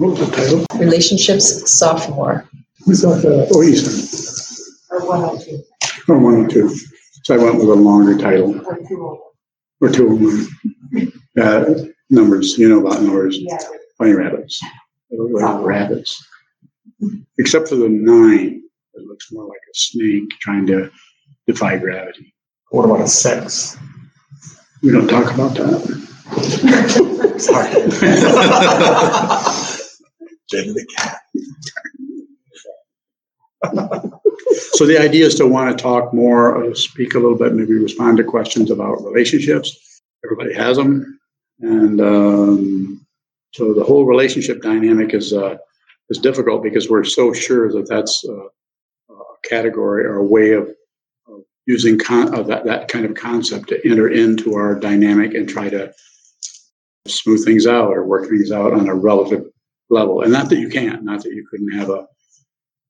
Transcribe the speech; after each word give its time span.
What 0.00 0.18
was 0.18 0.30
the 0.30 0.34
title? 0.34 0.64
Relationships 0.80 1.70
sophomore. 1.78 2.48
We 2.86 2.94
thought 2.94 3.20
that, 3.20 3.50
oh, 3.54 3.62
Eastern, 3.62 4.00
Or 4.90 5.06
one 5.06 5.20
oh 5.24 5.38
two. 5.38 5.62
or 6.08 6.18
one 6.18 6.34
or 6.36 6.48
two. 6.48 6.74
So 7.24 7.34
I 7.34 7.36
went 7.36 7.56
with 7.56 7.68
a 7.68 7.74
longer 7.74 8.16
title, 8.16 8.58
Or 8.66 8.76
two. 8.88 9.18
or 9.82 9.88
two 9.90 10.06
of 10.14 10.20
them. 10.20 11.12
Uh, 11.38 11.74
numbers, 12.08 12.56
you 12.56 12.66
know 12.70 12.80
about 12.80 13.02
numbers, 13.02 13.36
Yeah. 13.38 13.58
bunny 13.98 14.12
rabbits. 14.14 14.58
They 15.10 15.18
look 15.18 15.32
like 15.42 15.62
rabbits. 15.66 16.24
Except 17.38 17.68
for 17.68 17.76
the 17.76 17.90
nine, 17.90 18.62
it 18.94 19.06
looks 19.06 19.30
more 19.30 19.44
like 19.44 19.58
a 19.70 19.74
snake 19.74 20.30
trying 20.40 20.66
to 20.68 20.90
defy 21.46 21.76
gravity. 21.76 22.32
What 22.70 22.86
about 22.86 23.02
a 23.02 23.06
six? 23.06 23.76
We 24.82 24.92
don't 24.92 25.08
talk 25.08 25.34
about 25.34 25.54
that. 25.56 25.80
Sorry. 27.38 27.70
Jim 30.50 30.74
the 30.74 30.86
cat. 30.96 31.20
So 34.72 34.86
the 34.86 34.98
idea 34.98 35.26
is 35.26 35.34
to 35.36 35.46
want 35.46 35.76
to 35.76 35.82
talk 35.82 36.12
more, 36.14 36.64
uh, 36.64 36.74
speak 36.74 37.14
a 37.14 37.18
little 37.18 37.36
bit, 37.36 37.54
maybe 37.54 37.74
respond 37.74 38.16
to 38.16 38.24
questions 38.24 38.70
about 38.70 39.04
relationships. 39.04 40.00
Everybody 40.24 40.54
has 40.54 40.76
them, 40.76 41.20
and 41.60 42.00
um, 42.00 43.06
so 43.52 43.74
the 43.74 43.84
whole 43.84 44.06
relationship 44.06 44.62
dynamic 44.62 45.14
is 45.14 45.32
uh, 45.32 45.56
is 46.08 46.18
difficult 46.18 46.62
because 46.62 46.88
we're 46.88 47.04
so 47.04 47.32
sure 47.32 47.70
that 47.72 47.88
that's 47.88 48.24
uh, 48.28 48.46
a 49.12 49.48
category 49.48 50.04
or 50.04 50.16
a 50.16 50.24
way 50.24 50.52
of, 50.52 50.68
of 51.28 51.42
using 51.66 51.98
con- 51.98 52.34
of 52.34 52.46
that 52.48 52.64
that 52.64 52.88
kind 52.88 53.04
of 53.04 53.14
concept 53.14 53.68
to 53.68 53.86
enter 53.88 54.08
into 54.08 54.54
our 54.54 54.74
dynamic 54.74 55.34
and 55.34 55.48
try 55.48 55.68
to 55.68 55.92
smooth 57.06 57.44
things 57.44 57.66
out 57.66 57.92
or 57.92 58.04
work 58.04 58.28
things 58.28 58.50
out 58.50 58.72
on 58.72 58.88
a 58.88 58.94
relative 58.94 59.44
level. 59.90 60.22
And 60.22 60.32
not 60.32 60.48
that 60.48 60.58
you 60.58 60.68
can't, 60.68 61.02
not 61.02 61.22
that 61.22 61.32
you 61.32 61.46
couldn't 61.50 61.72
have 61.72 61.90
a 61.90 62.06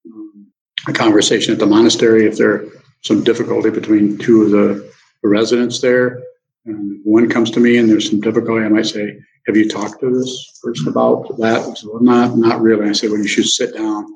um, 0.06 0.46
a 0.86 0.92
conversation 0.92 1.52
at 1.52 1.58
the 1.58 1.66
monastery 1.66 2.26
if 2.26 2.36
there's 2.36 2.70
some 3.02 3.22
difficulty 3.24 3.70
between 3.70 4.18
two 4.18 4.42
of 4.42 4.50
the, 4.50 4.92
the 5.22 5.28
residents 5.28 5.80
there. 5.80 6.22
And 6.66 7.00
one 7.04 7.28
comes 7.28 7.50
to 7.52 7.60
me 7.60 7.76
and 7.76 7.88
there's 7.88 8.08
some 8.08 8.20
difficulty, 8.20 8.64
I 8.64 8.68
might 8.68 8.86
say, 8.86 9.18
"Have 9.46 9.56
you 9.56 9.68
talked 9.68 10.00
to 10.00 10.10
this 10.10 10.60
person 10.62 10.88
about 10.88 11.36
that?" 11.38 11.78
So, 11.78 11.92
well, 11.92 12.02
not 12.02 12.36
not 12.36 12.60
really. 12.60 12.88
I 12.88 12.92
said, 12.92 13.10
"Well, 13.10 13.20
you 13.20 13.28
should 13.28 13.48
sit 13.48 13.74
down 13.74 14.06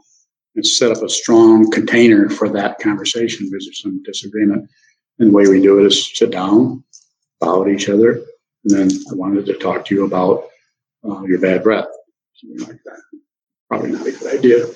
and 0.55 0.67
set 0.67 0.93
up 0.93 1.03
a 1.03 1.09
strong 1.09 1.71
container 1.71 2.29
for 2.29 2.49
that 2.51 2.79
conversation 2.79 3.47
because 3.47 3.65
there's 3.65 3.83
some 3.83 4.03
disagreement." 4.03 4.69
And 5.19 5.31
the 5.31 5.33
way 5.33 5.49
we 5.49 5.61
do 5.63 5.79
it 5.79 5.87
is 5.87 6.17
sit 6.17 6.31
down, 6.31 6.85
bow 7.41 7.65
at 7.65 7.71
each 7.71 7.89
other, 7.89 8.23
and 8.65 8.71
then 8.71 8.91
I 9.11 9.15
wanted 9.15 9.47
to 9.47 9.55
talk 9.55 9.85
to 9.87 9.95
you 9.95 10.05
about 10.05 10.49
uh, 11.09 11.23
your 11.23 11.39
bad 11.39 11.63
breath, 11.63 11.87
something 12.47 12.67
like 12.67 12.83
that. 12.85 13.01
Probably 13.69 13.93
not 13.93 14.07
a 14.07 14.13
good 14.13 14.41
idea 14.41 14.67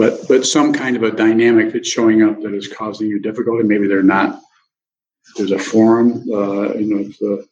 but 0.00 0.26
but 0.28 0.46
some 0.46 0.72
kind 0.72 0.96
of 0.96 1.02
a 1.02 1.10
dynamic 1.10 1.74
that's 1.74 1.86
showing 1.86 2.22
up 2.22 2.40
that 2.40 2.54
is 2.54 2.68
causing 2.68 3.06
you 3.08 3.20
difficulty. 3.20 3.64
Maybe 3.64 3.86
they're 3.86 4.02
not. 4.02 4.40
There's 5.36 5.52
a 5.52 5.58
forum, 5.58 6.24
uh, 6.32 6.72
you 6.72 6.86
know. 7.20 7.34
A, 7.34 7.42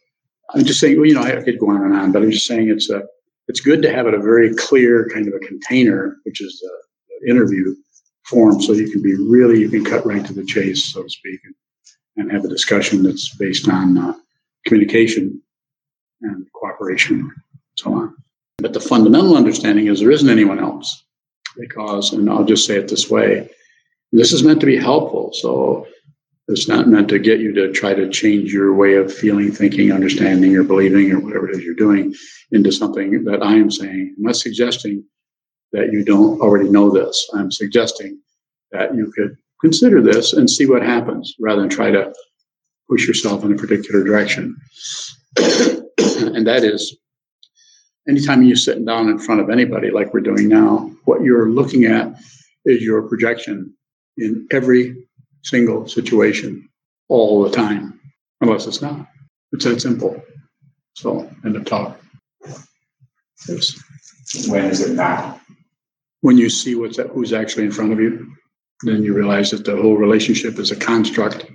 I'm 0.54 0.64
just 0.64 0.80
saying, 0.80 0.96
well, 0.96 1.04
you 1.04 1.12
know, 1.12 1.22
I 1.22 1.42
could 1.42 1.58
go 1.58 1.68
on 1.68 1.82
and 1.82 1.94
on, 1.94 2.10
but 2.10 2.22
I'm 2.22 2.30
just 2.30 2.46
saying 2.46 2.70
it's 2.70 2.88
a 2.88 3.02
it's 3.48 3.60
good 3.60 3.82
to 3.82 3.92
have 3.92 4.06
it 4.06 4.14
a 4.14 4.18
very 4.18 4.54
clear 4.54 5.10
kind 5.12 5.28
of 5.28 5.34
a 5.34 5.46
container, 5.46 6.16
which 6.24 6.40
is 6.40 6.58
the, 6.60 6.72
the 7.20 7.30
interview 7.30 7.74
form, 8.24 8.62
so 8.62 8.72
you 8.72 8.90
can 8.90 9.02
be 9.02 9.14
really 9.14 9.60
you 9.60 9.68
can 9.68 9.84
cut 9.84 10.06
right 10.06 10.24
to 10.24 10.32
the 10.32 10.44
chase, 10.44 10.90
so 10.90 11.02
to 11.02 11.10
speak, 11.10 11.40
and, 11.44 11.54
and 12.16 12.32
have 12.32 12.46
a 12.46 12.48
discussion 12.48 13.02
that's 13.02 13.36
based 13.36 13.68
on 13.68 13.98
uh, 13.98 14.14
communication 14.64 15.42
and 16.22 16.46
cooperation, 16.54 17.20
and 17.20 17.42
so 17.76 17.92
on. 17.92 18.16
But 18.58 18.72
the 18.72 18.80
fundamental 18.80 19.36
understanding 19.36 19.86
is 19.86 20.00
there 20.00 20.10
isn't 20.10 20.28
anyone 20.28 20.58
else 20.58 21.04
because, 21.56 22.12
and 22.12 22.28
I'll 22.28 22.44
just 22.44 22.66
say 22.66 22.76
it 22.76 22.88
this 22.88 23.08
way 23.08 23.48
this 24.12 24.32
is 24.32 24.42
meant 24.42 24.60
to 24.60 24.66
be 24.66 24.76
helpful. 24.76 25.32
So 25.34 25.86
it's 26.48 26.68
not 26.68 26.88
meant 26.88 27.08
to 27.08 27.18
get 27.18 27.40
you 27.40 27.52
to 27.54 27.72
try 27.72 27.94
to 27.94 28.08
change 28.08 28.52
your 28.52 28.74
way 28.74 28.94
of 28.94 29.12
feeling, 29.12 29.52
thinking, 29.52 29.92
understanding, 29.92 30.56
or 30.56 30.64
believing, 30.64 31.12
or 31.12 31.20
whatever 31.20 31.50
it 31.50 31.56
is 31.56 31.62
you're 31.64 31.74
doing 31.74 32.14
into 32.52 32.72
something 32.72 33.24
that 33.24 33.42
I 33.42 33.54
am 33.54 33.70
saying. 33.70 34.14
I'm 34.16 34.24
not 34.24 34.36
suggesting 34.36 35.04
that 35.72 35.92
you 35.92 36.04
don't 36.04 36.40
already 36.40 36.70
know 36.70 36.90
this. 36.90 37.28
I'm 37.34 37.52
suggesting 37.52 38.18
that 38.72 38.94
you 38.94 39.12
could 39.14 39.36
consider 39.60 40.00
this 40.00 40.32
and 40.32 40.48
see 40.48 40.64
what 40.64 40.82
happens 40.82 41.34
rather 41.38 41.60
than 41.60 41.70
try 41.70 41.90
to 41.90 42.12
push 42.88 43.06
yourself 43.06 43.44
in 43.44 43.52
a 43.52 43.56
particular 43.56 44.02
direction. 44.02 44.56
and 45.36 46.46
that 46.46 46.64
is 46.64 46.96
anytime 48.08 48.42
you're 48.42 48.56
sitting 48.56 48.84
down 48.84 49.08
in 49.08 49.18
front 49.18 49.40
of 49.40 49.50
anybody 49.50 49.90
like 49.90 50.12
we're 50.12 50.20
doing 50.20 50.48
now, 50.48 50.90
what 51.04 51.22
you're 51.22 51.50
looking 51.50 51.84
at 51.84 52.14
is 52.64 52.82
your 52.82 53.02
projection 53.02 53.74
in 54.16 54.46
every 54.50 54.96
single 55.42 55.86
situation 55.86 56.68
all 57.08 57.42
the 57.42 57.50
time, 57.50 58.00
unless 58.40 58.66
it's 58.66 58.82
not. 58.82 59.06
It's 59.52 59.64
that 59.64 59.80
simple. 59.80 60.22
So, 60.94 61.30
end 61.44 61.56
of 61.56 61.64
talk. 61.64 62.00
Yes. 63.48 63.80
When 64.48 64.64
is 64.64 64.80
it 64.80 64.94
not? 64.94 65.40
When 66.20 66.36
you 66.36 66.50
see 66.50 66.74
what's 66.74 66.98
who's 66.98 67.32
actually 67.32 67.64
in 67.64 67.70
front 67.70 67.92
of 67.92 68.00
you, 68.00 68.30
then 68.82 69.02
you 69.04 69.14
realize 69.14 69.50
that 69.52 69.64
the 69.64 69.76
whole 69.76 69.96
relationship 69.96 70.58
is 70.58 70.70
a 70.70 70.76
construct. 70.76 71.46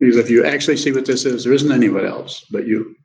Because 0.00 0.16
if 0.16 0.28
you 0.28 0.44
actually 0.44 0.76
see 0.76 0.92
what 0.92 1.06
this 1.06 1.24
is, 1.24 1.44
there 1.44 1.52
isn't 1.52 1.72
anyone 1.72 2.04
else 2.04 2.44
but 2.50 2.66
you 2.66 2.96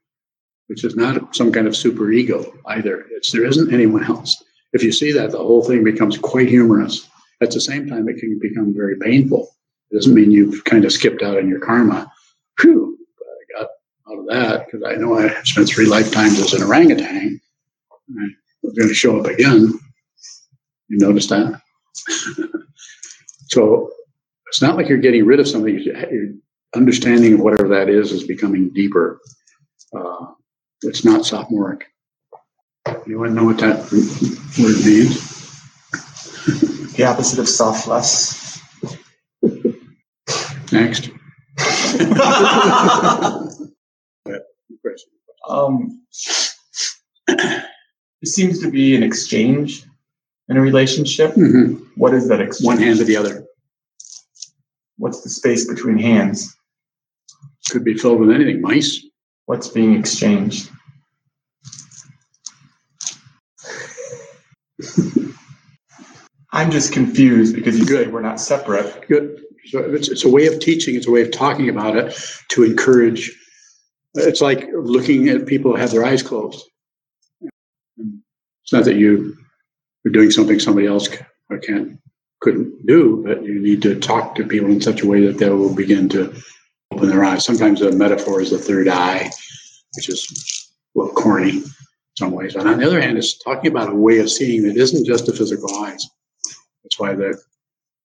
which 0.74 0.84
is 0.84 0.96
not 0.96 1.36
some 1.36 1.52
kind 1.52 1.68
of 1.68 1.76
super 1.76 2.12
ego 2.12 2.52
either. 2.66 3.06
It's 3.12 3.32
there 3.32 3.46
isn't 3.46 3.72
anyone 3.72 4.04
else. 4.06 4.44
If 4.74 4.82
you 4.82 4.92
see 4.92 5.12
that, 5.12 5.30
the 5.30 5.38
whole 5.38 5.64
thing 5.64 5.84
becomes 5.84 6.18
quite 6.18 6.50
humorous. 6.50 7.08
At 7.42 7.52
the 7.52 7.62
same 7.62 7.88
time, 7.88 8.10
it 8.10 8.18
can 8.18 8.40
become 8.42 8.74
very 8.76 8.98
painful. 8.98 9.56
It 9.92 9.96
doesn't 9.98 10.16
mean 10.16 10.32
you've 10.32 10.64
kind 10.64 10.84
of 10.84 10.92
skipped 10.92 11.22
out 11.22 11.38
on 11.38 11.48
your 11.48 11.60
karma. 11.60 12.12
Phew, 12.60 12.98
I 13.22 13.62
got 13.62 13.70
out 14.10 14.18
of 14.18 14.26
that 14.30 14.66
because 14.66 14.82
I 14.84 14.96
know 14.96 15.16
I 15.16 15.32
spent 15.44 15.70
three 15.70 15.86
lifetimes 15.86 16.40
as 16.40 16.54
an 16.54 16.64
orangutan. 16.64 17.40
I'm 18.10 18.36
going 18.76 18.88
to 18.88 18.96
show 18.96 19.20
up 19.20 19.28
again. 19.28 19.80
You 20.88 20.98
notice 20.98 21.28
that? 21.28 21.62
so 23.50 23.92
it's 24.48 24.64
not 24.64 24.76
like 24.76 24.90
you're 24.90 24.98
getting 24.98 25.28
rid 25.28 25.40
of 25.40 25.48
something. 25.48 25.78
Your 25.78 26.30
understanding 26.76 27.36
of 27.36 27.42
whatever 27.42 27.68
that 27.68 27.90
is 27.90 28.12
is 28.12 28.24
becoming 28.24 28.74
deeper. 28.74 29.20
Uh, 29.96 30.34
it's 30.84 31.06
not 31.06 31.26
sophomoric. 31.26 31.86
Anyone 33.06 33.36
know 33.36 33.46
what 33.46 33.58
that 33.60 33.78
word 34.60 34.86
means? 34.86 35.32
The 36.96 37.06
opposite 37.06 37.40
of 37.40 37.50
selfless. 37.50 38.60
Next. 40.72 41.10
um, 45.50 46.02
it 47.28 47.66
seems 48.26 48.60
to 48.62 48.70
be 48.70 48.96
an 48.96 49.04
exchange 49.04 49.84
in 50.50 50.58
a 50.58 50.62
relationship. 50.62 51.34
Mhm. 51.34 51.82
What 51.96 52.14
is 52.14 52.28
that 52.30 52.42
exchange? 52.42 52.68
One 52.68 52.78
hand 52.78 53.00
to 53.00 53.06
the 53.06 53.18
other. 53.18 53.46
What's 54.98 55.22
the 55.24 55.30
space 55.30 55.68
between 55.68 55.98
hands? 55.98 56.56
Could 57.72 57.84
be 57.84 57.96
filled 57.98 58.20
with 58.20 58.30
anything. 58.32 58.62
Mice. 58.62 59.04
What's 59.46 59.68
being 59.68 59.96
exchanged? 59.96 60.70
I'm 66.52 66.70
just 66.70 66.94
confused 66.94 67.56
because 67.56 67.78
you 67.78 67.86
Good. 67.86 68.06
say 68.06 68.12
we're 68.12 68.22
not 68.22 68.40
separate. 68.40 69.08
Good. 69.08 69.42
So 69.66 69.80
it's, 69.80 70.10
it's 70.10 70.24
a 70.24 70.30
way 70.30 70.46
of 70.48 70.60
teaching. 70.60 70.96
It's 70.96 71.08
a 71.08 71.12
way 71.12 71.22
of 71.22 71.32
talking 71.32 71.68
about 71.68 71.98
it 71.98 72.16
to 72.50 72.64
encourage. 72.64 73.32
It's 74.14 74.42
like 74.42 74.68
looking 74.74 75.30
at 75.30 75.48
people 75.48 75.72
who 75.72 75.78
have 75.78 75.92
their 75.92 76.06
eyes 76.06 76.22
closed. 76.22 76.64
It's 77.42 78.72
not 78.72 78.86
that 78.86 78.96
you 78.96 79.36
are 80.06 80.12
doing 80.12 80.32
something 80.32 80.60
somebody 80.60 80.88
else 80.88 81.10
can't 81.62 82.00
couldn't 82.42 82.86
do, 82.86 83.24
but 83.26 83.44
you 83.44 83.60
need 83.62 83.82
to 83.82 83.98
talk 84.00 84.36
to 84.36 84.46
people 84.46 84.70
in 84.70 84.82
such 84.82 85.02
a 85.02 85.08
way 85.08 85.26
that 85.26 85.38
they 85.38 85.50
will 85.50 85.74
begin 85.74 86.10
to 86.10 86.36
open 86.94 87.10
their 87.10 87.24
eyes. 87.24 87.44
Sometimes 87.44 87.82
a 87.82 87.92
metaphor 87.92 88.42
is 88.42 88.52
the 88.52 88.58
third 88.58 88.88
eye, 88.88 89.30
which 89.96 90.10
is 90.10 90.70
a 90.96 91.00
little 91.00 91.16
corny 91.16 91.58
in 91.58 91.64
some 92.18 92.32
ways. 92.32 92.56
And 92.56 92.68
on 92.68 92.78
the 92.80 92.86
other 92.86 93.02
hand, 93.02 93.18
it's 93.18 93.38
talking 93.40 93.72
about 93.72 93.92
a 93.92 93.96
way 93.96 94.20
of 94.20 94.30
seeing 94.30 94.64
that 94.64 94.78
isn't 94.78 95.06
just 95.06 95.26
the 95.26 95.34
physical 95.34 95.74
eyes. 95.84 96.08
That's 96.84 97.00
why 97.00 97.16
they 97.16 97.32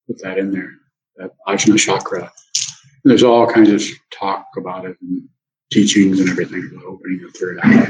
put 0.06 0.23
that 0.23 0.38
in 0.38 0.52
there, 0.52 0.73
that 1.17 1.32
ajna 1.46 1.79
chakra. 1.79 2.20
And 2.20 3.11
there's 3.11 3.23
all 3.23 3.46
kinds 3.46 3.70
of 3.70 3.82
talk 4.11 4.46
about 4.56 4.87
it 4.87 4.96
and 5.02 5.29
teachings 5.70 6.19
and 6.20 6.31
everything 6.31 6.69
about 6.73 6.87
opening 6.87 7.20
the 7.20 7.31
third 7.38 7.61
eye. 7.62 7.88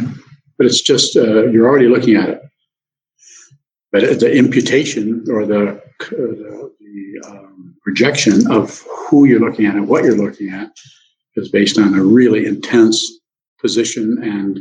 But 0.57 0.67
it's 0.67 0.81
just, 0.81 1.17
uh, 1.17 1.47
you're 1.47 1.69
already 1.69 1.87
looking 1.87 2.17
at 2.17 2.29
it. 2.29 2.43
But 3.93 4.21
the 4.21 4.37
imputation 4.37 5.25
or 5.31 5.47
the, 5.47 5.69
uh, 5.71 5.81
the, 6.01 6.73
the 6.81 7.29
um, 7.29 7.58
projection 7.83 8.51
of 8.51 8.85
who 9.09 9.25
you're 9.25 9.41
looking 9.41 9.67
at 9.67 9.75
and 9.75 9.89
what 9.89 10.05
you're 10.05 10.17
looking 10.17 10.51
at 10.51 10.71
is 11.37 11.49
based 11.51 11.79
on 11.79 11.95
a 11.95 12.03
really 12.03 12.47
intense 12.47 13.21
position 13.61 14.19
and 14.23 14.59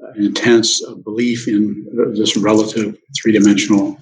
an 0.00 0.24
intense 0.24 0.82
uh, 0.84 0.94
belief 0.94 1.48
in 1.48 1.86
uh, 1.98 2.10
this 2.16 2.36
relative 2.36 2.96
three-dimensional 3.20 3.98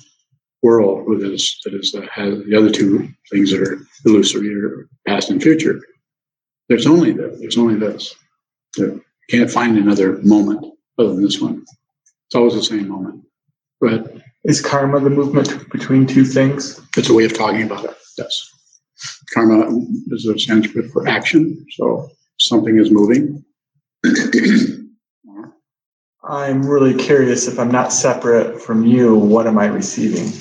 world 0.62 1.06
with 1.06 1.20
this 1.20 1.60
that 1.64 1.74
is 1.74 1.94
uh, 1.94 2.06
has 2.12 2.42
the 2.44 2.56
other 2.56 2.70
two 2.70 3.08
things 3.30 3.50
that 3.50 3.60
are 3.60 3.78
illusory 4.04 4.54
or 4.54 4.88
past 5.06 5.30
and 5.30 5.42
future. 5.42 5.80
There's 6.68 6.86
only 6.86 7.12
this. 7.12 7.38
There's 7.40 7.58
only 7.58 7.76
this. 7.76 8.14
You 8.76 9.04
can't 9.30 9.50
find 9.50 9.76
another 9.76 10.18
moment 10.22 10.64
other 10.98 11.10
than 11.10 11.22
this 11.22 11.40
one. 11.40 11.64
It's 12.26 12.34
always 12.34 12.54
the 12.54 12.62
same 12.62 12.88
moment. 12.88 13.22
But 13.80 14.16
Is 14.44 14.60
karma 14.60 15.00
the 15.00 15.10
movement 15.10 15.70
between 15.70 16.06
two 16.06 16.24
things? 16.24 16.80
it's 16.96 17.08
a 17.10 17.14
way 17.14 17.24
of 17.24 17.34
talking 17.34 17.62
about 17.62 17.84
it. 17.84 17.96
Yes. 18.16 18.50
Karma 19.32 19.80
is 20.10 20.26
a 20.26 20.38
Sanskrit 20.38 20.90
for 20.92 21.08
action. 21.08 21.66
So 21.72 22.08
something 22.38 22.78
is 22.78 22.90
moving. 22.90 23.44
I'm 26.26 26.66
really 26.66 26.94
curious 26.94 27.48
if 27.48 27.58
I'm 27.58 27.70
not 27.70 27.92
separate 27.92 28.60
from 28.60 28.86
you, 28.86 29.14
what 29.14 29.46
am 29.46 29.58
I 29.58 29.66
receiving? 29.66 30.32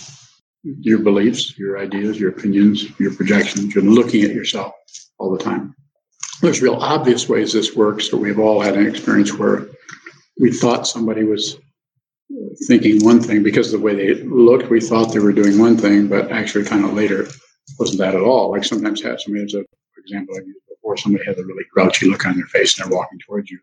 your 0.64 1.00
beliefs, 1.00 1.58
your 1.58 1.78
ideas, 1.78 2.20
your 2.20 2.30
opinions, 2.30 2.88
your 3.00 3.14
projections. 3.14 3.76
You're 3.76 3.84
looking 3.84 4.24
at 4.24 4.32
yourself 4.32 4.74
all 5.20 5.36
the 5.36 5.44
time. 5.44 5.76
There's 6.42 6.62
real 6.62 6.76
obvious 6.76 7.30
ways 7.30 7.54
this 7.54 7.76
works 7.76 8.10
that 8.10 8.18
we've 8.18 8.40
all 8.40 8.62
had 8.62 8.76
an 8.76 8.88
experience 8.88 9.34
where 9.34 9.68
we 10.40 10.52
thought 10.52 10.88
somebody 10.88 11.24
was 11.24 11.58
thinking 12.68 13.04
one 13.04 13.22
thing 13.22 13.44
because 13.44 13.74
of 13.74 13.80
the 13.80 13.86
way 13.86 13.96
they 13.96 14.24
looked, 14.24 14.70
we 14.70 14.82
thought 14.82 15.14
they 15.14 15.20
were 15.20 15.34
doing 15.34 15.60
one 15.60 15.78
thing, 15.78 16.08
but 16.08 16.32
actually 16.32 16.64
found 16.64 16.86
out 16.86 16.94
later 16.94 17.28
wasn't 17.80 18.00
that 18.00 18.16
at 18.16 18.22
all. 18.22 18.52
Like 18.52 18.64
sometimes 18.64 19.02
had 19.02 19.20
somebody 19.20 19.46
as 19.46 19.54
a 19.54 19.64
for 19.94 20.02
example 20.02 20.36
I've 20.38 20.48
used 20.48 20.60
before, 20.70 20.98
somebody 20.98 21.26
has 21.26 21.38
a 21.38 21.46
really 21.46 21.66
grouchy 21.74 22.10
look 22.10 22.26
on 22.26 22.36
their 22.36 22.46
face 22.48 22.80
and 22.80 22.86
they're 22.92 22.98
walking 22.98 23.20
towards 23.20 23.50
you. 23.50 23.60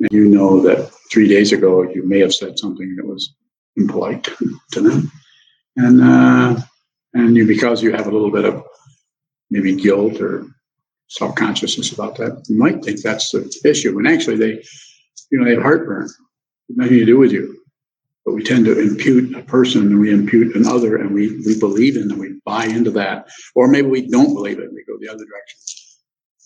And 0.00 0.10
you 0.12 0.28
know 0.28 0.60
that 0.60 0.90
three 1.10 1.28
days 1.28 1.52
ago 1.52 1.82
you 1.82 2.06
may 2.06 2.20
have 2.20 2.34
said 2.34 2.58
something 2.58 2.94
that 2.96 3.06
was 3.06 3.34
impolite 3.76 4.28
to 4.72 4.80
them 4.80 5.10
and 5.76 6.02
uh, 6.02 6.56
and 7.14 7.36
you 7.36 7.46
because 7.46 7.82
you 7.82 7.92
have 7.92 8.06
a 8.06 8.10
little 8.10 8.30
bit 8.30 8.44
of 8.44 8.64
maybe 9.50 9.74
guilt 9.74 10.20
or 10.20 10.46
self 11.08 11.34
consciousness 11.34 11.92
about 11.92 12.16
that, 12.16 12.44
you 12.48 12.58
might 12.58 12.84
think 12.84 13.00
that's 13.00 13.30
the 13.30 13.50
issue. 13.64 13.94
When 13.94 14.06
actually 14.06 14.36
they, 14.36 14.62
you 15.30 15.38
know, 15.38 15.44
they 15.44 15.54
have 15.54 15.62
heartburn, 15.62 16.08
nothing 16.68 16.98
to 16.98 17.04
do 17.04 17.18
with 17.18 17.32
you. 17.32 17.60
But 18.26 18.34
we 18.34 18.42
tend 18.42 18.64
to 18.64 18.78
impute 18.78 19.36
a 19.36 19.42
person 19.42 19.82
and 19.82 20.00
we 20.00 20.12
impute 20.12 20.56
another 20.56 20.96
and 20.96 21.14
we, 21.14 21.40
we 21.46 21.58
believe 21.58 21.96
in 21.96 22.10
and 22.10 22.18
we 22.18 22.40
buy 22.44 22.64
into 22.66 22.90
that. 22.90 23.28
Or 23.54 23.68
maybe 23.68 23.86
we 23.86 24.08
don't 24.08 24.34
believe 24.34 24.58
it 24.58 24.64
and 24.64 24.74
we 24.74 24.84
go 24.84 24.98
the 25.00 25.08
other 25.08 25.24
direction. 25.24 25.60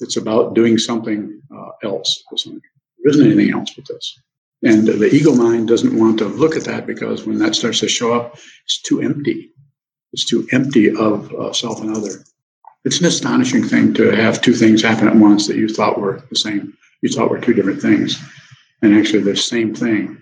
It's 0.01 0.19
about 0.19 0.55
doing 0.55 0.77
something 0.77 1.41
uh, 1.55 1.71
else. 1.83 2.23
There 2.45 2.61
isn't 3.07 3.27
anything 3.27 3.55
else 3.55 3.73
but 3.75 3.87
this. 3.89 4.21
And 4.63 4.87
the 4.87 5.09
ego 5.09 5.35
mind 5.35 5.69
doesn't 5.69 5.99
want 5.99 6.19
to 6.19 6.27
look 6.27 6.55
at 6.55 6.65
that 6.65 6.87
because 6.87 7.25
when 7.25 7.39
that 7.39 7.55
starts 7.55 7.81
to 7.81 7.89
show 7.89 8.13
up, 8.13 8.35
it's 8.65 8.83
too 8.83 9.01
empty. 9.01 9.51
It's 10.13 10.27
too 10.27 10.47
empty 10.53 10.95
of 10.95 11.33
uh, 11.35 11.53
self 11.55 11.81
and 11.81 11.97
other. 11.97 12.25
It's 12.85 13.01
an 13.01 13.07
astonishing 13.07 13.65
thing 13.65 13.95
to 13.95 14.11
have 14.11 14.43
two 14.43 14.55
things 14.55 14.83
happen 14.83 15.09
at 15.09 15.17
once 15.17 15.47
that 15.47 15.57
you 15.57 15.69
thought 15.69 15.99
were 15.99 16.23
the 16.29 16.37
same. 16.37 16.77
You 17.01 17.09
thought 17.09 17.31
were 17.31 17.41
two 17.41 17.55
different 17.55 17.81
things, 17.81 18.19
and 18.83 18.95
actually 18.95 19.23
the 19.23 19.37
same 19.37 19.75
thing. 19.75 20.21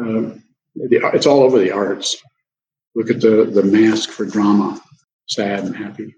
Uh, 0.00 0.30
the, 0.76 1.10
it's 1.14 1.26
all 1.26 1.42
over 1.42 1.58
the 1.58 1.72
arts. 1.72 2.16
Look 2.94 3.10
at 3.10 3.20
the 3.20 3.44
the 3.44 3.62
mask 3.62 4.10
for 4.10 4.24
drama, 4.24 4.80
sad 5.28 5.64
and 5.64 5.76
happy. 5.76 6.14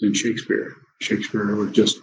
In 0.00 0.14
Shakespeare, 0.14 0.76
Shakespeare 1.00 1.54
was 1.56 1.72
just 1.72 1.98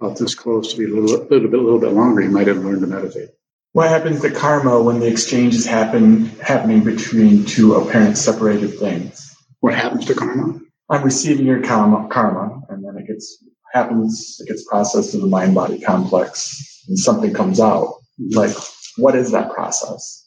about 0.00 0.18
this 0.18 0.34
close 0.34 0.72
to 0.72 0.78
be 0.78 0.84
a 0.84 0.88
little, 0.88 1.26
little 1.26 1.48
bit, 1.48 1.58
a 1.58 1.62
little 1.62 1.80
bit 1.80 1.92
longer. 1.92 2.20
He 2.20 2.28
might 2.28 2.46
have 2.46 2.58
learned 2.58 2.82
to 2.82 2.86
meditate. 2.86 3.30
What 3.72 3.88
happens 3.88 4.20
to 4.22 4.30
karma 4.30 4.82
when 4.82 5.00
the 5.00 5.06
exchange 5.06 5.54
is 5.54 5.66
happen, 5.66 6.26
happening 6.40 6.84
between 6.84 7.44
two 7.44 7.74
apparent 7.74 8.16
separated 8.16 8.78
things? 8.78 9.34
What 9.60 9.74
happens 9.74 10.06
to 10.06 10.14
karma? 10.14 10.60
I'm 10.90 11.02
receiving 11.02 11.46
your 11.46 11.62
karma, 11.62 12.08
karma, 12.08 12.62
and 12.70 12.84
then 12.84 12.96
it 12.96 13.06
gets 13.06 13.44
happens, 13.72 14.40
it 14.40 14.48
gets 14.48 14.64
processed 14.66 15.14
in 15.14 15.20
the 15.20 15.26
mind 15.26 15.54
body 15.54 15.78
complex, 15.80 16.84
and 16.88 16.98
something 16.98 17.32
comes 17.34 17.60
out. 17.60 17.94
Mm-hmm. 18.20 18.36
Like, 18.38 18.56
what 18.96 19.14
is 19.14 19.30
that 19.32 19.52
process? 19.52 20.26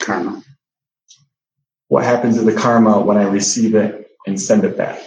Karma. 0.00 0.42
What 1.88 2.04
happens 2.04 2.36
to 2.36 2.42
the 2.42 2.54
karma 2.54 3.00
when 3.00 3.16
I 3.16 3.24
receive 3.24 3.74
it 3.74 4.10
and 4.26 4.40
send 4.40 4.64
it 4.64 4.76
back? 4.76 5.00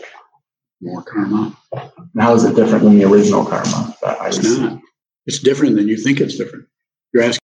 More 0.82 1.02
karma. 1.04 1.58
And 1.72 2.22
how 2.22 2.34
is 2.36 2.44
it 2.44 2.56
different 2.56 2.84
than 2.84 2.98
the 2.98 3.06
original 3.06 3.46
karma 3.46 3.96
that 4.02 4.22
I 4.22 4.28
It's 4.28 4.38
received? 4.38 4.62
not. 4.62 4.80
It's 5.26 5.40
different 5.40 5.76
than 5.76 5.88
you 5.88 5.98
think 5.98 6.20
it's 6.20 6.38
different. 6.38 6.66
You're 7.14 7.24
asking, 7.24 7.40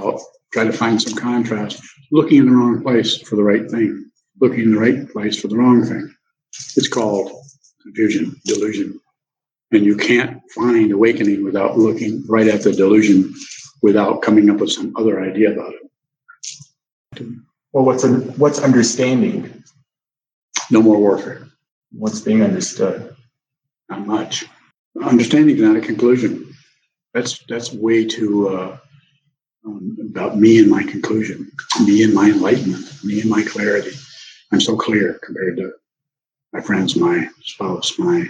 about, 0.00 0.20
try 0.52 0.64
to 0.64 0.72
find 0.72 1.00
some 1.00 1.16
contrast, 1.16 1.82
looking 2.10 2.38
in 2.38 2.46
the 2.46 2.52
wrong 2.52 2.82
place 2.82 3.18
for 3.18 3.36
the 3.36 3.42
right 3.44 3.70
thing, 3.70 4.10
looking 4.40 4.60
in 4.60 4.72
the 4.74 4.80
right 4.80 5.08
place 5.10 5.38
for 5.40 5.48
the 5.48 5.56
wrong 5.56 5.84
thing. 5.84 6.12
It's 6.76 6.88
called 6.88 7.30
confusion, 7.82 8.40
delusion. 8.46 8.98
And 9.72 9.84
you 9.84 9.96
can't 9.96 10.40
find 10.54 10.92
awakening 10.92 11.44
without 11.44 11.76
looking 11.76 12.24
right 12.28 12.46
at 12.48 12.62
the 12.62 12.72
delusion 12.72 13.34
without 13.82 14.22
coming 14.22 14.48
up 14.48 14.58
with 14.58 14.70
some 14.72 14.94
other 14.96 15.20
idea 15.22 15.52
about 15.52 15.74
it. 15.74 15.80
Well, 17.72 17.84
what's 17.84 18.04
un- 18.04 18.32
what's 18.38 18.60
understanding? 18.60 19.64
No 20.70 20.82
more 20.82 20.98
warfare. 20.98 21.48
What's 21.92 22.20
being 22.20 22.42
understood? 22.42 23.14
Not 23.88 24.06
much. 24.06 24.44
Understanding 25.02 25.56
is 25.56 25.62
not 25.62 25.76
a 25.76 25.80
conclusion. 25.80 26.54
That's 27.12 27.44
that's 27.48 27.72
way 27.72 28.04
too 28.04 28.48
uh, 28.48 28.78
um, 29.66 29.96
about 30.00 30.38
me 30.38 30.58
and 30.58 30.70
my 30.70 30.82
conclusion, 30.82 31.50
me 31.84 32.02
and 32.02 32.14
my 32.14 32.30
enlightenment, 32.30 32.86
me 33.04 33.20
and 33.20 33.30
my 33.30 33.42
clarity. 33.42 33.92
I'm 34.52 34.60
so 34.60 34.76
clear 34.76 35.20
compared 35.24 35.56
to 35.58 35.72
my 36.52 36.60
friends, 36.60 36.96
my 36.96 37.28
spouse, 37.42 37.98
my 37.98 38.26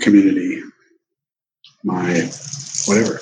community, 0.00 0.62
my 1.84 2.28
whatever. 2.86 3.20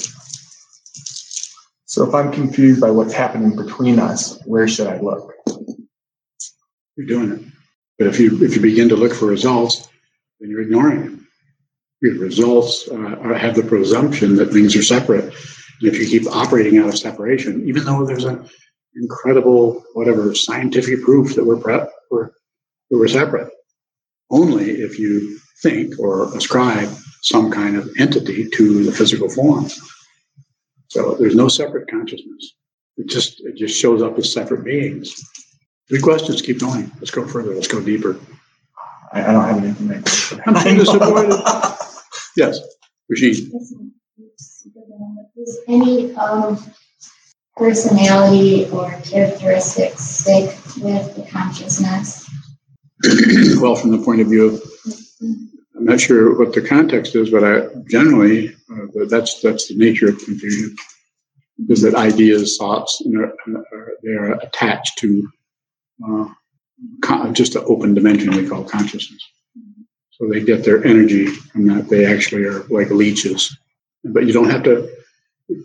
So 1.92 2.08
if 2.08 2.14
I'm 2.14 2.32
confused 2.32 2.80
by 2.80 2.90
what's 2.90 3.12
happening 3.12 3.54
between 3.54 3.98
us, 3.98 4.40
where 4.46 4.66
should 4.66 4.86
I 4.86 4.98
look? 5.00 5.30
You're 6.96 7.06
doing 7.06 7.32
it. 7.32 7.44
But 7.98 8.06
if 8.06 8.18
you 8.18 8.42
if 8.42 8.56
you 8.56 8.62
begin 8.62 8.88
to 8.88 8.96
look 8.96 9.12
for 9.12 9.26
results, 9.26 9.90
then 10.40 10.48
you're 10.48 10.62
ignoring 10.62 11.00
them. 11.00 11.28
Your 12.00 12.14
results 12.14 12.88
uh, 12.88 13.34
have 13.34 13.56
the 13.56 13.62
presumption 13.62 14.36
that 14.36 14.54
things 14.54 14.74
are 14.74 14.82
separate. 14.82 15.24
And 15.24 15.34
if 15.82 15.98
you 15.98 16.06
keep 16.06 16.34
operating 16.34 16.78
out 16.78 16.88
of 16.88 16.96
separation, 16.96 17.68
even 17.68 17.84
though 17.84 18.06
there's 18.06 18.24
an 18.24 18.48
incredible 18.96 19.84
whatever 19.92 20.34
scientific 20.34 21.02
proof 21.02 21.34
that 21.34 21.44
we're 21.44 21.60
we're, 22.10 22.30
that 22.90 22.98
we're 22.98 23.06
separate, 23.06 23.52
only 24.30 24.70
if 24.70 24.98
you 24.98 25.38
think 25.62 26.00
or 26.00 26.34
ascribe 26.34 26.88
some 27.20 27.50
kind 27.50 27.76
of 27.76 27.86
entity 27.98 28.48
to 28.48 28.82
the 28.82 28.92
physical 28.92 29.28
form. 29.28 29.68
So 30.92 31.14
there's 31.14 31.34
no 31.34 31.48
separate 31.48 31.88
consciousness. 31.88 32.52
It 32.98 33.08
just 33.08 33.40
it 33.46 33.56
just 33.56 33.74
shows 33.74 34.02
up 34.02 34.18
as 34.18 34.30
separate 34.30 34.62
beings. 34.62 35.26
Good 35.88 36.02
questions. 36.02 36.42
Keep 36.42 36.60
going. 36.60 36.92
Let's 36.98 37.10
go 37.10 37.26
further. 37.26 37.54
Let's 37.54 37.66
go 37.66 37.80
deeper. 37.80 38.20
I, 39.10 39.22
I 39.22 39.32
don't 39.32 39.48
have 39.48 39.64
anything 39.64 39.88
like 39.88 40.46
I'm 40.46 40.76
disappointed. 40.76 41.40
Yes, 42.36 42.60
Rashid. 43.08 43.50
Does 45.34 45.60
any 45.66 46.14
um, 46.16 46.62
personality 47.56 48.68
or 48.70 48.90
characteristics 49.02 50.02
stick 50.02 50.54
with 50.76 51.16
the 51.16 51.26
consciousness? 51.30 52.28
well, 53.62 53.76
from 53.76 53.92
the 53.92 54.02
point 54.04 54.20
of 54.20 54.26
view 54.26 54.44
of, 54.44 54.62
I'm 55.82 55.88
not 55.88 56.00
sure 56.00 56.38
what 56.38 56.52
the 56.52 56.62
context 56.62 57.16
is, 57.16 57.30
but 57.30 57.42
I 57.42 57.66
generally 57.90 58.54
uh, 58.70 59.04
that's 59.08 59.40
that's 59.40 59.66
the 59.66 59.74
nature 59.74 60.10
of 60.10 60.18
confusion, 60.18 60.76
is 61.68 61.82
that 61.82 61.96
ideas, 61.96 62.56
thoughts, 62.56 63.02
and 63.04 63.16
are, 63.16 63.34
are, 63.72 63.92
they're 64.04 64.34
attached 64.34 64.96
to 64.98 65.28
uh, 66.06 66.28
con- 67.02 67.34
just 67.34 67.56
an 67.56 67.64
open 67.66 67.94
dimension 67.94 68.30
we 68.30 68.48
call 68.48 68.62
consciousness. 68.62 69.28
So 70.12 70.28
they 70.28 70.40
get 70.40 70.64
their 70.64 70.84
energy 70.84 71.26
from 71.26 71.66
that. 71.66 71.88
They 71.88 72.06
actually 72.06 72.44
are 72.44 72.62
like 72.68 72.90
leeches, 72.90 73.58
but 74.04 74.24
you 74.24 74.32
don't 74.32 74.50
have 74.50 74.62
to 74.62 74.88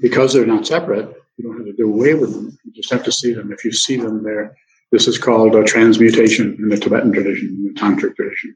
because 0.01 0.33
they're 0.33 0.47
not 0.47 0.65
separate. 0.65 1.15
You 1.37 1.43
don't 1.43 1.57
have 1.57 1.67
to 1.67 1.73
do 1.73 1.93
away 1.93 2.15
with 2.15 2.33
them. 2.33 2.57
You 2.65 2.71
just 2.71 2.91
have 2.91 3.03
to 3.03 3.11
see 3.11 3.33
them. 3.33 3.51
If 3.51 3.63
you 3.63 3.71
see 3.71 3.97
them, 3.97 4.23
there. 4.23 4.57
This 4.91 5.07
is 5.07 5.19
called 5.19 5.53
a 5.53 5.63
transmutation 5.63 6.55
in 6.57 6.69
the 6.69 6.77
Tibetan 6.77 7.13
tradition, 7.13 7.49
in 7.49 7.63
the 7.65 7.79
tantric 7.79 8.15
tradition. 8.15 8.55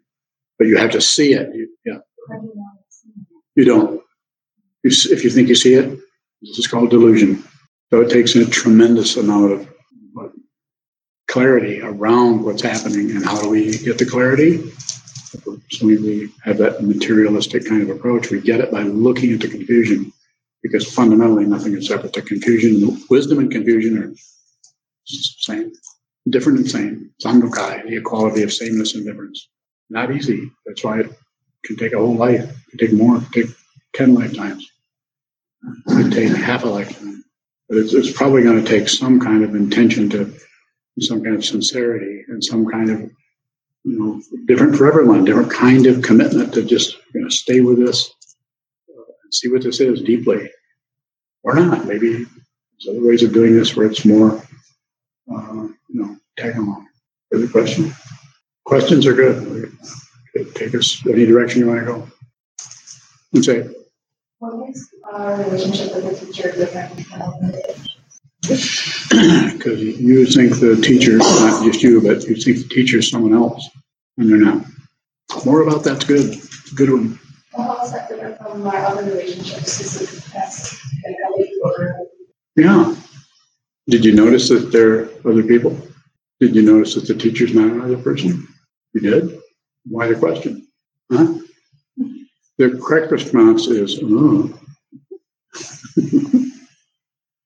But 0.61 0.67
you 0.67 0.77
have 0.77 0.91
to 0.91 1.01
see 1.01 1.33
it. 1.33 1.55
You, 1.55 1.69
yeah, 1.87 1.97
you 2.29 2.53
know 2.55 2.83
it's 2.85 3.03
in 3.03 3.25
you 3.55 3.65
don't. 3.65 3.93
You, 4.83 4.91
if 5.11 5.23
you 5.23 5.31
think 5.31 5.49
you 5.49 5.55
see 5.55 5.73
it, 5.73 5.89
this 6.43 6.59
is 6.59 6.67
called 6.67 6.91
delusion. 6.91 7.43
So 7.91 8.01
it 8.01 8.11
takes 8.11 8.35
a 8.35 8.45
tremendous 8.45 9.17
amount 9.17 9.53
of 9.53 9.69
uh, 10.21 10.29
clarity 11.27 11.81
around 11.81 12.43
what's 12.43 12.61
happening. 12.61 13.09
And 13.09 13.25
how 13.25 13.41
do 13.41 13.49
we 13.49 13.75
get 13.79 13.97
the 13.97 14.05
clarity? 14.05 14.71
So 15.71 15.85
we, 15.87 16.31
have 16.43 16.59
that 16.59 16.83
materialistic 16.83 17.67
kind 17.67 17.81
of 17.81 17.89
approach. 17.89 18.29
We 18.29 18.39
get 18.39 18.59
it 18.61 18.71
by 18.71 18.83
looking 18.83 19.33
at 19.33 19.41
the 19.41 19.49
confusion 19.49 20.13
Because 20.61 20.93
fundamentally, 20.93 21.45
nothing 21.47 21.75
is 21.75 21.87
separate. 21.87 22.13
The 22.13 22.21
confusion, 22.21 23.01
wisdom 23.09 23.39
and 23.39 23.51
confusion 23.51 23.97
are 23.97 24.13
same, 25.05 25.73
different 26.29 26.59
and 26.59 26.69
same. 26.71 27.11
Sandokai, 27.25 27.87
the 27.87 27.97
equality 27.97 28.43
of 28.43 28.53
sameness 28.53 28.95
and 28.95 29.07
difference. 29.07 29.49
Not 29.91 30.15
easy. 30.15 30.50
That's 30.65 30.86
why 30.86 31.01
it 31.01 31.12
can 31.65 31.75
take 31.75 31.91
a 31.91 31.98
whole 31.98 32.15
life. 32.15 32.50
It 32.50 32.69
can 32.69 32.79
take 32.79 32.93
more. 32.93 33.17
It 33.17 33.31
can 33.33 33.48
take 33.48 33.55
10 33.93 34.13
lifetimes. 34.13 34.71
It 35.88 35.89
can 35.89 36.10
take 36.12 36.29
half 36.29 36.63
a 36.63 36.67
lifetime. 36.67 37.25
But 37.67 37.79
it's, 37.79 37.93
it's 37.93 38.13
probably 38.13 38.41
going 38.41 38.63
to 38.63 38.69
take 38.69 38.88
some 38.88 39.19
kind 39.19 39.43
of 39.43 39.53
intention 39.53 40.10
to, 40.12 40.33
some 41.00 41.21
kind 41.24 41.36
of 41.36 41.43
sincerity 41.43 42.24
and 42.29 42.43
some 42.43 42.65
kind 42.65 42.89
of, 42.89 43.00
you 43.83 44.00
know, 44.00 44.21
different 44.45 44.75
for 44.77 44.88
everyone, 44.88 45.25
different 45.25 45.51
kind 45.51 45.86
of 45.88 46.01
commitment 46.01 46.53
to 46.53 46.63
just, 46.63 46.95
you 47.13 47.21
know, 47.21 47.29
stay 47.29 47.60
with 47.60 47.77
this 47.77 48.12
uh, 48.89 49.03
and 49.24 49.33
see 49.33 49.50
what 49.50 49.63
this 49.63 49.81
is 49.81 50.01
deeply 50.03 50.50
or 51.43 51.55
not. 51.55 51.86
Maybe 51.86 52.13
there's 52.13 52.88
other 52.89 53.05
ways 53.05 53.24
of 53.24 53.33
doing 53.33 53.55
this 53.55 53.75
where 53.75 53.88
it's 53.88 54.05
more, 54.05 54.41
uh, 55.33 55.53
you 55.53 55.75
know, 55.89 56.15
tag 56.38 56.55
along. 56.55 56.88
Good 57.31 57.51
question. 57.51 57.93
Questions 58.65 59.05
are 59.05 59.13
good. 59.13 59.71
Take 60.55 60.75
us 60.75 61.05
any 61.07 61.25
direction 61.25 61.61
you 61.61 61.67
want 61.67 61.79
to 61.79 61.85
go. 61.85 62.07
And 63.33 63.43
say, 63.43 63.69
What 64.39 64.57
makes 64.57 64.87
our 65.11 65.37
relationship 65.37 65.95
with 65.95 66.19
the 66.19 66.25
teacher 66.25 66.51
different 66.51 67.07
because 68.41 69.79
you 69.81 70.25
think 70.25 70.59
the 70.59 70.79
teacher, 70.81 71.17
not 71.17 71.63
just 71.63 71.83
you, 71.83 72.01
but 72.01 72.23
you 72.23 72.35
think 72.35 72.57
the 72.57 72.67
teacher 72.69 72.97
is 72.97 73.09
someone 73.09 73.33
else, 73.33 73.69
and 74.17 74.29
they're 74.29 74.37
not. 74.37 74.65
More 75.45 75.61
about 75.61 75.83
that's 75.83 76.05
good. 76.05 76.39
Good 76.75 76.89
one. 76.89 77.19
Well, 77.55 77.77
how 77.77 77.85
is 77.85 77.91
that 77.91 78.09
different 78.09 78.37
from 78.39 78.65
our 78.65 78.75
other 78.77 79.03
relationships? 79.03 79.79
Is 79.79 80.01
it 80.01 80.33
that's 80.33 80.73
like 81.05 81.15
how 81.23 81.37
we? 81.37 82.63
Yeah. 82.63 82.95
Did 83.87 84.05
you 84.05 84.13
notice 84.13 84.49
that 84.49 84.71
there 84.71 85.03
are 85.03 85.31
other 85.31 85.43
people? 85.43 85.77
Did 86.39 86.55
you 86.55 86.63
notice 86.63 86.95
that 86.95 87.07
the 87.07 87.15
teacher's 87.15 87.53
not 87.53 87.69
another 87.71 87.97
person? 87.97 88.47
You 88.93 89.01
did? 89.01 89.39
Why 89.86 90.07
the 90.07 90.15
question? 90.15 90.67
Huh? 91.12 91.36
The 92.57 92.79
correct 92.81 93.12
response 93.12 93.67
is, 93.67 94.00
oh. 94.03 94.57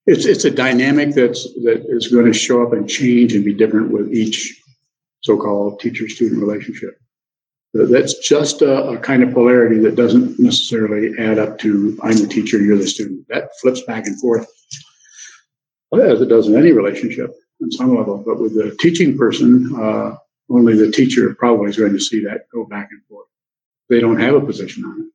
it's 0.06 0.25
it's 0.25 0.46
a 0.46 0.52
dynamic 0.52 1.16
that's 1.16 1.44
that 1.64 1.86
is 1.88 2.08
going 2.10 2.25
to 2.25 2.34
show 2.34 2.62
up 2.66 2.74
and 2.74 2.90
change 2.90 3.34
and 3.34 3.46
be 3.46 3.54
different 3.54 3.92
with 3.92 4.14
each 4.14 4.62
so-called 5.22 5.80
teacher-student 5.80 6.40
relationship. 6.40 6.98
That's 7.74 8.18
just 8.20 8.62
a, 8.62 8.90
a 8.90 8.98
kind 8.98 9.24
of 9.24 9.34
polarity 9.34 9.80
that 9.80 9.96
doesn't 9.96 10.40
necessarily 10.40 11.18
add 11.18 11.40
up 11.40 11.58
to 11.60 11.98
I'm 12.04 12.18
the 12.18 12.28
teacher, 12.28 12.62
you're 12.62 12.78
the 12.78 12.88
student. 12.88 13.28
That 13.30 13.50
flips 13.62 13.82
back 13.82 14.06
and 14.06 14.20
forth 14.20 14.48
as 15.94 16.22
it 16.22 16.28
does 16.28 16.48
in 16.48 16.56
any 16.56 16.72
relationship 16.72 17.34
on 17.62 17.72
some 17.72 17.96
level. 17.96 18.22
But 18.25 18.40
with 18.40 18.54
the 18.54 18.75
teaching 18.80 19.18
person, 19.18 19.74
uh, 19.80 20.16
only 20.50 20.75
the 20.75 20.92
teacher 20.92 21.34
probably 21.36 21.70
is 21.70 21.78
going 21.78 21.94
to 21.94 22.00
see 22.00 22.24
that 22.25 22.50
go 22.54 22.66
back 22.66 22.90
and 22.92 23.04
forth. 23.06 23.28
They 23.90 24.00
don't 24.00 24.20
have 24.20 24.36
a 24.36 24.42
position 24.42 24.86
on 24.86 25.02
it. 25.02 25.08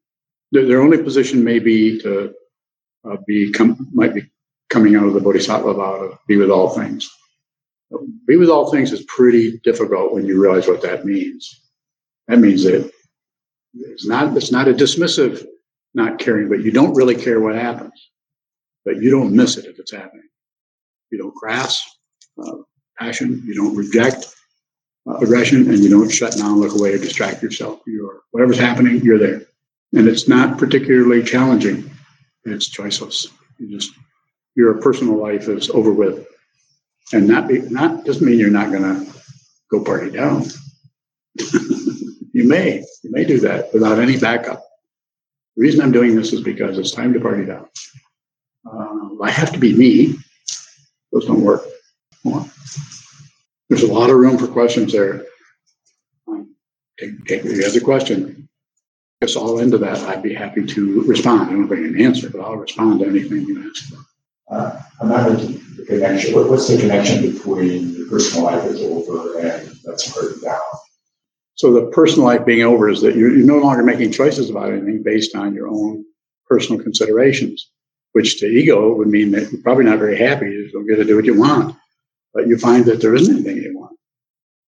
Their, 0.52 0.66
their 0.66 0.82
only 0.82 1.02
position 1.02 1.44
may 1.44 1.58
be 1.58 2.00
to 2.02 2.34
uh, 3.08 3.16
be 3.26 3.52
com- 3.52 3.88
might 3.92 4.14
be 4.14 4.30
coming 4.68 4.96
out 4.96 5.06
of 5.06 5.14
the 5.14 5.20
bodhisattva 5.20 5.74
vow 5.74 5.98
to 5.98 6.18
be 6.26 6.36
with 6.36 6.50
all 6.50 6.70
things. 6.70 7.10
Be 8.26 8.36
with 8.36 8.50
all 8.50 8.70
things 8.70 8.92
is 8.92 9.04
pretty 9.04 9.58
difficult 9.64 10.12
when 10.12 10.26
you 10.26 10.40
realize 10.40 10.68
what 10.68 10.82
that 10.82 11.04
means. 11.04 11.60
That 12.28 12.38
means 12.38 12.62
that 12.64 12.90
it's 13.74 14.06
not 14.06 14.36
it's 14.36 14.52
not 14.52 14.68
a 14.68 14.74
dismissive 14.74 15.44
not 15.94 16.20
caring, 16.20 16.48
but 16.48 16.62
you 16.62 16.70
don't 16.70 16.94
really 16.94 17.16
care 17.16 17.40
what 17.40 17.56
happens, 17.56 18.10
but 18.84 18.98
you 19.02 19.10
don't 19.10 19.34
miss 19.34 19.56
it 19.56 19.64
if 19.64 19.78
it's 19.80 19.92
happening. 19.92 20.28
You 21.10 21.18
don't 21.18 21.34
grasp 21.34 21.82
uh, 22.40 22.58
passion, 22.98 23.42
you 23.44 23.54
don't 23.54 23.74
reject 23.74 24.32
aggression, 25.06 25.68
and 25.68 25.78
you 25.78 25.90
don't 25.90 26.08
shut 26.08 26.36
down, 26.36 26.60
look 26.60 26.78
away, 26.78 26.94
or 26.94 26.98
distract 26.98 27.42
yourself. 27.42 27.80
You're 27.86 28.20
whatever's 28.30 28.58
happening, 28.58 29.00
you're 29.02 29.18
there, 29.18 29.42
and 29.92 30.08
it's 30.08 30.28
not 30.28 30.58
particularly 30.58 31.22
challenging. 31.22 31.90
It's 32.44 32.68
choiceless. 32.68 33.28
You 33.58 33.70
just 33.70 33.92
your 34.56 34.74
personal 34.80 35.16
life 35.16 35.48
is 35.48 35.70
over 35.70 35.92
with, 35.92 36.26
and 37.12 37.26
not 37.26 37.48
be, 37.48 37.60
not 37.60 38.04
doesn't 38.04 38.26
mean 38.26 38.38
you're 38.38 38.50
not 38.50 38.70
going 38.70 38.82
to 38.82 39.12
go 39.70 39.82
party 39.82 40.10
down. 40.10 40.44
you 42.32 42.44
may 42.48 42.84
you 43.02 43.10
may 43.10 43.24
do 43.24 43.40
that 43.40 43.72
without 43.72 43.98
any 43.98 44.18
backup. 44.18 44.62
The 45.56 45.62
reason 45.62 45.80
I'm 45.80 45.92
doing 45.92 46.14
this 46.14 46.32
is 46.32 46.40
because 46.40 46.78
it's 46.78 46.92
time 46.92 47.12
to 47.12 47.20
party 47.20 47.44
down. 47.44 47.68
Uh, 48.70 49.22
I 49.22 49.30
have 49.30 49.52
to 49.52 49.58
be 49.58 49.74
me. 49.74 50.16
Those 51.12 51.26
don't 51.26 51.42
work. 51.42 51.62
There's 53.70 53.84
a 53.84 53.92
lot 53.92 54.10
of 54.10 54.16
room 54.16 54.36
for 54.36 54.48
questions 54.48 54.92
there. 54.92 55.24
Um, 56.26 56.56
take, 56.98 57.24
take 57.24 57.42
the 57.44 57.64
other 57.64 57.80
question. 57.80 58.48
Guess 59.22 59.36
all 59.36 59.60
into 59.60 59.78
that. 59.78 59.98
I'd 60.08 60.24
be 60.24 60.34
happy 60.34 60.66
to 60.66 61.02
respond. 61.02 61.50
I 61.50 61.52
don't 61.52 61.68
bring 61.68 61.84
an 61.84 62.00
answer, 62.00 62.28
but 62.28 62.40
I'll 62.40 62.56
respond 62.56 62.98
to 62.98 63.06
anything 63.06 63.42
you 63.46 63.70
ask. 63.70 63.94
Uh, 64.50 64.82
I'm 65.00 65.08
not 65.08 65.30
making 65.30 65.62
the 65.76 65.84
connection. 65.86 66.34
What, 66.34 66.50
what's 66.50 66.66
the 66.66 66.78
connection 66.78 67.30
between 67.30 67.94
your 67.94 68.08
personal 68.08 68.46
life 68.46 68.64
is 68.64 68.82
over 68.82 69.38
and 69.38 69.70
that's 69.84 70.12
hurt 70.12 70.42
down? 70.42 70.60
So 71.54 71.72
the 71.72 71.92
personal 71.92 72.26
life 72.26 72.44
being 72.44 72.62
over 72.62 72.88
is 72.88 73.00
that 73.02 73.14
you're, 73.14 73.30
you're 73.30 73.46
no 73.46 73.58
longer 73.58 73.84
making 73.84 74.10
choices 74.10 74.50
about 74.50 74.72
anything 74.72 75.04
based 75.04 75.36
on 75.36 75.54
your 75.54 75.68
own 75.68 76.04
personal 76.48 76.82
considerations, 76.82 77.70
which 78.14 78.40
to 78.40 78.46
ego 78.46 78.94
would 78.94 79.08
mean 79.08 79.30
that 79.30 79.52
you're 79.52 79.62
probably 79.62 79.84
not 79.84 80.00
very 80.00 80.16
happy. 80.16 80.46
You 80.46 80.72
don't 80.72 80.88
get 80.88 80.96
to 80.96 81.04
do 81.04 81.14
what 81.14 81.26
you 81.26 81.38
want, 81.38 81.76
but 82.34 82.46
you 82.46 82.58
find 82.58 82.84
that 82.86 83.00
there 83.00 83.14
isn't 83.14 83.34
anything 83.34 83.56
you 83.56 83.78
want. 83.78 83.96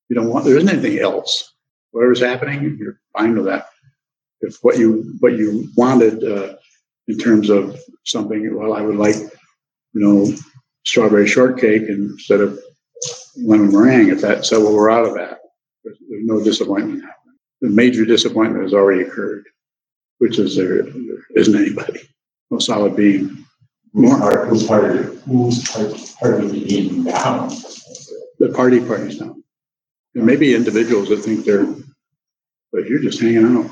You 0.08 0.16
don't 0.16 0.28
want. 0.28 0.44
There 0.44 0.56
isn't 0.56 0.68
anything 0.68 0.98
else. 0.98 1.54
Whatever's 1.92 2.20
happening, 2.20 2.76
you're 2.78 3.00
fine 3.16 3.34
with 3.34 3.46
that. 3.46 3.68
If 4.40 4.56
what 4.62 4.78
you 4.78 5.14
what 5.20 5.34
you 5.34 5.68
wanted 5.76 6.24
uh, 6.24 6.56
in 7.08 7.18
terms 7.18 7.50
of 7.50 7.78
something, 8.04 8.56
well, 8.56 8.74
I 8.74 8.80
would 8.82 8.96
like, 8.96 9.16
you 9.16 9.30
know, 9.94 10.34
strawberry 10.84 11.28
shortcake 11.28 11.82
instead 11.82 12.40
of 12.40 12.58
lemon 13.36 13.70
meringue. 13.72 14.10
If 14.10 14.20
that, 14.22 14.44
so 14.44 14.60
well, 14.60 14.74
we're 14.74 14.90
out 14.90 15.06
of 15.06 15.14
that. 15.14 15.38
There's, 15.84 15.98
there's 16.08 16.24
no 16.24 16.42
disappointment 16.42 17.04
happening. 17.04 17.38
The 17.60 17.70
major 17.70 18.04
disappointment 18.04 18.64
has 18.64 18.74
already 18.74 19.02
occurred, 19.02 19.46
which 20.18 20.38
is 20.38 20.56
there, 20.56 20.82
there 20.82 21.24
isn't 21.36 21.54
anybody, 21.54 22.00
no 22.50 22.58
solid 22.58 22.96
being. 22.96 23.44
Who's 23.92 24.18
part, 24.18 24.48
who's 24.48 24.66
part 24.66 24.84
of 24.84 24.96
it? 24.96 25.18
Who's 25.24 25.70
part, 25.70 25.94
part 26.18 26.44
of 26.44 26.54
it 26.54 26.68
being 26.68 27.04
down? 27.04 27.50
The 28.38 28.50
party 28.54 28.80
parties 28.80 29.20
now. 29.20 29.36
There 30.14 30.24
may 30.24 30.36
be 30.36 30.54
individuals 30.54 31.08
that 31.08 31.18
think 31.18 31.44
they're, 31.44 31.66
but 32.72 32.86
you're 32.86 33.02
just 33.02 33.20
hanging 33.20 33.44
out. 33.44 33.70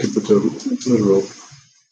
To 0.00 0.08
put 0.08 0.24
the 0.26 0.84
literal. 0.86 1.22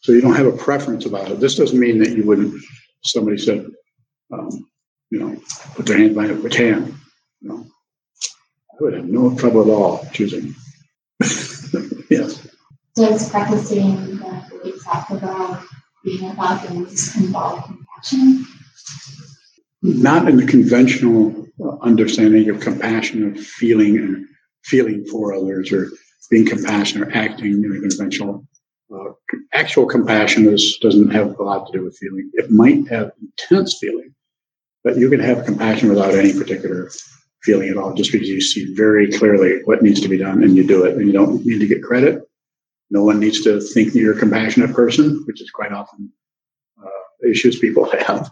So 0.01 0.11
you 0.11 0.21
don't 0.21 0.35
have 0.35 0.45
a 0.45 0.51
preference 0.51 1.05
about 1.05 1.31
it. 1.31 1.39
This 1.39 1.55
doesn't 1.55 1.79
mean 1.79 1.97
that 1.99 2.15
you 2.15 2.23
wouldn't. 2.23 2.61
Somebody 3.03 3.37
said, 3.37 3.65
um, 4.31 4.69
you 5.09 5.19
know, 5.19 5.41
put 5.75 5.87
their 5.87 5.97
hand 5.97 6.13
behind 6.13 6.45
a 6.45 6.57
hand. 6.57 6.93
You 7.41 7.49
know, 7.49 7.65
I 8.71 8.75
would 8.83 8.93
have 8.93 9.05
no 9.05 9.35
trouble 9.35 9.61
at 9.63 9.69
all 9.69 10.07
choosing. 10.13 10.53
yes. 12.09 12.47
Does 12.95 13.29
practicing 13.29 14.17
that 14.19 14.51
we 14.63 14.77
talked 14.79 15.11
about 15.11 15.65
being 16.05 16.29
about 16.29 16.65
things 16.65 17.15
involve 17.17 17.65
compassion? 17.65 18.45
Not 19.81 20.29
in 20.29 20.37
the 20.37 20.45
conventional 20.45 21.47
uh, 21.59 21.77
understanding 21.81 22.49
of 22.49 22.59
compassion, 22.61 23.35
of 23.35 23.39
feeling 23.43 23.97
and 23.97 24.25
feeling 24.63 25.05
for 25.05 25.33
others, 25.33 25.71
or 25.71 25.89
being 26.29 26.45
compassionate 26.45 27.09
or 27.09 27.15
acting 27.15 27.63
in 27.63 27.75
a 27.75 27.81
conventional. 27.81 28.47
Uh, 28.93 29.11
actual 29.53 29.87
compassion 29.87 30.47
is, 30.47 30.77
doesn't 30.81 31.09
have 31.09 31.37
a 31.39 31.43
lot 31.43 31.65
to 31.65 31.77
do 31.77 31.83
with 31.83 31.97
feeling. 31.97 32.29
It 32.33 32.51
might 32.51 32.87
have 32.87 33.11
intense 33.21 33.77
feeling, 33.79 34.13
but 34.83 34.97
you 34.97 35.09
can 35.09 35.19
have 35.19 35.45
compassion 35.45 35.89
without 35.89 36.13
any 36.13 36.33
particular 36.33 36.91
feeling 37.41 37.69
at 37.69 37.77
all, 37.77 37.93
just 37.93 38.11
because 38.11 38.27
you 38.27 38.41
see 38.41 38.73
very 38.75 39.11
clearly 39.11 39.61
what 39.65 39.81
needs 39.81 40.01
to 40.01 40.07
be 40.07 40.17
done 40.17 40.43
and 40.43 40.55
you 40.55 40.65
do 40.65 40.83
it, 40.85 40.97
and 40.97 41.07
you 41.07 41.13
don't 41.13 41.45
need 41.45 41.59
to 41.59 41.67
get 41.67 41.83
credit. 41.83 42.24
No 42.89 43.03
one 43.03 43.19
needs 43.19 43.41
to 43.43 43.59
think 43.59 43.93
you're 43.93 44.15
a 44.15 44.19
compassionate 44.19 44.73
person, 44.73 45.23
which 45.25 45.41
is 45.41 45.49
quite 45.49 45.71
often 45.71 46.11
uh, 46.83 47.27
issues 47.29 47.59
people 47.59 47.89
have. 48.07 48.29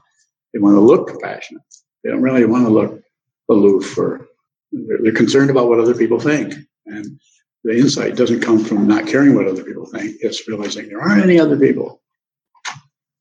They 0.54 0.60
want 0.60 0.76
to 0.76 0.82
look 0.82 1.08
compassionate. 1.08 1.64
They 2.04 2.12
don't 2.12 2.22
really 2.22 2.46
want 2.46 2.66
to 2.66 2.70
look 2.72 3.02
aloof 3.50 3.98
or 3.98 4.28
they're, 4.72 5.00
they're 5.02 5.12
concerned 5.12 5.50
about 5.50 5.68
what 5.68 5.80
other 5.80 5.96
people 5.96 6.20
think. 6.20 6.54
And 6.86 7.20
the 7.64 7.78
insight 7.78 8.16
doesn't 8.16 8.42
come 8.42 8.64
from 8.64 8.88
not 8.88 9.08
caring 9.08 9.36
what 9.36 9.48
other 9.48 9.64
people 9.64 9.86
think. 9.86 10.18
It's 10.20 10.48
realizing 10.48 10.90
there 10.90 11.02
aren't 11.02 11.24
any 11.24 11.40
other 11.40 11.58
people. 11.58 12.02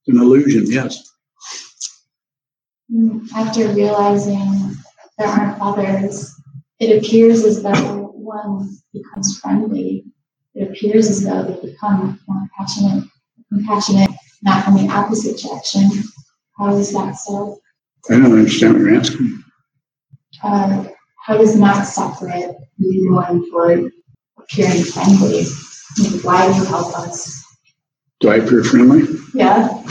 It's 0.05 0.17
an 0.17 0.21
illusion, 0.21 0.67
yes. 0.67 1.11
Mm, 2.93 3.31
After 3.35 3.69
realizing 3.69 4.77
there 5.17 5.29
aren't 5.29 5.61
others, 5.61 6.35
it 6.81 6.99
appears 6.99 7.45
as 7.45 7.63
though 7.63 8.13
one 8.15 8.77
becomes 8.93 9.39
friendly. 9.39 10.05
It 10.55 10.69
appears 10.69 11.09
as 11.09 11.25
though 11.25 11.45
they 11.45 11.71
become 11.71 12.21
more 12.29 12.49
passionate, 12.59 13.05
compassionate. 13.49 14.11
not 14.43 14.67
in 14.69 14.75
the 14.75 14.93
opposite 14.93 15.39
direction. 15.39 15.89
How 16.59 16.77
is 16.77 16.93
that 16.93 17.13
so? 17.13 17.59
I 18.11 18.15
don't 18.15 18.33
understand 18.33 18.75
what 18.75 18.83
you're 18.83 18.97
asking. 18.97 19.45
Uh, 20.43 20.85
how 21.25 21.37
does 21.39 21.57
not 21.57 21.87
separate 21.87 22.57
you 22.77 23.09
going 23.11 23.49
for 23.51 23.91
appearing 24.39 24.83
friendly? 24.83 25.47
I 25.47 26.03
mean, 26.03 26.21
why 26.23 26.53
do 26.53 26.59
you 26.59 26.65
help 26.65 26.99
us? 26.99 27.45
Do 28.21 28.31
I 28.31 28.37
appear 28.37 28.65
friendly? 28.65 29.03
Yeah. 29.35 29.83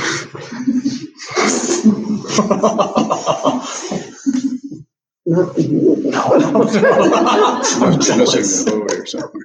Not 5.25 5.56
the 5.56 5.63
you. 5.63 6.12
I'm 6.13 7.98
missing 7.98 8.18
the 8.18 8.72
vote 8.72 8.91
or 8.91 9.06
something. 9.06 9.41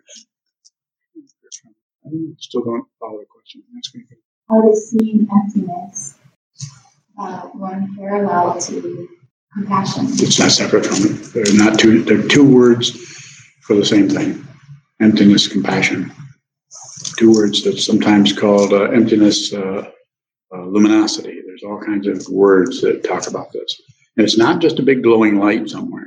I 2.06 2.10
Still 2.38 2.62
don't 2.62 2.86
follow 3.00 3.18
the 3.18 3.26
question. 3.26 3.62
Ask 3.76 3.94
me 3.94 4.02
again. 4.02 4.18
How 4.48 4.62
does 4.62 4.90
seeing 4.90 5.26
emptiness 5.32 6.18
uh, 7.18 7.48
run 7.54 7.96
parallel 7.96 8.60
to 8.60 9.08
compassion? 9.52 10.06
It's 10.10 10.38
not 10.38 10.52
separate 10.52 10.86
from 10.86 11.04
it. 11.06 11.32
They're 11.32 11.54
not 11.54 11.78
two, 11.78 12.02
they're 12.02 12.26
two 12.28 12.48
words 12.48 12.90
for 13.62 13.74
the 13.74 13.84
same 13.84 14.08
thing. 14.08 14.46
Emptiness, 15.00 15.48
compassion. 15.48 16.12
Two 17.16 17.32
words 17.32 17.64
that's 17.64 17.84
sometimes 17.84 18.32
called 18.32 18.72
uh, 18.72 18.84
emptiness, 18.84 19.52
uh, 19.52 19.90
uh, 20.54 20.64
luminosity. 20.64 21.40
There's 21.46 21.62
all 21.64 21.80
kinds 21.84 22.06
of 22.06 22.26
words 22.28 22.80
that 22.82 23.02
talk 23.02 23.26
about 23.26 23.52
this. 23.52 23.80
And 24.16 24.24
it's 24.24 24.38
not 24.38 24.60
just 24.60 24.78
a 24.78 24.82
big 24.82 25.02
glowing 25.02 25.38
light 25.38 25.68
somewhere. 25.68 26.06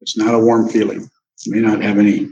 It's 0.00 0.16
not 0.16 0.34
a 0.34 0.38
warm 0.38 0.68
feeling. 0.68 1.08
You 1.44 1.52
may 1.52 1.60
not 1.60 1.82
have 1.82 1.98
any, 1.98 2.30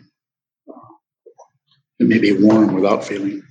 it 1.99 2.09
may 2.09 2.19
be 2.19 2.33
warm 2.33 2.75
without 2.75 3.05
feeling. 3.05 3.43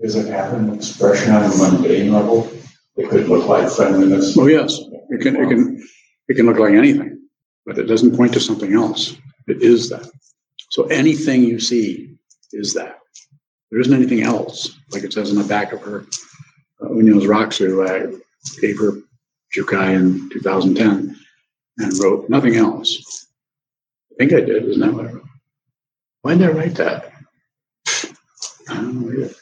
Does 0.00 0.16
it 0.16 0.32
have 0.32 0.54
an 0.54 0.74
expression 0.74 1.32
on 1.32 1.50
a 1.50 1.56
mundane 1.56 2.12
level? 2.12 2.50
It 2.96 3.08
could 3.08 3.28
look 3.28 3.46
like 3.48 3.70
friendliness. 3.70 4.36
Oh, 4.36 4.46
yes, 4.46 4.78
it 5.10 5.20
can, 5.20 5.36
it 5.36 5.48
can, 5.48 5.82
it 6.28 6.34
can 6.34 6.46
look 6.46 6.58
like 6.58 6.74
anything, 6.74 7.20
but 7.64 7.78
it 7.78 7.84
doesn't 7.84 8.16
point 8.16 8.32
to 8.34 8.40
something 8.40 8.74
else. 8.74 9.16
It 9.46 9.62
is 9.62 9.88
that. 9.90 10.08
So 10.70 10.84
anything 10.86 11.44
you 11.44 11.60
see 11.60 12.16
is 12.52 12.74
that. 12.74 12.98
There 13.70 13.80
isn't 13.80 13.94
anything 13.94 14.22
else, 14.22 14.76
like 14.90 15.02
it 15.02 15.12
says 15.12 15.30
in 15.30 15.38
the 15.38 15.44
back 15.44 15.72
of 15.72 15.80
her, 15.82 16.04
uh, 16.82 16.92
Union's 16.92 17.24
rakusu, 17.24 17.88
I 17.88 18.14
gave 18.60 18.78
her 18.78 18.98
Jukai 19.56 19.94
in 19.94 20.28
2010 20.30 21.16
and 21.78 22.02
wrote 22.02 22.28
nothing 22.28 22.56
else. 22.56 23.26
I 24.12 24.14
think 24.18 24.32
I 24.32 24.40
did, 24.40 24.64
isn't 24.68 24.80
that 24.80 24.92
what 24.92 25.06
I 25.06 25.12
wrote? 25.12 25.24
Why 26.22 26.36
did 26.36 26.48
I 26.48 26.52
write 26.52 26.74
that? 26.76 27.12
I 28.68 28.74
don't 28.74 29.02
know 29.02 29.12
either. 29.24 29.34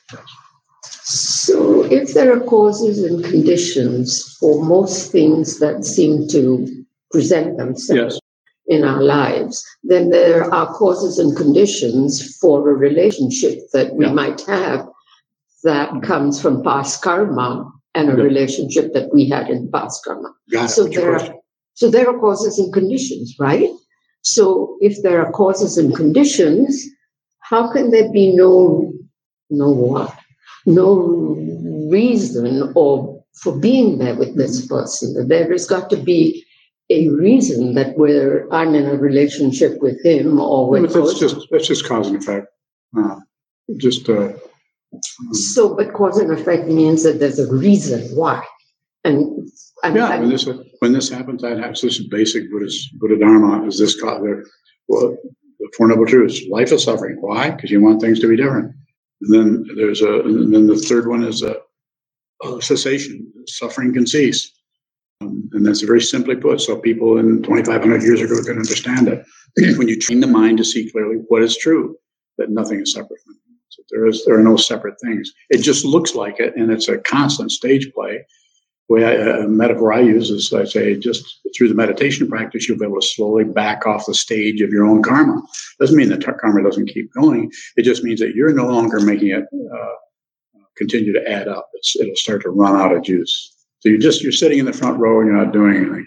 So 1.02 1.84
if 1.84 2.14
there 2.14 2.32
are 2.36 2.40
causes 2.44 3.02
and 3.04 3.24
conditions 3.24 4.36
for 4.40 4.64
most 4.64 5.12
things 5.12 5.58
that 5.58 5.84
seem 5.84 6.26
to 6.28 6.84
present 7.10 7.56
themselves 7.58 8.14
Yes, 8.14 8.20
in 8.66 8.84
our 8.84 9.02
lives, 9.02 9.64
then 9.82 10.10
there 10.10 10.52
are 10.54 10.72
causes 10.74 11.18
and 11.18 11.36
conditions 11.36 12.36
for 12.36 12.70
a 12.70 12.74
relationship 12.74 13.58
that 13.72 13.94
we 13.94 14.06
Yeah. 14.06 14.12
might 14.12 14.40
have 14.42 14.86
that 15.64 15.90
mm-hmm. 15.90 16.00
comes 16.00 16.40
from 16.40 16.62
past 16.62 17.02
karma 17.02 17.70
and 17.94 18.08
a 18.08 18.16
Yeah. 18.16 18.22
relationship 18.22 18.92
that 18.94 19.12
we 19.12 19.28
had 19.28 19.50
in 19.50 19.70
past 19.70 20.04
karma. 20.04 20.30
got. 20.50 20.70
So 20.70 20.84
there 20.84 21.10
question? 21.10 21.32
are, 21.34 21.40
so 21.74 21.90
there 21.90 22.08
are 22.08 22.18
causes 22.18 22.58
and 22.60 22.72
conditions, 22.72 23.34
right? 23.38 23.70
So 24.22 24.76
if 24.80 25.02
there 25.02 25.24
are 25.24 25.32
causes 25.32 25.78
and 25.78 25.94
conditions, 25.94 26.84
how 27.40 27.72
can 27.72 27.90
there 27.90 28.10
be 28.12 28.34
no, 28.34 28.92
no 29.48 29.70
what? 29.70 30.16
No 30.66 31.36
reason 31.90 32.72
or 32.74 33.24
for 33.42 33.58
being 33.58 33.98
there 33.98 34.14
with 34.14 34.36
this 34.36 34.66
person. 34.66 35.26
There 35.28 35.50
has 35.50 35.66
got 35.66 35.88
to 35.90 35.96
be 35.96 36.44
a 36.90 37.08
reason 37.08 37.74
that 37.74 37.96
we're 37.96 38.48
I'm 38.52 38.74
in 38.74 38.86
a 38.86 38.96
relationship 38.96 39.80
with 39.80 40.04
him 40.04 40.40
or 40.40 40.68
with 40.68 40.82
That's 40.82 40.94
both. 40.94 41.18
just, 41.18 41.36
that's 41.50 41.66
just 41.68 41.86
cause 41.86 42.08
and 42.08 42.16
effect. 42.16 42.48
Just, 43.76 44.08
uh, 44.08 44.32
So, 45.32 45.74
but 45.76 45.92
cause 45.94 46.18
and 46.18 46.32
effect 46.32 46.66
means 46.66 47.04
that 47.04 47.20
there's 47.20 47.38
a 47.38 47.50
reason 47.52 48.00
why. 48.16 48.44
And, 49.82 49.96
and, 49.96 49.96
Yeah, 49.96 50.18
when 50.18 50.28
this, 50.28 50.48
when 50.80 50.92
this 50.92 51.08
happens, 51.08 51.42
that 51.42 51.58
happens, 51.58 51.80
this 51.80 51.98
is 51.98 52.08
basic 52.08 52.50
Buddhist, 52.50 52.98
Buddha 52.98 53.18
Dharma, 53.18 53.66
is 53.66 53.78
this 53.78 54.00
there, 54.00 54.44
well, 54.88 55.16
the 55.58 55.70
Four 55.76 55.88
Noble 55.88 56.06
Truths, 56.06 56.42
life 56.48 56.72
is 56.72 56.84
suffering. 56.84 57.16
Why? 57.20 57.50
Because 57.50 57.70
you 57.70 57.80
want 57.80 58.00
things 58.00 58.20
to 58.20 58.28
be 58.28 58.36
different. 58.36 58.74
And 59.22 59.34
then 59.34 59.66
there's 59.76 60.02
a, 60.02 60.20
and 60.20 60.52
then 60.54 60.66
the 60.66 60.76
third 60.76 61.06
one 61.06 61.24
is 61.24 61.42
a, 61.42 61.56
a 62.42 62.62
cessation, 62.62 63.30
suffering 63.46 63.92
can 63.92 64.06
cease. 64.06 64.52
Um, 65.20 65.50
and 65.52 65.66
that's 65.66 65.82
very 65.82 66.00
simply 66.00 66.36
put, 66.36 66.60
so 66.60 66.76
people 66.76 67.18
in 67.18 67.42
2,500 67.42 68.02
years 68.02 68.22
ago 68.22 68.42
can 68.42 68.56
understand 68.56 69.08
it. 69.08 69.24
when 69.76 69.88
you 69.88 69.98
train 69.98 70.20
the 70.20 70.26
mind 70.26 70.58
to 70.58 70.64
see 70.64 70.90
clearly 70.90 71.16
what 71.28 71.42
is 71.42 71.56
true, 71.56 71.96
that 72.38 72.50
nothing 72.50 72.80
is 72.80 72.92
separate 72.92 73.20
from. 73.24 73.36
So 73.68 73.82
there 73.90 74.06
is, 74.06 74.24
there 74.24 74.38
are 74.38 74.42
no 74.42 74.56
separate 74.56 74.98
things. 75.04 75.30
It 75.50 75.58
just 75.58 75.84
looks 75.84 76.14
like 76.14 76.40
it, 76.40 76.56
and 76.56 76.72
it's 76.72 76.88
a 76.88 76.98
constant 76.98 77.52
stage 77.52 77.92
play 77.92 78.24
way 78.90 79.04
I, 79.04 79.12
a 79.12 79.48
metaphor 79.48 79.92
I 79.92 80.00
use 80.00 80.30
is 80.30 80.52
I 80.52 80.64
say 80.64 80.96
just 80.96 81.40
through 81.56 81.68
the 81.68 81.74
meditation 81.74 82.28
practice, 82.28 82.68
you'll 82.68 82.78
be 82.78 82.84
able 82.84 83.00
to 83.00 83.06
slowly 83.06 83.44
back 83.44 83.86
off 83.86 84.06
the 84.06 84.14
stage 84.14 84.60
of 84.60 84.70
your 84.70 84.84
own 84.84 85.02
karma. 85.02 85.40
Doesn't 85.78 85.96
mean 85.96 86.08
that 86.08 86.24
karma 86.24 86.62
doesn't 86.62 86.88
keep 86.88 87.12
going. 87.14 87.50
It 87.76 87.84
just 87.84 88.02
means 88.02 88.20
that 88.20 88.34
you're 88.34 88.52
no 88.52 88.66
longer 88.66 89.00
making 89.00 89.28
it 89.28 89.44
uh, 89.72 89.94
continue 90.76 91.12
to 91.12 91.30
add 91.30 91.46
up. 91.46 91.68
It's, 91.74 91.96
it'll 91.96 92.16
start 92.16 92.42
to 92.42 92.50
run 92.50 92.80
out 92.80 92.94
of 92.94 93.02
juice. 93.02 93.54
So 93.78 93.88
you're 93.88 93.98
just 93.98 94.22
you're 94.22 94.32
sitting 94.32 94.58
in 94.58 94.66
the 94.66 94.72
front 94.72 94.98
row 94.98 95.20
and 95.20 95.28
you're 95.28 95.36
not 95.36 95.52
doing 95.52 95.76
anything. 95.76 96.06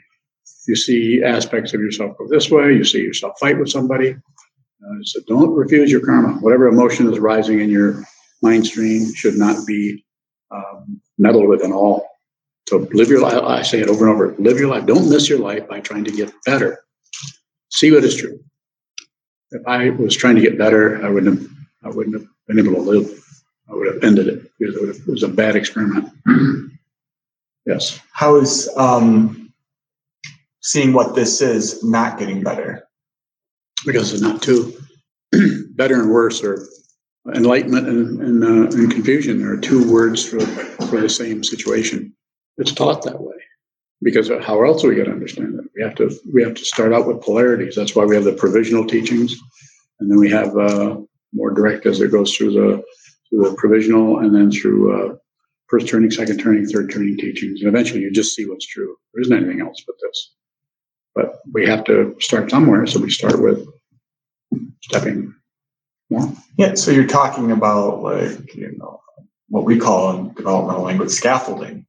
You 0.67 0.75
see 0.75 1.23
aspects 1.23 1.73
of 1.73 1.81
yourself 1.81 2.17
go 2.17 2.27
this 2.27 2.49
way. 2.51 2.73
You 2.73 2.83
see 2.83 3.01
yourself 3.01 3.33
fight 3.39 3.59
with 3.59 3.69
somebody. 3.69 4.11
Uh, 4.11 5.03
so 5.03 5.21
don't 5.27 5.53
refuse 5.53 5.91
your 5.91 6.05
karma. 6.05 6.33
Whatever 6.39 6.67
emotion 6.67 7.11
is 7.11 7.19
rising 7.19 7.61
in 7.61 7.69
your 7.69 8.03
mind 8.41 8.65
stream 8.67 9.13
should 9.13 9.35
not 9.35 9.65
be 9.65 10.03
um, 10.51 11.01
meddled 11.17 11.47
with 11.47 11.63
at 11.63 11.71
all. 11.71 12.07
So 12.69 12.87
live 12.91 13.09
your 13.09 13.21
life. 13.21 13.41
I 13.43 13.61
say 13.61 13.81
it 13.81 13.89
over 13.89 14.07
and 14.07 14.15
over. 14.15 14.35
Live 14.39 14.59
your 14.59 14.69
life. 14.69 14.85
Don't 14.85 15.09
miss 15.09 15.29
your 15.29 15.39
life 15.39 15.67
by 15.67 15.79
trying 15.79 16.05
to 16.05 16.11
get 16.11 16.33
better. 16.45 16.83
See 17.69 17.91
what 17.91 18.03
is 18.03 18.15
true. 18.15 18.39
If 19.51 19.61
I 19.67 19.89
was 19.91 20.15
trying 20.15 20.35
to 20.35 20.41
get 20.41 20.57
better, 20.57 21.03
I 21.05 21.09
wouldn't 21.09 21.39
have. 21.39 21.49
I 21.83 21.89
wouldn't 21.89 22.15
have 22.15 22.27
been 22.47 22.59
able 22.59 22.75
to 22.75 22.81
live. 22.81 23.19
I 23.69 23.73
would 23.73 23.93
have 23.93 24.03
ended 24.03 24.27
it 24.27 24.49
because 24.57 24.75
it, 24.75 24.79
would 24.79 24.95
have, 24.95 25.05
it 25.05 25.11
was 25.11 25.23
a 25.23 25.27
bad 25.27 25.57
experiment. 25.57 26.09
yes. 27.65 27.99
How 28.13 28.37
is 28.37 28.69
um, 28.77 29.53
seeing 30.61 30.93
what 30.93 31.13
this 31.13 31.41
is 31.41 31.83
not 31.83 32.17
getting 32.17 32.41
better? 32.41 32.87
because 33.85 34.13
it's 34.13 34.21
not 34.21 34.41
two. 34.41 34.73
Better 35.75 36.01
and 36.01 36.11
worse 36.11 36.43
are 36.43 36.67
enlightenment 37.33 37.87
and, 37.87 38.21
and, 38.21 38.43
uh, 38.43 38.77
and 38.77 38.91
confusion. 38.91 39.43
Are 39.43 39.57
two 39.57 39.89
words 39.91 40.27
for, 40.27 40.39
for 40.39 41.01
the 41.01 41.09
same 41.09 41.43
situation. 41.43 42.13
It's 42.57 42.71
taught 42.71 43.03
that 43.03 43.21
way 43.21 43.35
because 44.01 44.29
how 44.29 44.63
else 44.63 44.83
are 44.83 44.89
we 44.89 44.95
going 44.95 45.07
to 45.07 45.13
understand 45.13 45.59
it? 45.59 45.65
We 45.75 45.81
have 45.83 45.95
to 45.95 46.11
we 46.33 46.43
have 46.43 46.53
to 46.55 46.65
start 46.65 46.93
out 46.93 47.07
with 47.07 47.21
polarities. 47.21 47.75
That's 47.75 47.95
why 47.95 48.05
we 48.05 48.15
have 48.15 48.25
the 48.25 48.33
provisional 48.33 48.85
teachings, 48.85 49.35
and 49.99 50.11
then 50.11 50.19
we 50.19 50.29
have 50.29 50.55
uh, 50.57 50.97
more 51.33 51.51
direct 51.51 51.85
as 51.85 52.01
it 52.01 52.11
goes 52.11 52.35
through 52.35 52.53
the 52.53 52.83
through 53.29 53.49
the 53.49 53.55
provisional, 53.55 54.19
and 54.19 54.35
then 54.35 54.51
through 54.51 54.93
uh, 54.93 55.15
first 55.67 55.87
turning, 55.87 56.11
second 56.11 56.39
turning, 56.39 56.65
third 56.67 56.91
turning 56.91 57.17
teachings, 57.17 57.61
and 57.61 57.69
eventually 57.69 58.01
you 58.01 58.11
just 58.11 58.35
see 58.35 58.45
what's 58.47 58.67
true. 58.67 58.95
There 59.13 59.21
isn't 59.21 59.35
anything 59.35 59.61
else 59.61 59.83
but 59.85 59.95
this. 60.01 60.33
But 61.15 61.39
we 61.51 61.65
have 61.67 61.83
to 61.85 62.15
start 62.19 62.49
somewhere, 62.49 62.85
so 62.87 62.99
we 62.99 63.11
start 63.11 63.41
with 63.41 63.67
stepping 64.81 65.33
more. 66.09 66.31
Yeah, 66.57 66.75
so 66.75 66.91
you're 66.91 67.07
talking 67.07 67.51
about 67.51 68.01
like, 68.01 68.55
you 68.55 68.75
know, 68.77 68.99
what 69.49 69.65
we 69.65 69.79
call 69.79 70.15
in 70.15 70.33
developmental 70.33 70.83
language 70.83 71.11
scaffolding. 71.11 71.85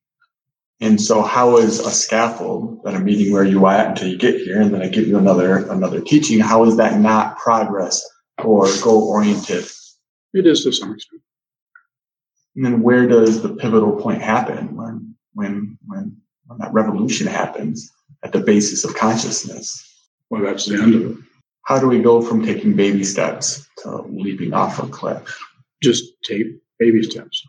And 0.80 1.00
so 1.00 1.22
how 1.22 1.56
is 1.56 1.78
a 1.80 1.90
scaffold 1.90 2.80
at 2.86 2.94
a 2.94 3.00
meeting 3.00 3.32
where 3.32 3.44
you 3.44 3.66
at 3.66 3.88
until 3.88 4.08
you 4.08 4.18
get 4.18 4.40
here 4.40 4.60
and 4.60 4.74
then 4.74 4.82
I 4.82 4.88
give 4.88 5.06
you 5.06 5.18
another 5.18 5.68
another 5.70 6.00
teaching, 6.00 6.40
how 6.40 6.64
is 6.64 6.76
that 6.76 7.00
not 7.00 7.38
progress 7.38 8.02
or 8.42 8.66
goal 8.82 9.08
oriented? 9.08 9.64
It 10.32 10.46
is 10.46 10.64
to 10.64 10.72
some 10.72 10.92
extent. 10.92 11.22
And 12.56 12.64
then 12.64 12.82
where 12.82 13.06
does 13.06 13.42
the 13.42 13.50
pivotal 13.50 13.96
point 13.96 14.20
happen 14.20 14.76
when 14.76 15.14
when 15.34 15.78
when 15.86 16.16
when 16.46 16.58
that 16.58 16.72
revolution 16.72 17.26
happens 17.26 17.90
at 18.22 18.32
the 18.32 18.40
basis 18.40 18.84
of 18.84 18.94
consciousness? 18.94 19.80
Well, 20.30 20.42
that's 20.42 20.66
the 20.66 20.82
end 20.82 20.94
of 20.94 21.10
it. 21.10 21.16
How 21.62 21.78
do 21.78 21.88
we 21.88 22.00
go 22.00 22.20
from 22.20 22.44
taking 22.44 22.74
baby 22.74 23.04
steps 23.04 23.66
to 23.78 24.02
leaping 24.02 24.52
off 24.52 24.82
a 24.82 24.86
cliff? 24.88 25.38
Just 25.82 26.04
take 26.24 26.46
baby 26.78 27.02
steps. 27.02 27.42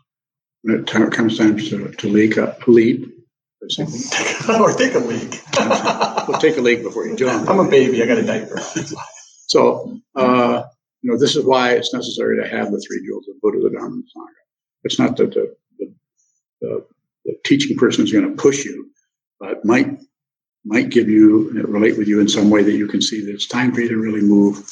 When 0.62 0.80
it 0.80 1.12
comes 1.12 1.38
time 1.38 1.56
to, 1.56 1.92
to 1.92 2.08
leak 2.08 2.38
up, 2.38 2.66
leap. 2.66 3.12
or 4.60 4.72
take 4.72 4.94
a 4.94 4.98
leak. 4.98 5.42
well, 5.56 6.40
take 6.40 6.56
a 6.56 6.60
leak 6.60 6.82
before 6.82 7.06
you 7.06 7.16
jump. 7.16 7.48
I'm 7.48 7.58
a 7.58 7.68
baby. 7.68 8.02
I 8.02 8.06
got 8.06 8.18
a 8.18 8.22
diaper. 8.22 8.60
So, 9.48 10.00
uh, 10.16 10.64
you 11.02 11.10
know, 11.12 11.16
this 11.16 11.36
is 11.36 11.44
why 11.44 11.74
it's 11.74 11.94
necessary 11.94 12.42
to 12.42 12.48
have 12.48 12.72
the 12.72 12.80
three 12.80 13.06
jewels 13.06 13.28
of 13.28 13.40
Buddha, 13.40 13.60
the 13.60 13.70
Dharma, 13.70 13.94
and 13.94 14.02
the 14.02 14.08
Sangha. 14.08 14.26
It's 14.82 14.98
not 14.98 15.16
that 15.18 15.34
the, 15.34 15.54
the 15.78 15.94
the, 16.60 16.86
the 17.24 17.34
teaching 17.44 17.76
person 17.76 18.04
is 18.04 18.12
going 18.12 18.28
to 18.28 18.42
push 18.42 18.64
you, 18.64 18.90
but 19.38 19.64
might 19.64 19.98
might 20.64 20.88
give 20.88 21.08
you 21.08 21.50
relate 21.68 21.96
with 21.96 22.08
you 22.08 22.20
in 22.20 22.28
some 22.28 22.50
way 22.50 22.64
that 22.64 22.72
you 22.72 22.88
can 22.88 23.00
see 23.00 23.24
that 23.24 23.32
it's 23.32 23.46
time 23.46 23.72
for 23.72 23.82
you 23.82 23.88
to 23.88 23.96
really 23.96 24.20
move 24.20 24.68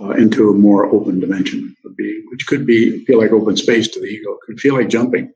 uh, 0.00 0.10
into 0.10 0.50
a 0.50 0.54
more 0.54 0.86
open 0.86 1.18
dimension 1.18 1.74
of 1.84 1.96
being, 1.96 2.22
which 2.30 2.46
could 2.46 2.66
be 2.66 3.04
feel 3.06 3.18
like 3.18 3.32
open 3.32 3.56
space 3.56 3.88
to 3.88 4.00
the 4.00 4.06
ego, 4.06 4.36
could 4.46 4.60
feel 4.60 4.74
like 4.74 4.88
jumping. 4.88 5.32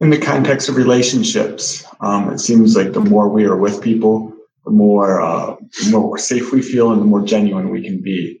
In 0.00 0.10
the 0.10 0.18
context 0.18 0.68
of 0.68 0.76
relationships, 0.76 1.84
um, 2.00 2.32
it 2.32 2.38
seems 2.38 2.76
like 2.76 2.92
the 2.92 3.00
more 3.00 3.28
we 3.28 3.44
are 3.44 3.56
with 3.56 3.82
people, 3.82 4.32
the 4.64 4.70
more 4.70 5.20
uh, 5.20 5.56
the 5.84 5.90
more 5.90 6.18
safe 6.18 6.52
we 6.52 6.62
feel, 6.62 6.92
and 6.92 7.00
the 7.00 7.06
more 7.06 7.22
genuine 7.22 7.70
we 7.70 7.82
can 7.82 8.00
be. 8.00 8.40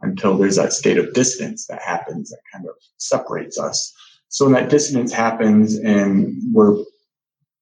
Until 0.00 0.36
there's 0.36 0.56
that 0.56 0.74
state 0.74 0.98
of 0.98 1.14
distance 1.14 1.66
that 1.66 1.80
happens 1.80 2.28
that 2.28 2.40
kind 2.52 2.66
of 2.66 2.74
separates 2.98 3.58
us. 3.58 3.90
So 4.28 4.44
when 4.44 4.52
that 4.52 4.68
dissonance 4.68 5.12
happens 5.12 5.76
and 5.76 6.36
we're, 6.52 6.76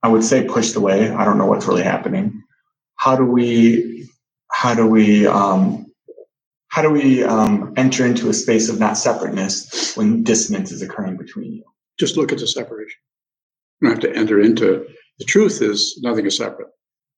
I 0.02 0.08
would 0.08 0.24
say, 0.24 0.44
pushed 0.48 0.74
away. 0.74 1.10
I 1.10 1.24
don't 1.24 1.38
know 1.38 1.46
what's 1.46 1.66
really 1.66 1.84
happening. 1.84 2.42
How 2.96 3.14
do 3.14 3.24
we? 3.24 4.08
How 4.50 4.74
do 4.74 4.86
we? 4.86 5.26
Um, 5.26 5.86
how 6.68 6.80
do 6.80 6.90
we 6.90 7.22
um, 7.22 7.74
enter 7.76 8.06
into 8.06 8.30
a 8.30 8.32
space 8.32 8.70
of 8.70 8.80
not 8.80 8.96
separateness 8.96 9.94
when 9.94 10.24
dissonance 10.24 10.72
is 10.72 10.80
occurring 10.80 11.18
between 11.18 11.52
you? 11.52 11.64
Just 12.00 12.16
look 12.16 12.32
at 12.32 12.38
the 12.38 12.46
separation. 12.46 12.98
Don't 13.82 13.90
have 13.90 14.00
to 14.00 14.14
enter 14.14 14.40
into 14.40 14.86
the 15.18 15.24
truth. 15.24 15.60
Is 15.60 15.98
nothing 16.02 16.26
is 16.26 16.36
separate. 16.36 16.68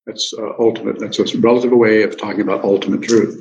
That's 0.06 0.32
uh, 0.32 0.52
ultimate. 0.58 0.98
That's 0.98 1.18
a 1.18 1.38
relative 1.38 1.72
way 1.72 2.02
of 2.02 2.16
talking 2.16 2.40
about 2.40 2.64
ultimate 2.64 3.02
truth. 3.02 3.40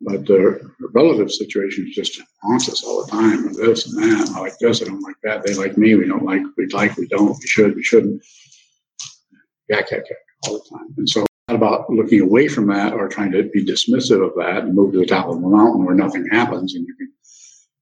But 0.00 0.26
the 0.26 0.60
relative 0.92 1.30
situation 1.30 1.90
just 1.94 2.20
haunts 2.42 2.68
us 2.68 2.84
all 2.84 3.04
the 3.04 3.10
time. 3.10 3.52
This 3.54 3.86
and 3.86 4.02
that. 4.02 4.34
I 4.36 4.40
like 4.40 4.58
this. 4.60 4.82
I 4.82 4.86
don't 4.86 5.00
like 5.00 5.16
that. 5.22 5.42
They 5.42 5.54
like 5.54 5.78
me. 5.78 5.94
We 5.94 6.06
don't 6.06 6.24
like. 6.24 6.42
We 6.56 6.66
like. 6.66 6.96
We 6.96 7.06
don't. 7.06 7.36
We 7.38 7.46
should. 7.46 7.74
We 7.74 7.82
shouldn't. 7.82 8.22
Yak 9.68 9.90
yak 9.90 10.04
yak 10.10 10.18
all 10.46 10.54
the 10.54 10.76
time. 10.76 10.94
And 10.98 11.08
so 11.08 11.26
not 11.48 11.56
about 11.56 11.88
looking 11.88 12.20
away 12.20 12.48
from 12.48 12.66
that 12.66 12.92
or 12.92 13.08
trying 13.08 13.30
to 13.32 13.44
be 13.44 13.64
dismissive 13.64 14.24
of 14.24 14.34
that 14.36 14.64
and 14.64 14.74
move 14.74 14.92
to 14.92 14.98
the 14.98 15.06
top 15.06 15.28
of 15.28 15.40
the 15.40 15.48
mountain 15.48 15.84
where 15.84 15.94
nothing 15.94 16.26
happens 16.30 16.74
and 16.74 16.86
you 16.86 16.94
can 16.96 17.12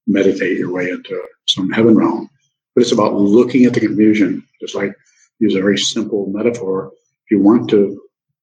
meditate 0.06 0.58
your 0.58 0.70
way 0.70 0.90
into 0.90 1.22
some 1.46 1.70
heaven 1.70 1.96
realm. 1.96 2.28
But 2.74 2.82
it's 2.82 2.92
about 2.92 3.14
looking 3.14 3.64
at 3.64 3.74
the 3.74 3.80
confusion, 3.80 4.44
just 4.60 4.74
like 4.74 4.94
use 5.38 5.54
a 5.54 5.60
very 5.60 5.78
simple 5.78 6.26
metaphor. 6.26 6.92
If 7.24 7.30
you 7.30 7.42
want 7.42 7.70
to 7.70 8.00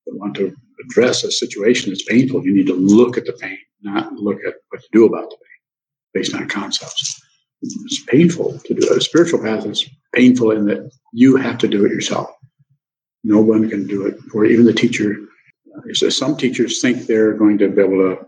want 0.08 0.36
to 0.36 0.56
address 0.84 1.24
a 1.24 1.32
situation 1.32 1.90
that's 1.90 2.04
painful, 2.04 2.46
you 2.46 2.54
need 2.54 2.68
to 2.68 2.76
look 2.76 3.18
at 3.18 3.26
the 3.26 3.34
pain, 3.34 3.58
not 3.82 4.14
look 4.14 4.40
at 4.46 4.56
what 4.70 4.82
to 4.82 4.88
do 4.92 5.06
about 5.06 5.30
the 5.30 5.36
pain 5.36 5.52
based 6.14 6.36
on 6.36 6.48
concepts. 6.48 7.22
It's 7.62 8.04
painful 8.06 8.60
to 8.60 8.74
do. 8.74 8.94
A 8.94 9.02
spiritual 9.02 9.42
path 9.42 9.66
is 9.66 9.88
painful 10.14 10.52
in 10.52 10.66
that 10.66 10.92
you 11.14 11.36
have 11.36 11.58
to 11.60 11.68
do 11.68 11.86
it 11.86 11.92
yourself. 11.92 12.30
No 13.24 13.40
one 13.40 13.70
can 13.70 13.86
do 13.86 14.06
it 14.08 14.20
for 14.32 14.46
even 14.46 14.66
the 14.66 14.74
teacher. 14.74 15.18
Uh, 15.78 15.94
so 15.94 16.10
some 16.10 16.36
teachers 16.36 16.82
think 16.82 17.06
they're 17.06 17.34
going 17.34 17.60
to 17.60 17.70
be 17.70 17.82
able 17.82 18.16
to 18.16 18.26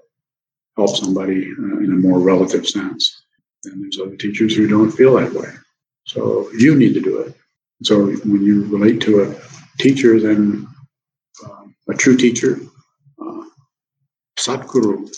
help 0.78 0.96
somebody 0.96 1.52
uh, 1.60 1.78
in 1.80 1.92
a 1.92 1.96
more 1.96 2.20
relative 2.20 2.68
sense. 2.68 3.24
And 3.66 3.82
there's 3.82 4.00
other 4.00 4.16
teachers 4.16 4.56
who 4.56 4.68
don't 4.68 4.92
feel 4.92 5.16
that 5.16 5.34
way. 5.34 5.50
So 6.06 6.50
you 6.58 6.76
need 6.76 6.94
to 6.94 7.02
do 7.02 7.20
it. 7.20 7.36
So 7.84 8.06
when 8.06 8.44
you 8.44 8.66
relate 8.66 9.02
to 9.02 9.24
a 9.24 9.36
teacher, 9.80 10.20
then 10.20 10.68
um, 11.46 11.76
a 11.90 11.94
true 11.94 12.16
teacher, 12.16 12.60
uh, 13.22 13.44
Satguru, 14.38 15.10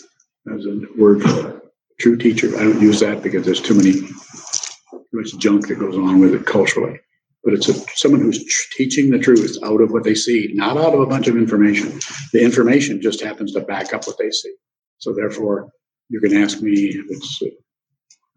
as 0.54 0.65
a 0.65 0.82
word 0.98 1.21
for 1.21 1.62
true 2.00 2.17
teacher. 2.17 2.56
I 2.58 2.63
don't 2.63 2.82
use 2.82 3.00
that 3.00 3.24
because 3.24 3.45
there's 3.45 3.62
too 3.62 3.76
many 3.76 3.93
too 3.93 5.06
much 5.13 5.38
junk 5.38 5.67
that 5.67 5.80
goes 5.80 5.95
on 5.95 6.19
with 6.19 6.34
it 6.34 6.45
culturally 6.45 7.00
but 7.45 7.54
it's 7.54 7.69
a, 7.69 7.74
someone 7.95 8.21
who's 8.21 8.43
teaching 8.76 9.12
the 9.12 9.19
truth 9.19 9.56
out 9.63 9.80
of 9.80 9.91
what 9.91 10.04
they 10.04 10.15
see, 10.15 10.50
not 10.56 10.78
out 10.78 10.95
of 10.95 11.00
a 11.00 11.06
bunch 11.06 11.28
of 11.28 11.38
information. 11.38 12.00
The 12.34 12.43
information 12.43 13.00
just 13.00 13.21
happens 13.21 13.54
to 13.54 13.62
back 13.62 13.93
up 13.93 14.08
what 14.08 14.17
they 14.17 14.32
see. 14.32 14.54
So 14.98 15.13
therefore, 15.13 15.69
you 16.10 16.19
can 16.19 16.36
ask 16.36 16.62
me 16.62 16.74
if 16.74 17.06
it's 17.10 17.41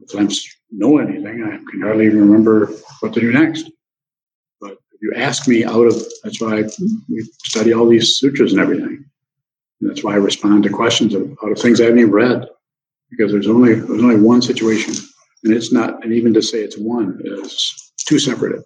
if 0.00 0.58
know 0.70 0.98
anything, 0.98 1.42
I 1.44 1.56
can 1.70 1.80
hardly 1.82 2.06
even 2.06 2.20
remember 2.20 2.66
what 3.00 3.12
to 3.14 3.20
do 3.20 3.32
next. 3.32 3.70
But 4.60 4.72
if 4.92 5.02
you 5.02 5.12
ask 5.16 5.48
me 5.48 5.64
out 5.64 5.86
of 5.86 5.94
that's 6.22 6.40
why 6.40 6.64
we 7.08 7.22
study 7.44 7.72
all 7.72 7.88
these 7.88 8.18
sutras 8.18 8.52
and 8.52 8.60
everything. 8.60 9.04
And 9.80 9.90
that's 9.90 10.02
why 10.02 10.12
I 10.12 10.16
respond 10.16 10.64
to 10.64 10.70
questions 10.70 11.14
of, 11.14 11.30
out 11.42 11.52
of 11.52 11.58
things 11.58 11.80
I 11.80 11.84
haven't 11.84 12.00
even 12.00 12.12
read, 12.12 12.46
because 13.10 13.32
there's 13.32 13.48
only 13.48 13.74
there's 13.74 14.02
only 14.02 14.20
one 14.20 14.42
situation, 14.42 14.94
and 15.44 15.54
it's 15.54 15.72
not. 15.72 16.02
And 16.04 16.12
even 16.12 16.34
to 16.34 16.42
say 16.42 16.60
it's 16.60 16.78
one 16.78 17.20
is 17.24 17.92
too 17.98 18.18
separative. 18.18 18.64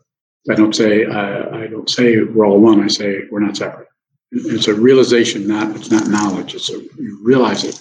I 0.51 0.55
don't 0.55 0.75
say 0.75 1.05
I, 1.05 1.65
I 1.65 1.67
don't 1.67 1.89
say 1.89 2.23
we're 2.23 2.47
all 2.47 2.61
one. 2.61 2.83
I 2.83 2.89
say 2.89 3.25
we're 3.31 3.41
not 3.41 3.57
separate. 3.57 3.89
It's 4.33 4.69
a 4.69 4.75
realization, 4.75 5.47
not 5.47 5.77
it's 5.77 5.91
not 5.91 6.09
knowledge. 6.09 6.55
It's 6.55 6.71
a 6.71 6.81
you 6.81 7.21
realize 7.23 7.65
it. 7.65 7.81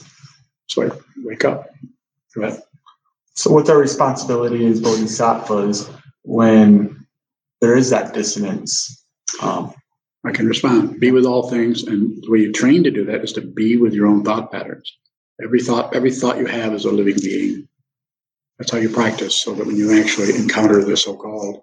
So 0.68 0.84
I 0.84 0.92
wake 1.24 1.46
up. 1.46 1.70
Go 2.36 2.44
ahead. 2.44 2.62
So 3.36 3.52
what's 3.52 3.70
our 3.70 3.78
responsibility 3.78 4.66
as 4.66 4.82
bodhisattvas 4.82 5.90
when 6.24 7.06
there 7.62 7.76
is 7.76 7.90
that 7.90 8.14
dissonance? 8.14 9.06
Um, 9.42 9.74
I 10.26 10.32
can 10.32 10.48
respond. 10.48 11.00
Be 11.00 11.12
with 11.12 11.26
all 11.26 11.50
things, 11.50 11.84
and 11.84 12.22
the 12.24 12.30
way 12.30 12.40
you 12.40 12.52
train 12.52 12.84
to 12.84 12.92
do 12.92 13.06
that 13.06 13.24
is 13.24 13.34
to 13.34 13.42
be 13.42 13.78
with 13.78 13.94
your 13.94 14.08
own 14.08 14.24
thought 14.24 14.52
patterns. 14.52 14.98
Every 15.44 15.62
thought, 15.62 15.96
every 15.96 16.12
thought 16.12 16.38
you 16.38 16.46
have 16.46 16.74
is 16.74 16.86
a 16.86 16.92
living 16.92 17.18
being. 17.22 17.68
That's 18.60 18.72
how 18.72 18.78
you 18.78 18.90
practice, 18.90 19.36
so 19.36 19.54
that 19.56 19.66
when 19.66 19.76
you 19.76 20.00
actually 20.00 20.36
encounter 20.36 20.84
the 20.84 20.96
so-called 20.96 21.62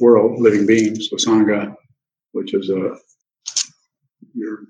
world, 0.00 0.40
living 0.40 0.66
beings, 0.66 1.10
the 1.10 1.16
Sangha, 1.16 1.76
which 2.32 2.54
is 2.54 2.70
a 2.70 2.92
uh, 2.92 2.96
your 4.34 4.60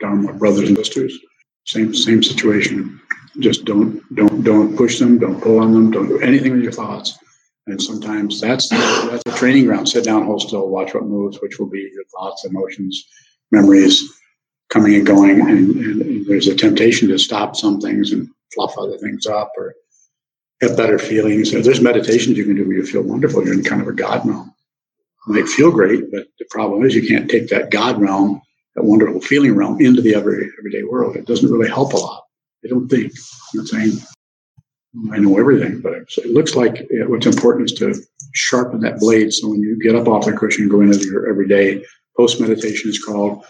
Dharma 0.00 0.32
brothers 0.34 0.68
and 0.68 0.76
sisters. 0.76 1.18
Same 1.66 1.94
same 1.94 2.22
situation. 2.22 3.00
Just 3.38 3.64
don't 3.64 4.02
don't 4.14 4.42
don't 4.42 4.76
push 4.76 4.98
them, 4.98 5.18
don't 5.18 5.40
pull 5.40 5.60
on 5.60 5.72
them, 5.72 5.90
don't 5.90 6.08
do 6.08 6.18
anything 6.20 6.52
with 6.52 6.62
your 6.62 6.72
thoughts. 6.72 7.18
And 7.66 7.80
sometimes 7.80 8.40
that's 8.40 8.68
that's 8.68 9.22
a 9.26 9.38
training 9.38 9.66
ground. 9.66 9.88
Sit 9.88 10.04
down, 10.04 10.24
hold 10.24 10.42
still, 10.42 10.68
watch 10.68 10.94
what 10.94 11.04
moves, 11.04 11.40
which 11.40 11.58
will 11.58 11.68
be 11.68 11.90
your 11.92 12.04
thoughts, 12.04 12.44
emotions, 12.44 13.06
memories 13.50 14.02
coming 14.70 14.94
and 14.94 15.06
going. 15.06 15.40
And, 15.40 15.76
and 15.76 16.26
there's 16.26 16.48
a 16.48 16.54
temptation 16.54 17.08
to 17.08 17.18
stop 17.18 17.56
some 17.56 17.80
things 17.80 18.12
and 18.12 18.28
fluff 18.54 18.76
other 18.78 18.98
things 18.98 19.26
up 19.26 19.52
or 19.56 19.74
have 20.60 20.76
better 20.76 20.98
feelings. 20.98 21.52
There's 21.52 21.80
meditations 21.80 22.36
you 22.36 22.44
can 22.44 22.56
do 22.56 22.66
where 22.66 22.76
you 22.76 22.86
feel 22.86 23.02
wonderful. 23.02 23.44
You're 23.44 23.54
in 23.54 23.64
kind 23.64 23.80
of 23.80 23.88
a 23.88 23.92
God 23.92 24.26
realm 24.26 24.54
might 25.28 25.48
feel 25.48 25.70
great, 25.70 26.10
but 26.10 26.26
the 26.38 26.46
problem 26.50 26.84
is 26.84 26.94
you 26.94 27.06
can't 27.06 27.30
take 27.30 27.48
that 27.48 27.70
God 27.70 28.00
realm, 28.00 28.40
that 28.74 28.84
wonderful 28.84 29.20
feeling 29.20 29.54
realm, 29.54 29.80
into 29.80 30.00
the 30.00 30.14
every, 30.14 30.50
everyday 30.58 30.82
world. 30.84 31.16
It 31.16 31.26
doesn't 31.26 31.50
really 31.50 31.68
help 31.68 31.92
a 31.92 31.98
lot. 31.98 32.24
I 32.64 32.68
don't 32.68 32.88
think. 32.88 33.12
I'm 33.52 33.60
not 33.60 33.68
saying 33.68 33.98
I 35.12 35.18
know 35.18 35.38
everything, 35.38 35.80
but 35.80 35.92
it 35.92 36.30
looks 36.32 36.54
like 36.54 36.80
uh, 36.80 37.08
what's 37.08 37.26
important 37.26 37.70
is 37.70 37.78
to 37.78 37.94
sharpen 38.34 38.80
that 38.80 38.98
blade. 38.98 39.32
So 39.32 39.48
when 39.48 39.60
you 39.60 39.78
get 39.80 39.94
up 39.94 40.08
off 40.08 40.24
the 40.26 40.32
cushion 40.32 40.62
and 40.62 40.70
go 40.70 40.80
into 40.80 41.06
your 41.06 41.28
everyday 41.28 41.84
post 42.16 42.40
meditation 42.40 42.90
is 42.90 43.02
called, 43.02 43.44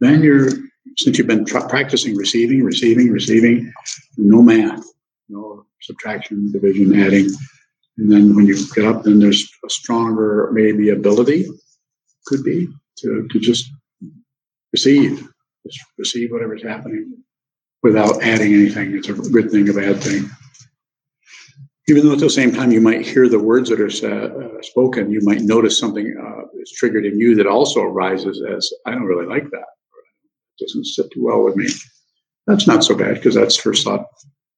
then 0.00 0.22
you're 0.22 0.50
since 0.98 1.18
you've 1.18 1.26
been 1.26 1.44
tra- 1.44 1.68
practicing 1.68 2.14
receiving, 2.14 2.62
receiving, 2.62 3.10
receiving, 3.10 3.72
no 4.16 4.42
math, 4.42 4.84
no 5.28 5.66
subtraction, 5.80 6.52
division, 6.52 6.98
adding, 7.00 7.28
and 7.98 8.10
then 8.10 8.34
when 8.34 8.46
you 8.46 8.56
get 8.74 8.84
up, 8.84 9.02
then 9.02 9.18
there's 9.18 9.50
a 9.64 9.70
stronger 9.70 10.50
maybe 10.52 10.90
ability, 10.90 11.46
could 12.26 12.42
be, 12.42 12.68
to, 12.98 13.26
to 13.30 13.38
just 13.38 13.70
receive, 14.72 15.26
just 15.66 15.80
receive 15.98 16.30
whatever's 16.30 16.62
happening 16.62 17.23
without 17.84 18.20
adding 18.22 18.52
anything. 18.52 18.96
It's 18.96 19.08
a 19.08 19.12
good 19.12 19.50
thing, 19.50 19.68
a 19.68 19.72
bad 19.72 20.02
thing. 20.02 20.28
Even 21.86 22.06
though 22.06 22.14
at 22.14 22.18
the 22.18 22.30
same 22.30 22.50
time 22.50 22.72
you 22.72 22.80
might 22.80 23.06
hear 23.06 23.28
the 23.28 23.38
words 23.38 23.68
that 23.68 23.80
are 23.80 23.86
uh, 23.86 24.62
spoken, 24.62 25.10
you 25.10 25.20
might 25.20 25.42
notice 25.42 25.78
something 25.78 26.06
uh, 26.20 26.60
is 26.60 26.72
triggered 26.72 27.04
in 27.04 27.20
you 27.20 27.36
that 27.36 27.46
also 27.46 27.82
arises 27.82 28.42
as, 28.42 28.72
I 28.86 28.92
don't 28.92 29.04
really 29.04 29.26
like 29.26 29.48
that. 29.50 29.66
It 30.58 30.64
doesn't 30.64 30.86
sit 30.86 31.12
too 31.12 31.24
well 31.24 31.44
with 31.44 31.56
me. 31.56 31.68
That's 32.46 32.66
not 32.66 32.82
so 32.82 32.96
bad 32.96 33.14
because 33.14 33.34
that's 33.34 33.56
first 33.56 33.84
thought, 33.84 34.06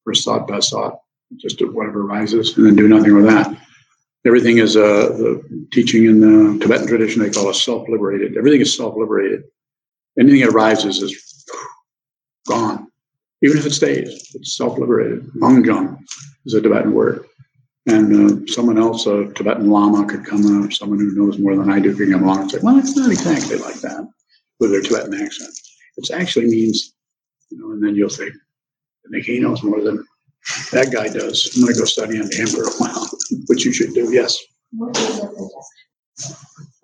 first 0.04 0.24
thought, 0.24 0.48
best 0.48 0.70
thought 0.70 1.00
just 1.38 1.60
whatever 1.60 2.02
arises, 2.02 2.56
and 2.56 2.66
then 2.66 2.76
do 2.76 2.88
nothing 2.88 3.14
with 3.14 3.26
that. 3.26 3.56
Everything 4.24 4.58
is 4.58 4.76
uh, 4.76 5.08
the 5.16 5.66
teaching 5.72 6.04
in 6.04 6.20
the 6.20 6.58
Tibetan 6.60 6.86
tradition. 6.86 7.22
They 7.22 7.30
call 7.30 7.50
it 7.50 7.54
self-liberated. 7.54 8.36
Everything 8.36 8.60
is 8.60 8.76
self-liberated. 8.76 9.42
Anything 10.18 10.40
that 10.40 10.50
arises 10.50 11.02
is 11.02 11.44
gone, 12.48 12.85
even 13.42 13.58
if 13.58 13.66
it 13.66 13.72
stays. 13.72 14.30
It's 14.34 14.56
self-liberated. 14.56 15.30
Rangjung 15.34 15.98
is 16.44 16.54
a 16.54 16.60
Tibetan 16.60 16.92
word. 16.92 17.26
And 17.88 18.46
uh, 18.48 18.52
someone 18.52 18.78
else, 18.78 19.06
a 19.06 19.32
Tibetan 19.34 19.70
Lama, 19.70 20.06
could 20.06 20.24
come, 20.24 20.64
uh, 20.64 20.70
someone 20.70 20.98
who 20.98 21.14
knows 21.14 21.38
more 21.38 21.54
than 21.54 21.70
I 21.70 21.78
do, 21.78 21.94
could 21.94 22.10
come 22.10 22.24
along 22.24 22.40
and 22.40 22.50
say, 22.50 22.58
"Well, 22.60 22.78
it's 22.78 22.96
not 22.96 23.12
exactly 23.12 23.58
like 23.58 23.76
that," 23.76 24.08
with 24.58 24.72
their 24.72 24.82
Tibetan 24.82 25.14
accent. 25.14 25.50
It 25.96 26.10
actually 26.10 26.46
means, 26.46 26.94
you 27.50 27.58
know. 27.58 27.70
And 27.70 27.84
then 27.84 27.94
you'll 27.94 28.10
say, 28.10 28.26
"I 28.26 29.08
think 29.12 29.24
he 29.24 29.38
knows 29.38 29.62
more 29.62 29.80
than 29.80 30.04
that 30.72 30.92
guy 30.92 31.08
does. 31.08 31.52
I'm 31.54 31.62
going 31.62 31.74
to 31.74 31.80
go 31.80 31.84
study 31.84 32.20
under 32.20 32.36
him 32.36 32.46
for 32.46 32.64
a 32.64 32.72
while, 32.78 33.08
which 33.46 33.64
you 33.64 33.72
should 33.72 33.94
do. 33.94 34.12
Yes. 34.12 34.36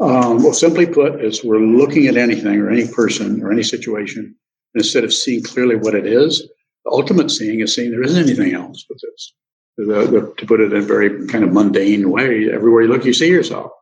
Um, 0.00 0.42
well, 0.42 0.52
simply 0.52 0.86
put, 0.86 1.24
is 1.24 1.44
we're 1.44 1.58
looking 1.60 2.06
at 2.06 2.16
anything 2.16 2.58
or 2.58 2.70
any 2.70 2.88
person 2.88 3.42
or 3.42 3.52
any 3.52 3.62
situation, 3.62 4.34
instead 4.74 5.04
of 5.04 5.12
seeing 5.12 5.42
clearly 5.42 5.76
what 5.76 5.94
it 5.94 6.06
is, 6.06 6.48
the 6.85 6.90
ultimate 6.90 7.30
seeing 7.30 7.61
is 7.61 7.74
seeing 7.74 7.90
there 7.90 8.02
isn't 8.02 8.22
anything 8.22 8.54
else 8.54 8.85
but 8.88 8.98
this. 9.02 9.32
The, 9.78 9.85
the, 9.85 10.35
to 10.38 10.46
put 10.46 10.61
it 10.61 10.72
in 10.72 10.78
a 10.78 10.85
very 10.85 11.26
kind 11.28 11.44
of 11.44 11.52
mundane 11.52 12.11
way, 12.11 12.50
everywhere 12.52 12.82
you 12.82 12.88
look, 12.88 13.04
you 13.04 13.14
see 13.14 13.28
yourself. 13.28 13.72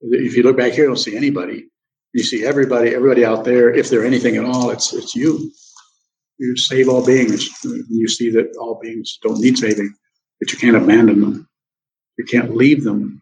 If 0.00 0.36
you 0.36 0.44
look 0.44 0.56
back 0.56 0.72
here, 0.72 0.84
you 0.84 0.90
don't 0.90 0.96
see 0.96 1.16
anybody. 1.16 1.66
You 2.12 2.22
see 2.22 2.44
everybody, 2.44 2.94
everybody 2.94 3.24
out 3.24 3.44
there. 3.44 3.74
If 3.74 3.90
they're 3.90 4.04
anything 4.04 4.36
at 4.36 4.44
all, 4.44 4.70
it's 4.70 4.92
it's 4.92 5.16
you. 5.16 5.50
You 6.38 6.56
save 6.56 6.88
all 6.88 7.04
beings. 7.04 7.48
You 7.64 8.08
see 8.08 8.30
that 8.30 8.56
all 8.60 8.78
beings 8.80 9.18
don't 9.22 9.40
need 9.40 9.58
saving, 9.58 9.92
but 10.38 10.52
you 10.52 10.58
can't 10.58 10.76
abandon 10.76 11.20
them. 11.20 11.48
You 12.16 12.24
can't 12.24 12.54
leave 12.54 12.84
them 12.84 13.20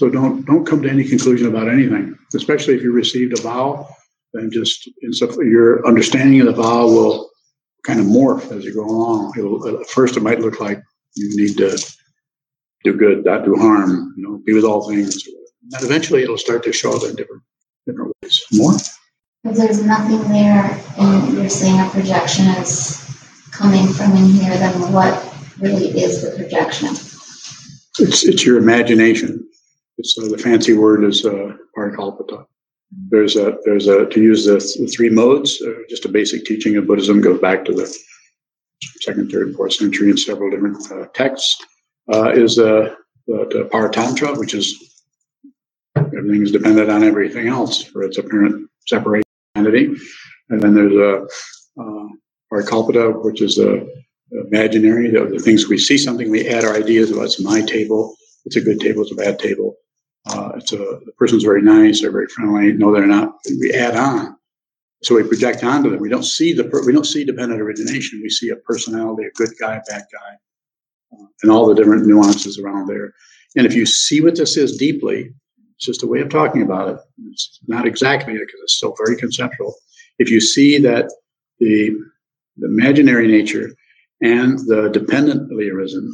so 0.00 0.08
don't 0.08 0.46
don't 0.46 0.64
come 0.64 0.82
to 0.82 0.88
any 0.88 1.04
conclusion 1.04 1.46
about 1.46 1.68
anything, 1.68 2.16
especially 2.34 2.74
if 2.74 2.82
you 2.82 2.92
received 2.92 3.38
a 3.38 3.42
vow. 3.42 3.86
Then 4.32 4.50
just 4.50 4.88
in 5.02 5.12
so 5.12 5.40
your 5.42 5.86
understanding 5.86 6.40
of 6.40 6.46
the 6.46 6.62
vow 6.62 6.86
will 6.86 7.30
kind 7.84 7.98
of 8.00 8.06
morph 8.06 8.52
as 8.56 8.64
you 8.64 8.74
go 8.74 8.84
along. 8.84 9.32
It'll, 9.36 9.80
at 9.80 9.86
first, 9.88 10.16
it 10.16 10.22
might 10.22 10.40
look 10.40 10.60
like 10.60 10.80
you 11.16 11.36
need 11.36 11.56
to 11.56 11.78
do 12.84 12.94
good, 12.94 13.24
not 13.24 13.44
do 13.44 13.56
harm. 13.56 14.14
You 14.16 14.22
know, 14.22 14.42
be 14.44 14.52
with 14.54 14.64
all 14.64 14.88
things. 14.88 15.26
And 15.72 15.82
eventually, 15.82 16.22
it'll 16.22 16.38
start 16.38 16.62
to 16.64 16.72
show 16.72 16.96
up 16.96 17.02
in 17.04 17.16
different 17.16 17.42
different 17.86 18.12
ways. 18.22 18.40
More. 18.52 18.74
If 19.42 19.56
there's 19.56 19.82
nothing 19.82 20.22
there, 20.28 20.78
and 20.98 21.32
you're 21.32 21.48
saying 21.48 21.80
a 21.80 21.88
projection 21.90 22.46
is 22.62 23.02
coming 23.50 23.88
from 23.88 24.12
in 24.16 24.26
here, 24.26 24.56
then 24.58 24.92
what 24.92 25.34
really 25.58 25.88
is 26.00 26.22
the 26.22 26.36
projection? 26.36 26.88
It's 27.98 28.24
it's 28.24 28.44
your 28.44 28.58
imagination. 28.58 29.46
It's 29.98 30.16
uh, 30.18 30.28
the 30.28 30.38
fancy 30.38 30.74
word 30.74 31.04
is 31.04 31.24
uh, 31.24 31.56
parikalpita. 31.76 32.46
There's 32.90 33.36
a 33.36 33.56
there's 33.64 33.86
a 33.86 34.06
to 34.06 34.20
use 34.20 34.46
the, 34.46 34.58
th- 34.58 34.94
three 34.94 35.10
modes. 35.10 35.62
Uh, 35.62 35.74
just 35.88 36.04
a 36.04 36.08
basic 36.08 36.44
teaching 36.44 36.76
of 36.76 36.86
Buddhism 36.86 37.20
goes 37.20 37.40
back 37.40 37.64
to 37.66 37.72
the 37.72 37.86
second, 39.00 39.30
third, 39.30 39.54
fourth 39.54 39.74
century 39.74 40.10
in 40.10 40.16
several 40.16 40.50
different 40.50 40.90
uh, 40.90 41.06
texts. 41.14 41.64
Uh, 42.12 42.30
is 42.30 42.58
uh, 42.58 42.94
the, 43.28 43.46
the 43.50 43.68
paratantra, 43.72 44.36
which 44.36 44.54
is 44.54 45.02
everything 45.96 46.42
is 46.42 46.50
dependent 46.50 46.90
on 46.90 47.04
everything 47.04 47.46
else 47.46 47.84
for 47.84 48.02
its 48.02 48.18
apparent 48.18 48.68
separation 48.86 49.24
entity. 49.54 49.94
And 50.48 50.60
then 50.60 50.74
there's 50.74 50.92
a 50.92 51.26
uh, 51.80 52.08
parikalpita, 52.52 53.24
which 53.24 53.40
is 53.40 53.58
a 53.58 53.86
imaginary, 54.32 55.10
the, 55.10 55.26
the 55.26 55.38
things 55.38 55.68
we 55.68 55.78
see 55.78 55.98
something, 55.98 56.30
we 56.30 56.48
add 56.48 56.64
our 56.64 56.74
ideas 56.74 57.10
about 57.10 57.24
it's 57.24 57.40
my 57.40 57.60
table, 57.62 58.14
it's 58.44 58.56
a 58.56 58.60
good 58.60 58.80
table, 58.80 59.02
it's 59.02 59.12
a 59.12 59.16
bad 59.16 59.38
table. 59.38 59.76
Uh, 60.26 60.52
it's 60.56 60.72
a 60.72 60.76
the 60.76 61.12
person's 61.18 61.44
very 61.44 61.62
nice, 61.62 62.00
they're 62.00 62.12
very 62.12 62.28
friendly. 62.28 62.72
No, 62.72 62.92
they're 62.92 63.06
not. 63.06 63.36
We 63.58 63.72
add 63.72 63.96
on, 63.96 64.36
so 65.02 65.14
we 65.14 65.22
project 65.22 65.64
onto 65.64 65.90
them. 65.90 66.00
We 66.00 66.10
don't 66.10 66.24
see 66.24 66.52
the 66.52 66.64
we 66.86 66.92
don't 66.92 67.06
see 67.06 67.24
dependent 67.24 67.60
origination. 67.60 68.20
We 68.22 68.28
see 68.28 68.50
a 68.50 68.56
personality, 68.56 69.24
a 69.24 69.30
good 69.30 69.50
guy, 69.58 69.80
bad 69.88 70.04
guy, 70.12 71.16
uh, 71.16 71.26
and 71.42 71.50
all 71.50 71.66
the 71.66 71.74
different 71.74 72.06
nuances 72.06 72.58
around 72.58 72.86
there. 72.88 73.14
And 73.56 73.66
if 73.66 73.74
you 73.74 73.86
see 73.86 74.20
what 74.20 74.36
this 74.36 74.56
is 74.56 74.76
deeply, 74.76 75.32
it's 75.74 75.86
just 75.86 76.02
a 76.02 76.06
way 76.06 76.20
of 76.20 76.28
talking 76.28 76.62
about 76.62 76.90
it. 76.90 76.98
It's 77.30 77.58
not 77.66 77.86
exactly 77.86 78.34
because 78.34 78.60
it's 78.62 78.74
still 78.74 78.94
very 79.02 79.16
conceptual. 79.16 79.74
If 80.18 80.30
you 80.30 80.40
see 80.40 80.78
that 80.78 81.10
the 81.60 81.96
the 82.58 82.66
imaginary 82.66 83.26
nature 83.26 83.70
and 84.20 84.58
the 84.66 84.90
dependently 84.92 85.70
arisen, 85.70 86.12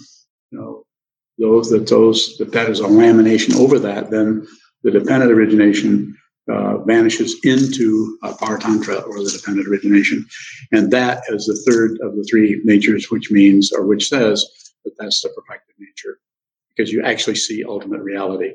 you 0.52 0.58
know, 0.58 0.85
those 1.38 1.70
that 1.70 1.86
those 1.88 2.36
that 2.38 2.52
that 2.52 2.68
is 2.68 2.80
a 2.80 2.84
lamination 2.84 3.56
over 3.56 3.78
that, 3.78 4.10
then 4.10 4.46
the 4.82 4.90
dependent 4.90 5.32
origination 5.32 6.16
uh, 6.50 6.78
vanishes 6.78 7.36
into 7.44 8.18
a 8.22 8.32
paratantra 8.32 9.06
or 9.06 9.22
the 9.22 9.30
dependent 9.36 9.68
origination, 9.68 10.24
and 10.72 10.90
that 10.92 11.22
is 11.28 11.46
the 11.46 11.70
third 11.70 11.98
of 12.02 12.16
the 12.16 12.24
three 12.30 12.60
natures, 12.64 13.10
which 13.10 13.30
means 13.30 13.72
or 13.72 13.84
which 13.84 14.08
says 14.08 14.44
that 14.84 14.94
that's 14.98 15.20
the 15.22 15.28
perfected 15.30 15.74
nature, 15.78 16.18
because 16.70 16.92
you 16.92 17.02
actually 17.02 17.34
see 17.34 17.64
ultimate 17.64 18.00
reality 18.00 18.52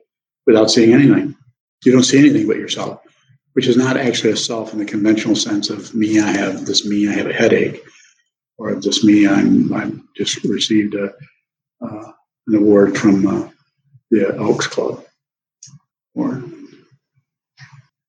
without 0.48 0.72
seeing 0.72 0.94
anything. 0.94 1.36
You 1.84 1.91
don't 1.91 2.04
see 2.04 2.20
anything 2.20 2.48
but 2.48 2.58
yourself, 2.58 3.02
which 3.54 3.67
is 3.67 3.76
not 3.76 3.98
actually 3.98 4.32
a 4.32 4.38
self 4.38 4.72
in 4.74 4.80
the 4.80 4.86
conventional 4.86 5.36
sense 5.36 5.70
of 5.70 5.94
me. 5.94 6.20
I 6.20 6.32
have 6.32 6.65
this 6.65 6.86
me. 6.86 7.10
I 7.10 7.13
have 7.13 7.28
a 7.28 7.34
headache, 7.34 7.84
or 8.58 8.74
this 8.76 9.04
me. 9.04 9.28
I'm 9.28 9.74
I'm 9.74 10.08
just 10.15 10.44
received 10.46 10.96
a. 10.96 11.13
Uh, 11.86 12.11
an 12.47 12.56
award 12.56 12.97
from 12.97 13.27
uh, 13.27 13.49
the 14.10 14.36
Elks 14.38 14.67
Club. 14.67 15.04
Or 16.13 16.43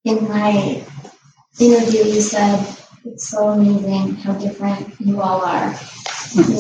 In 0.04 0.28
my 0.28 0.84
interview, 1.60 2.04
you 2.04 2.20
said 2.20 2.66
it's 3.04 3.28
so 3.28 3.50
amazing 3.50 4.16
how 4.16 4.34
different 4.34 4.98
you 5.00 5.20
all 5.20 5.42
are 5.42 5.74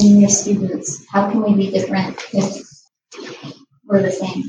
in 0.00 0.20
your 0.20 0.30
students. 0.30 1.04
How 1.10 1.30
can 1.30 1.42
we 1.42 1.54
be 1.54 1.70
different 1.70 2.16
if 2.32 2.62
we're 3.84 4.02
the 4.02 4.12
same? 4.12 4.44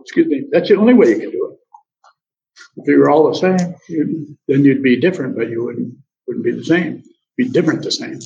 excuse 0.00 0.26
me, 0.26 0.44
that's 0.50 0.68
the 0.68 0.76
only 0.76 0.94
way 0.94 1.10
you 1.10 1.20
can 1.20 1.30
do 1.30 1.52
it. 1.52 1.58
If 2.76 2.88
you 2.88 2.98
were 2.98 3.10
all 3.10 3.28
the 3.28 3.34
same, 3.34 3.74
you'd, 3.88 4.36
then 4.48 4.64
you'd 4.64 4.82
be 4.82 5.00
different, 5.00 5.36
but 5.36 5.50
you 5.50 5.64
wouldn't 5.64 5.94
wouldn't 6.26 6.44
be 6.44 6.52
the 6.52 6.64
same. 6.64 7.02
Be 7.36 7.48
different 7.48 7.82
the 7.82 7.90
same. 7.90 8.18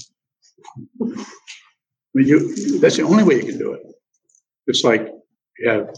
I 2.14 2.20
mean, 2.20 2.28
you 2.28 2.78
that's 2.78 2.96
the 2.96 3.02
only 3.02 3.24
way 3.24 3.36
you 3.36 3.44
can 3.44 3.58
do 3.58 3.72
it. 3.72 3.82
It's 4.66 4.84
like 4.84 5.08
you 5.58 5.68
have 5.68 5.88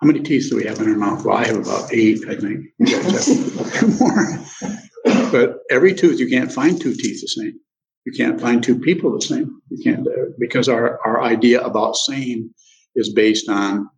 how 0.00 0.06
many 0.06 0.20
teeth 0.20 0.50
do 0.50 0.56
we 0.56 0.64
have 0.64 0.80
in 0.80 0.90
our 0.90 0.96
mouth? 0.96 1.24
Well, 1.24 1.36
I 1.36 1.46
have 1.46 1.56
about 1.56 1.92
eight, 1.92 2.20
I 2.28 2.36
think. 2.36 2.66
More. 4.00 5.30
But 5.30 5.60
every 5.70 5.94
tooth, 5.94 6.20
you 6.20 6.28
can't 6.28 6.52
find 6.52 6.80
two 6.80 6.94
teeth 6.94 7.20
the 7.22 7.28
same. 7.28 7.58
You 8.04 8.12
can't 8.12 8.40
find 8.40 8.62
two 8.62 8.78
people 8.78 9.12
the 9.12 9.22
same. 9.22 9.60
You 9.70 9.82
can't 9.82 10.06
because 10.38 10.68
our 10.68 11.00
our 11.04 11.22
idea 11.22 11.60
about 11.62 11.96
same 11.96 12.54
is 12.94 13.12
based 13.12 13.48
on 13.48 13.88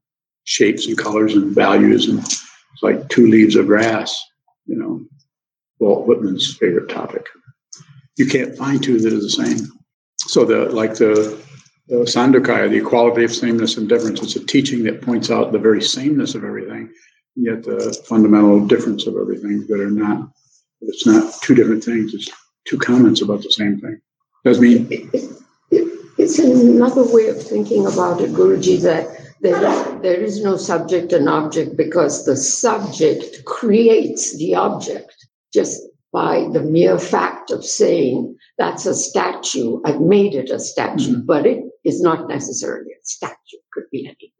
shapes 0.45 0.87
and 0.87 0.97
colors 0.97 1.35
and 1.35 1.55
values, 1.55 2.09
and 2.09 2.21
it's 2.21 2.43
like 2.83 3.09
two 3.09 3.27
leaves 3.27 3.57
of 3.57 3.67
grass. 3.67 4.19
You 4.67 4.77
know, 4.77 5.05
Walt 5.79 6.07
Whitman's 6.07 6.57
favorite 6.57 6.89
topic. 6.89 7.27
You 8.17 8.27
can't 8.27 8.57
find 8.57 8.83
two 8.83 8.99
that 9.01 9.13
are 9.13 9.21
the 9.21 9.31
same. 9.31 9.69
So 10.21 10.45
the 10.45 10.71
like 10.71 10.95
the 10.95 11.39
Sandukaya, 11.91 12.71
the 12.71 12.79
equality 12.79 13.25
of 13.25 13.35
sameness 13.35 13.77
and 13.77 13.89
difference. 13.89 14.23
It's 14.23 14.37
a 14.37 14.45
teaching 14.45 14.85
that 14.85 15.03
points 15.03 15.31
out 15.31 15.53
the 15.53 15.59
very 15.59 15.83
sameness 15.83 16.35
of 16.35 16.45
everything, 16.45 16.93
yet 17.35 17.63
the 17.63 17.99
fundamental 18.07 18.67
difference 18.67 19.07
of 19.07 19.17
everything 19.17 19.67
that 19.69 19.81
are 19.81 19.91
not. 19.91 20.31
It's 20.81 21.07
not 21.07 21.35
two 21.43 21.55
different 21.55 21.83
things. 21.83 22.15
It's 22.15 22.29
two 22.67 22.79
comments 22.79 23.23
about 23.23 23.43
the 23.43 23.51
same 23.51 23.81
thing. 23.81 24.01
Does 24.45 24.61
mean 24.61 24.87
it's 25.71 26.39
another 26.39 27.05
way 27.13 27.29
of 27.29 27.43
thinking 27.43 27.87
about 27.87 28.21
it, 28.21 28.33
Guruji, 28.33 28.83
that 28.83 29.09
there, 29.41 30.01
there 30.01 30.21
is 30.21 30.43
no 30.43 30.57
subject 30.57 31.13
and 31.13 31.29
object 31.29 31.77
because 31.77 32.25
the 32.25 32.37
subject 32.37 33.45
creates 33.45 34.37
the 34.37 34.55
object 34.55 35.15
just 35.53 35.81
by 36.13 36.49
the 36.53 36.63
mere 36.63 36.99
fact 36.99 37.51
of 37.51 37.65
saying 37.65 38.37
that's 38.57 38.87
a 38.87 38.95
statue. 38.95 39.81
I've 39.85 40.01
made 40.01 40.35
it 40.35 40.51
a 40.51 40.59
statue, 40.59 41.17
mm-hmm. 41.17 41.27
but 41.27 41.47
it 41.47 41.65
is 41.85 42.01
not 42.01 42.29
necessarily 42.29 42.91
a 42.91 43.05
statue. 43.05 43.37
It 43.53 43.71
could 43.73 43.85
be 43.93 44.07
anything. 44.07 44.31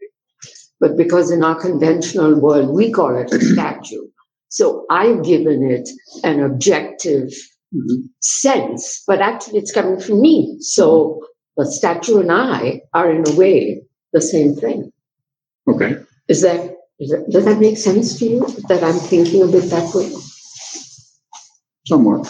But 0.81 0.97
because 0.97 1.31
in 1.31 1.43
our 1.43 1.61
conventional 1.61 2.41
world, 2.41 2.75
we 2.75 2.91
call 2.91 3.17
it 3.17 3.33
a 3.33 3.41
statue. 3.53 4.07
So 4.49 4.87
I've 4.91 5.25
given 5.25 5.63
it 5.71 5.89
an 6.25 6.41
objective 6.41 7.29
mm-hmm. 7.75 8.07
sense, 8.21 9.03
but 9.07 9.21
actually 9.21 9.59
it's 9.59 9.73
coming 9.73 10.01
from 10.01 10.21
me. 10.21 10.57
So 10.61 11.21
the 11.57 11.71
statue 11.71 12.21
and 12.21 12.33
I 12.33 12.83
are 12.95 13.11
in 13.11 13.25
a 13.29 13.37
way 13.37 13.83
the 14.13 14.23
same 14.23 14.55
thing. 14.55 14.91
Okay. 15.69 15.97
Is 16.29 16.43
that, 16.43 16.77
is 16.99 17.11
that 17.11 17.29
does 17.31 17.45
that 17.45 17.59
make 17.59 17.77
sense 17.77 18.19
to 18.19 18.25
you 18.25 18.47
that 18.69 18.83
I'm 18.83 18.99
thinking 18.99 19.43
of 19.43 19.55
it 19.55 19.69
that 19.71 19.95
way? 19.95 20.11
Somewhat. 21.89 22.27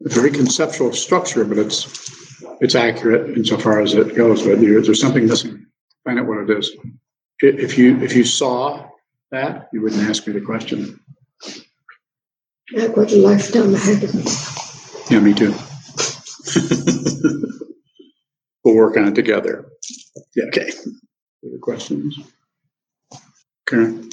It's 0.00 0.16
a 0.16 0.20
very 0.20 0.32
conceptual 0.32 0.92
structure, 0.92 1.44
but 1.44 1.58
it's 1.58 1.86
it's 2.60 2.74
accurate 2.74 3.36
insofar 3.36 3.80
as 3.80 3.94
it 3.94 4.16
goes. 4.16 4.44
But 4.44 4.60
there's 4.60 5.00
something 5.00 5.28
missing. 5.28 5.64
Find 6.04 6.18
out 6.18 6.26
what 6.26 6.38
it 6.38 6.50
is. 6.58 6.72
If 7.40 7.78
you 7.78 8.02
if 8.02 8.16
you 8.16 8.24
saw 8.24 8.84
that, 9.30 9.68
you 9.72 9.80
wouldn't 9.80 10.02
ask 10.10 10.26
me 10.26 10.32
the 10.32 10.40
question. 10.40 10.98
I've 12.76 12.96
got 12.96 13.12
a 13.12 13.16
lifetime 13.16 13.74
ahead 13.74 14.02
of 14.02 14.12
me. 14.12 14.24
Yeah, 15.08 15.20
me 15.20 15.34
too. 15.34 15.54
we'll 18.64 18.74
work 18.74 18.96
on 18.96 19.06
it 19.06 19.14
together. 19.14 19.66
Yeah, 20.34 20.46
okay. 20.46 20.68
Other 21.46 21.58
questions? 21.62 22.18
Karen? 23.68 24.10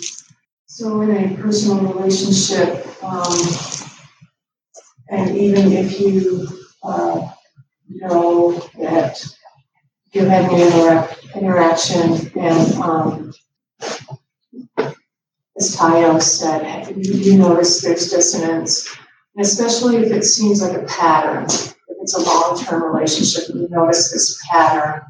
So 0.67 1.01
in 1.01 1.09
a 1.09 1.35
personal 1.41 1.79
relationship, 1.93 2.85
um, 3.03 3.39
and 5.09 5.35
even 5.37 5.71
if 5.71 5.99
you 5.99 6.47
uh, 6.83 7.27
know 7.87 8.53
that 8.79 9.23
you're 10.11 10.29
having 10.29 10.61
an 10.61 10.67
interact, 10.67 11.25
interaction 11.35 12.31
and 12.39 12.73
um, 12.81 13.33
as 15.57 15.75
Tayo 15.75 16.21
said, 16.21 16.95
you, 16.97 17.13
you 17.13 17.37
notice 17.37 17.81
there's 17.81 18.09
dissonance, 18.09 18.93
and 19.35 19.45
especially 19.45 19.97
if 19.97 20.11
it 20.11 20.23
seems 20.23 20.61
like 20.61 20.77
a 20.77 20.85
pattern. 20.85 21.45
If 21.45 21.97
it's 22.01 22.15
a 22.15 22.21
long-term 22.21 22.83
relationship, 22.83 23.49
and 23.49 23.61
you 23.61 23.69
notice 23.69 24.11
this 24.11 24.39
pattern, 24.49 25.01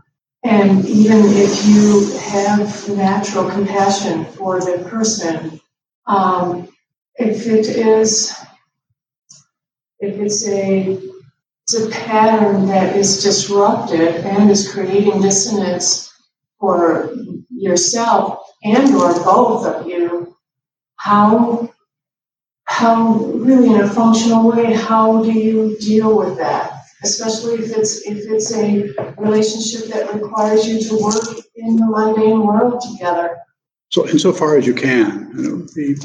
and 0.43 0.85
even 0.85 1.23
if 1.25 1.65
you 1.65 2.15
have 2.19 2.89
natural 2.89 3.49
compassion 3.49 4.25
for 4.25 4.59
the 4.59 4.87
person, 4.87 5.59
um, 6.05 6.69
if 7.15 7.47
it 7.47 7.65
is, 7.67 8.35
if 9.99 10.19
it's 10.19 10.47
a 10.47 10.99
it's 11.63 11.73
a 11.73 11.89
pattern 11.89 12.67
that 12.67 12.95
is 12.95 13.23
disruptive 13.23 14.23
and 14.23 14.51
is 14.51 14.71
creating 14.71 15.21
dissonance 15.21 16.13
for 16.59 17.11
yourself 17.49 18.39
and 18.63 18.93
or 18.95 19.13
both 19.23 19.65
of 19.65 19.87
you, 19.87 20.35
how 20.97 21.69
how 22.65 23.15
really 23.15 23.73
in 23.73 23.81
a 23.81 23.89
functional 23.89 24.51
way, 24.51 24.73
how 24.73 25.23
do 25.23 25.31
you 25.31 25.77
deal 25.77 26.17
with 26.17 26.37
that? 26.37 26.83
Especially 27.03 27.55
if 27.55 27.75
it's 27.77 28.05
if 28.05 28.29
it's 28.29 28.53
a 28.53 28.93
relationship 29.17 29.91
that 29.93 30.13
requires 30.13 30.67
you 30.67 30.79
to 30.81 31.03
work 31.03 31.45
in 31.55 31.75
the 31.77 31.85
mundane 31.85 32.45
world 32.45 32.81
together. 32.81 33.37
So 33.91 34.07
insofar 34.07 34.57
as 34.57 34.65
you 34.65 34.73
can, 34.73 35.31
you 35.35 35.43
know, 35.43 35.67
be 35.75 35.95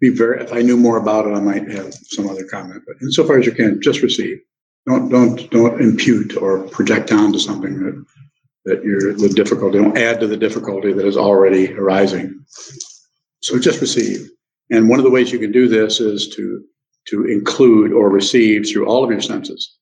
be 0.00 0.10
very. 0.10 0.42
If 0.42 0.52
I 0.52 0.62
knew 0.62 0.76
more 0.76 0.96
about 0.96 1.26
it, 1.26 1.34
I 1.34 1.40
might 1.40 1.70
have 1.70 1.94
some 1.94 2.28
other 2.28 2.44
comment. 2.44 2.82
But 2.86 2.96
insofar 3.02 3.38
as 3.38 3.46
you 3.46 3.52
can, 3.52 3.80
just 3.80 4.02
receive. 4.02 4.38
Don't 4.86 5.08
don't 5.08 5.50
don't 5.50 5.80
impute 5.80 6.36
or 6.36 6.68
project 6.68 7.12
onto 7.12 7.38
something 7.38 7.82
that 7.82 8.04
that 8.66 8.84
you're 8.84 9.14
the 9.14 9.28
difficulty. 9.28 9.78
Don't 9.78 9.98
add 9.98 10.20
to 10.20 10.26
the 10.26 10.36
difficulty 10.36 10.92
that 10.92 11.06
is 11.06 11.16
already 11.16 11.72
arising. 11.72 12.44
So 13.40 13.58
just 13.58 13.80
receive. 13.80 14.28
And 14.70 14.88
one 14.88 14.98
of 14.98 15.04
the 15.04 15.10
ways 15.10 15.32
you 15.32 15.38
can 15.38 15.52
do 15.52 15.68
this 15.68 16.00
is 16.00 16.28
to 16.36 16.64
to 17.08 17.24
include 17.26 17.92
or 17.92 18.10
receive 18.10 18.66
through 18.68 18.86
all 18.86 19.04
of 19.04 19.10
your 19.10 19.20
senses, 19.20 19.76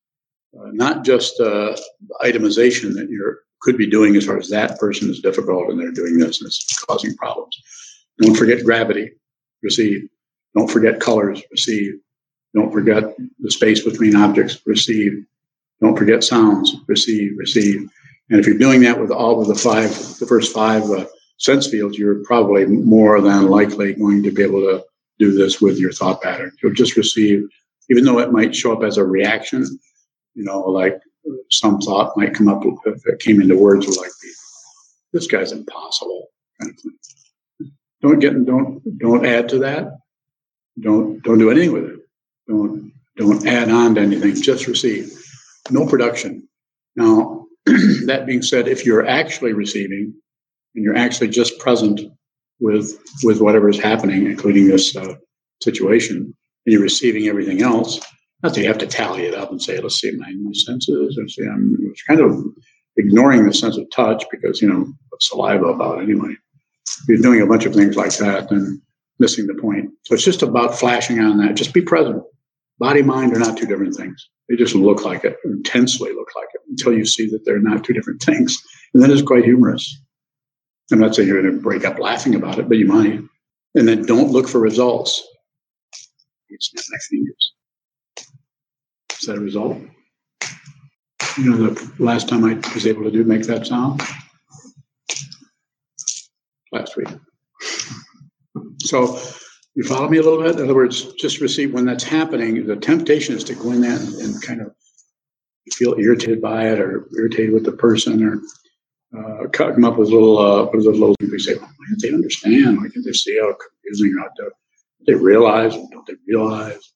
uh, 0.59 0.69
not 0.73 1.05
just 1.05 1.41
uh, 1.41 1.75
itemization 2.23 2.93
that 2.95 3.09
you 3.09 3.37
could 3.63 3.79
be 3.79 3.89
doing 3.89 4.15
as 4.15 4.27
far 4.27 4.37
as 4.37 4.51
that 4.51 4.79
person 4.79 5.09
is 5.09 5.21
difficult 5.21 5.71
and 5.71 5.81
they're 5.81 5.91
doing 5.91 6.19
this 6.19 6.41
and 6.41 6.47
it's 6.47 6.85
causing 6.87 7.17
problems. 7.17 7.59
Don't 8.21 8.37
forget 8.37 8.63
gravity, 8.63 9.11
receive. 9.65 10.09
Don't 10.55 10.71
forget 10.71 11.01
colors, 11.01 11.43
receive. 11.51 11.95
Don't 12.55 12.73
forget 12.73 13.03
the 13.41 13.51
space 13.51 13.83
between 13.83 14.15
objects, 14.15 14.61
receive. 14.67 15.25
Don't 15.81 15.99
forget 15.99 16.23
sounds, 16.23 16.77
receive, 16.87 17.33
receive. 17.37 17.89
And 18.31 18.39
if 18.39 18.47
you're 18.47 18.59
doing 18.59 18.81
that 18.83 19.01
with 19.01 19.11
all 19.11 19.43
of 19.43 19.49
the 19.49 19.55
five, 19.55 19.91
the 20.19 20.27
first 20.27 20.55
five 20.55 20.85
uh, 20.85 21.07
sense 21.39 21.67
fields, 21.67 21.99
you're 21.99 22.25
probably 22.25 22.65
more 22.67 23.21
than 23.21 23.49
likely 23.49 23.95
going 23.95 24.23
to 24.23 24.31
be 24.31 24.43
able 24.43 24.61
to 24.61 24.85
do 25.19 25.33
this 25.33 25.61
with 25.61 25.79
your 25.79 25.93
thought 25.93 26.23
pattern. 26.23 26.53
You'll 26.63 26.73
just 26.73 26.97
receive, 26.97 27.47
even 27.91 28.05
though 28.05 28.21
it 28.21 28.33
might 28.33 28.55
show 28.55 28.73
up 28.73 28.85
as 28.85 28.97
a 28.97 29.05
reaction, 29.05 29.67
you 30.35 30.45
know, 30.45 30.61
like 30.61 31.01
some 31.51 31.81
thought 31.81 32.17
might 32.17 32.35
come 32.35 32.49
up 32.49 32.63
if 32.65 33.07
it 33.07 33.19
came 33.21 33.41
into 33.41 33.57
words 33.57 33.87
like, 33.97 34.11
this 35.13 35.27
guy's 35.27 35.53
impossible 35.53 36.29
kind 36.61 36.73
of 36.73 36.81
thing. 36.81 36.93
Don't 38.05 38.19
get, 38.19 38.33
don't, 38.45 38.99
don't 38.99 39.25
add 39.25 39.49
to 39.49 39.61
that. 39.61 39.97
Don't, 40.79 41.23
don't 41.23 41.39
do 41.39 41.51
anything 41.51 41.73
with 41.73 41.85
it. 41.85 42.01
Don't, 42.47 42.93
don't 43.17 43.47
add 43.47 43.71
on 43.71 43.95
to 43.95 44.03
anything. 44.03 44.35
Just 44.35 44.67
receive. 44.67 45.11
No 45.71 45.87
production. 45.87 46.47
Now, 46.97 47.47
that 47.65 48.25
being 48.27 48.43
said, 48.43 48.69
if 48.69 48.85
you're 48.85 49.07
actually 49.07 49.55
receiving 49.55 50.13
and 50.75 50.85
you're 50.85 50.99
actually 50.99 51.29
just 51.29 51.59
present 51.59 52.03
with 52.61 52.93
with 53.23 53.41
whatever 53.41 53.71
is 53.71 53.81
happening, 53.81 54.27
including 54.27 54.69
this 54.69 54.95
uh, 54.95 55.15
situation, 55.63 56.17
and 56.19 56.73
you're 56.73 56.83
receiving 56.83 57.29
everything 57.29 57.63
else, 57.63 58.01
not 58.43 58.53
that 58.53 58.61
you 58.61 58.69
have 58.69 58.79
to 58.79 58.87
tally 58.87 59.23
it 59.23 59.35
up 59.35 59.51
and 59.51 59.63
say, 59.63 59.81
let's 59.81 59.99
see 59.99 60.13
my, 60.19 60.31
my 60.43 60.53
senses, 60.53 61.17
and 61.17 61.31
see, 61.31 61.47
I'm 61.47 61.75
kind 62.07 62.21
of 62.21 62.39
ignoring 62.99 63.47
the 63.47 63.55
sense 63.55 63.79
of 63.79 63.91
touch 63.91 64.25
because 64.31 64.61
you 64.61 64.69
know 64.69 64.93
what's 65.09 65.31
saliva 65.31 65.69
about 65.69 66.03
anyway. 66.03 66.37
You're 67.09 67.19
doing 67.19 67.41
a 67.41 67.47
bunch 67.47 67.67
of 67.67 67.75
things 67.75 67.97
like 67.97 68.17
that, 68.19 68.51
and 68.51 68.81
missing 69.19 69.47
the 69.47 69.55
point. 69.55 69.91
So 70.05 70.15
it's 70.15 70.25
just 70.25 70.43
about 70.43 70.79
flashing 70.79 71.21
on 71.21 71.39
that. 71.39 71.55
Just 71.55 71.73
be 71.73 71.83
present. 71.83 72.23
Body, 72.79 73.03
mind 73.03 73.35
are 73.35 73.39
not 73.39 73.57
two 73.57 73.67
different 73.67 73.95
things. 73.95 74.29
They 74.49 74.57
just 74.57 74.75
look 74.75 75.05
like 75.05 75.25
it, 75.25 75.37
intensely 75.45 76.13
look 76.13 76.31
like 76.37 76.49
it, 76.55 76.61
until 76.69 76.93
you 76.93 77.07
see 77.07 77.31
that 77.31 77.45
they're 77.45 77.61
not 77.61 77.85
two 77.85 77.93
different 77.93 78.21
things. 78.21 78.61
And 78.93 79.03
then 79.03 79.11
it's 79.11 79.23
quite 79.23 79.45
humorous. 79.45 80.01
I'm 80.93 80.99
not 80.99 81.15
saying 81.15 81.29
you're 81.29 81.41
going 81.41 81.55
to 81.55 81.63
break 81.63 81.85
up 81.85 81.99
laughing 81.99 82.35
about 82.35 82.59
it, 82.59 82.69
but 82.69 82.77
you 82.77 82.87
might. 82.87 83.21
And 83.75 83.89
then 83.89 84.03
don't 84.05 84.31
look 84.33 84.49
for 84.49 84.61
results. 84.61 85.27
Snap 86.61 86.85
my 86.91 86.99
fingers. 87.11 87.53
Is 89.19 89.27
that 89.27 89.39
a 89.39 89.41
result? 89.41 89.79
You 91.39 91.51
know, 91.51 91.71
the 91.71 91.93
last 91.99 92.29
time 92.29 92.45
I 92.45 92.55
was 92.75 92.87
able 92.87 93.03
to 93.05 93.11
do 93.11 93.25
make 93.25 93.43
that 93.45 93.67
sound? 93.67 94.03
Last 96.75 96.97
week. 96.97 97.07
So 98.81 99.17
you 99.77 99.85
follow 99.85 100.09
me 100.09 100.19
a 100.19 100.23
little 100.23 100.43
bit? 100.43 100.57
In 100.57 100.65
other 100.65 100.75
words, 100.75 101.13
just 101.15 101.41
receive 101.41 101.73
when 101.73 101.85
that's 101.85 102.03
happening, 102.03 102.67
the 102.67 102.75
temptation 102.75 103.37
is 103.37 103.45
to 103.45 103.55
go 103.55 103.71
in 103.71 103.81
there 103.81 103.97
and, 103.97 104.15
and 104.15 104.43
kind 104.43 104.61
of 104.61 104.75
feel 105.73 105.95
irritated 105.97 106.43
by 106.43 106.69
it 106.69 106.81
or 106.81 107.09
irritated 107.17 107.55
with 107.55 107.65
the 107.65 107.73
person 107.73 108.25
or 108.25 108.41
uh, 109.17 109.47
come 109.51 109.85
up 109.85 109.99
with 109.99 110.09
little, 110.09 110.37
uh, 110.39 110.65
little 110.73 111.15
things. 111.21 111.31
They 111.31 111.39
say, 111.39 111.55
why 111.55 111.69
can't 111.89 112.03
they 112.03 112.13
understand? 112.13 112.79
Why 112.79 112.89
can't 112.89 113.05
they 113.05 113.13
see 113.13 113.39
how 113.39 113.55
confusing 113.55 114.19
how 114.19 114.29
to, 114.39 114.51
they 115.07 115.15
realize? 115.15 115.77
Don't 115.77 116.07
they 116.09 116.17
realize? 116.27 116.93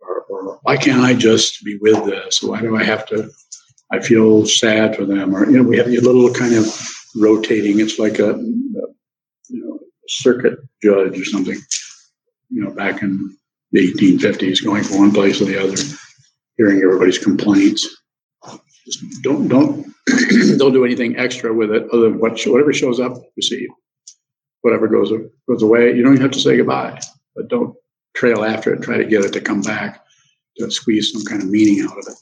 Or, 0.00 0.22
or 0.22 0.58
why 0.62 0.76
can't 0.76 1.02
I 1.02 1.14
just 1.14 1.64
be 1.64 1.78
with 1.80 2.06
this? 2.06 2.42
Why 2.42 2.60
do 2.60 2.76
I 2.76 2.82
have 2.82 3.06
to? 3.06 3.30
I 3.92 4.00
feel 4.00 4.46
sad 4.46 4.96
for 4.96 5.04
them. 5.04 5.32
Or 5.32 5.48
you 5.48 5.58
know, 5.58 5.62
we 5.62 5.76
have 5.76 5.86
a 5.86 6.00
little 6.00 6.32
kind 6.34 6.56
of 6.56 6.66
rotating. 7.16 7.80
It's 7.80 7.98
like 7.98 8.18
a, 8.18 8.38
you 9.48 9.64
know 9.64 9.78
circuit 10.08 10.58
judge 10.82 11.18
or 11.18 11.24
something. 11.24 11.58
You 12.50 12.64
know, 12.64 12.70
back 12.70 13.02
in 13.02 13.36
the 13.72 13.92
1850s, 13.92 14.64
going 14.64 14.84
from 14.84 14.98
one 14.98 15.12
place 15.12 15.38
to 15.38 15.44
the 15.44 15.60
other, 15.60 15.76
hearing 16.56 16.80
everybody's 16.82 17.18
complaints. 17.18 17.86
Just 18.84 19.04
don't 19.22 19.48
don't 19.48 19.86
don't 20.58 20.72
do 20.72 20.84
anything 20.84 21.16
extra 21.16 21.52
with 21.52 21.72
it 21.72 21.88
other 21.92 22.10
than 22.10 22.20
what 22.20 22.40
whatever 22.46 22.72
shows 22.72 23.00
up, 23.00 23.20
receive. 23.36 23.68
Whatever 24.62 24.88
goes 24.88 25.12
goes 25.48 25.62
away, 25.62 25.94
you 25.94 26.02
don't 26.02 26.20
have 26.20 26.30
to 26.32 26.40
say 26.40 26.56
goodbye, 26.56 27.00
but 27.34 27.48
don't 27.48 27.74
trail 28.14 28.44
after 28.44 28.72
it 28.72 28.82
try 28.82 28.96
to 28.96 29.04
get 29.04 29.24
it 29.24 29.32
to 29.32 29.40
come 29.40 29.60
back 29.60 30.04
to 30.56 30.70
squeeze 30.70 31.12
some 31.12 31.24
kind 31.24 31.42
of 31.42 31.50
meaning 31.50 31.84
out 31.84 31.98
of 31.98 32.06
it. 32.08 32.14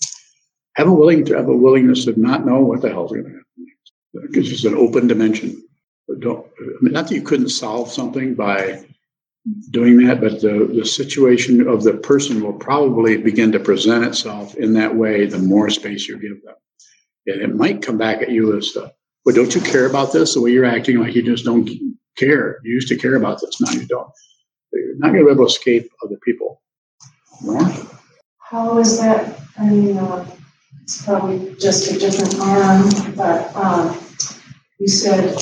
Have 0.77 0.89
a 0.89 0.93
willing 0.93 1.25
to 1.27 1.37
have 1.37 1.49
a 1.49 1.57
willingness 1.57 2.05
to 2.07 2.19
not 2.21 2.45
know 2.45 2.61
what 2.61 2.83
the 2.83 2.89
hell's 2.89 3.13
going 3.13 3.25
to 3.25 3.31
happen. 3.31 3.64
It's 4.15 4.49
just 4.49 4.65
an 4.65 4.75
open 4.75 5.07
dimension. 5.07 5.63
Don't 6.19 6.47
I 6.61 6.83
mean, 6.83 6.93
not 6.93 7.09
that 7.09 7.15
you 7.15 7.23
couldn't 7.23 7.49
solve 7.49 7.91
something 7.91 8.35
by 8.35 8.85
doing 9.71 9.99
that, 10.07 10.21
but 10.21 10.41
the, 10.41 10.71
the 10.75 10.87
situation 10.87 11.69
of 11.69 11.83
the 11.83 11.95
person 11.95 12.43
will 12.43 12.53
probably 12.53 13.17
begin 13.17 13.53
to 13.53 13.61
present 13.61 14.05
itself 14.05 14.55
in 14.55 14.73
that 14.75 14.95
way 14.95 15.27
the 15.27 15.39
more 15.39 15.69
space 15.69 16.09
you 16.09 16.19
give 16.19 16.43
them. 16.43 16.55
And 17.27 17.43
it 17.43 17.55
might 17.55 17.83
come 17.83 17.99
back 17.99 18.23
at 18.23 18.31
you 18.31 18.57
as, 18.57 18.73
well, 18.75 19.35
don't 19.35 19.55
you 19.55 19.61
care 19.61 19.87
about 19.87 20.13
this? 20.13 20.35
The 20.35 20.41
way 20.41 20.51
you're 20.51 20.65
acting 20.65 20.99
like 20.99 21.15
you 21.15 21.23
just 21.23 21.45
don't 21.45 21.69
care. 22.17 22.61
You 22.65 22.75
used 22.75 22.89
to 22.89 22.97
care 22.97 23.17
about 23.17 23.41
this, 23.41 23.61
now 23.61 23.73
you 23.73 23.87
don't. 23.87 24.11
You're 24.73 24.97
not 24.97 25.09
going 25.09 25.21
to 25.21 25.27
be 25.27 25.33
able 25.33 25.45
to 25.45 25.51
escape 25.51 25.91
other 26.05 26.17
people. 26.25 26.63
More? 27.43 27.71
How 28.39 28.79
is 28.79 28.99
that? 29.01 29.41
I 29.59 29.67
mean, 29.67 29.99
uh, 29.99 30.27
it's 30.83 31.05
probably 31.05 31.55
just 31.59 31.91
a 31.91 31.99
different 31.99 32.39
arm, 32.41 33.15
but 33.15 33.55
um, 33.57 33.99
you 34.85 34.89
said 34.89 35.35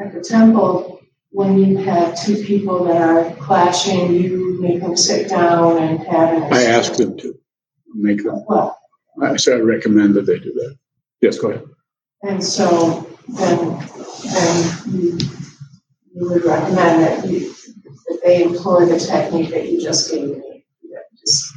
at 0.00 0.12
the 0.12 0.20
temple, 0.20 1.00
when 1.30 1.56
you 1.56 1.76
have 1.76 2.20
two 2.20 2.42
people 2.42 2.82
that 2.86 3.00
are 3.00 3.32
clashing, 3.36 4.12
you 4.12 4.60
make 4.60 4.80
them 4.80 4.96
sit 4.96 5.28
down 5.28 5.78
and 5.80 6.00
have 6.00 6.30
an. 6.42 6.52
I 6.52 6.64
ask 6.64 6.94
them 6.94 7.16
to 7.18 7.38
make 7.94 8.24
them. 8.24 8.44
Well, 8.48 8.76
I 9.22 9.36
say 9.36 9.52
I 9.52 9.58
recommend 9.60 10.14
that 10.14 10.26
they 10.26 10.40
do 10.40 10.52
that. 10.52 10.76
Yes, 11.20 11.38
go 11.38 11.50
ahead. 11.50 11.64
and 12.24 12.42
so 12.42 13.06
then, 13.28 13.78
then 14.34 14.72
you, 14.92 15.18
you 16.12 16.28
would 16.28 16.44
recommend 16.44 17.02
that 17.04 17.24
you, 17.28 17.54
that 18.08 18.18
they 18.24 18.42
employ 18.42 18.84
the 18.86 18.98
technique 18.98 19.50
that 19.50 19.68
you 19.70 19.80
just 19.80 20.10
gave 20.10 20.28
me. 20.30 20.64
that 20.90 21.04
just- 21.24 21.54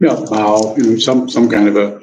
Yeah, 0.00 0.22
bow, 0.28 0.74
you 0.76 0.84
know, 0.90 0.98
some, 0.98 1.30
some 1.30 1.48
kind 1.48 1.68
of 1.68 1.76
a, 1.76 2.00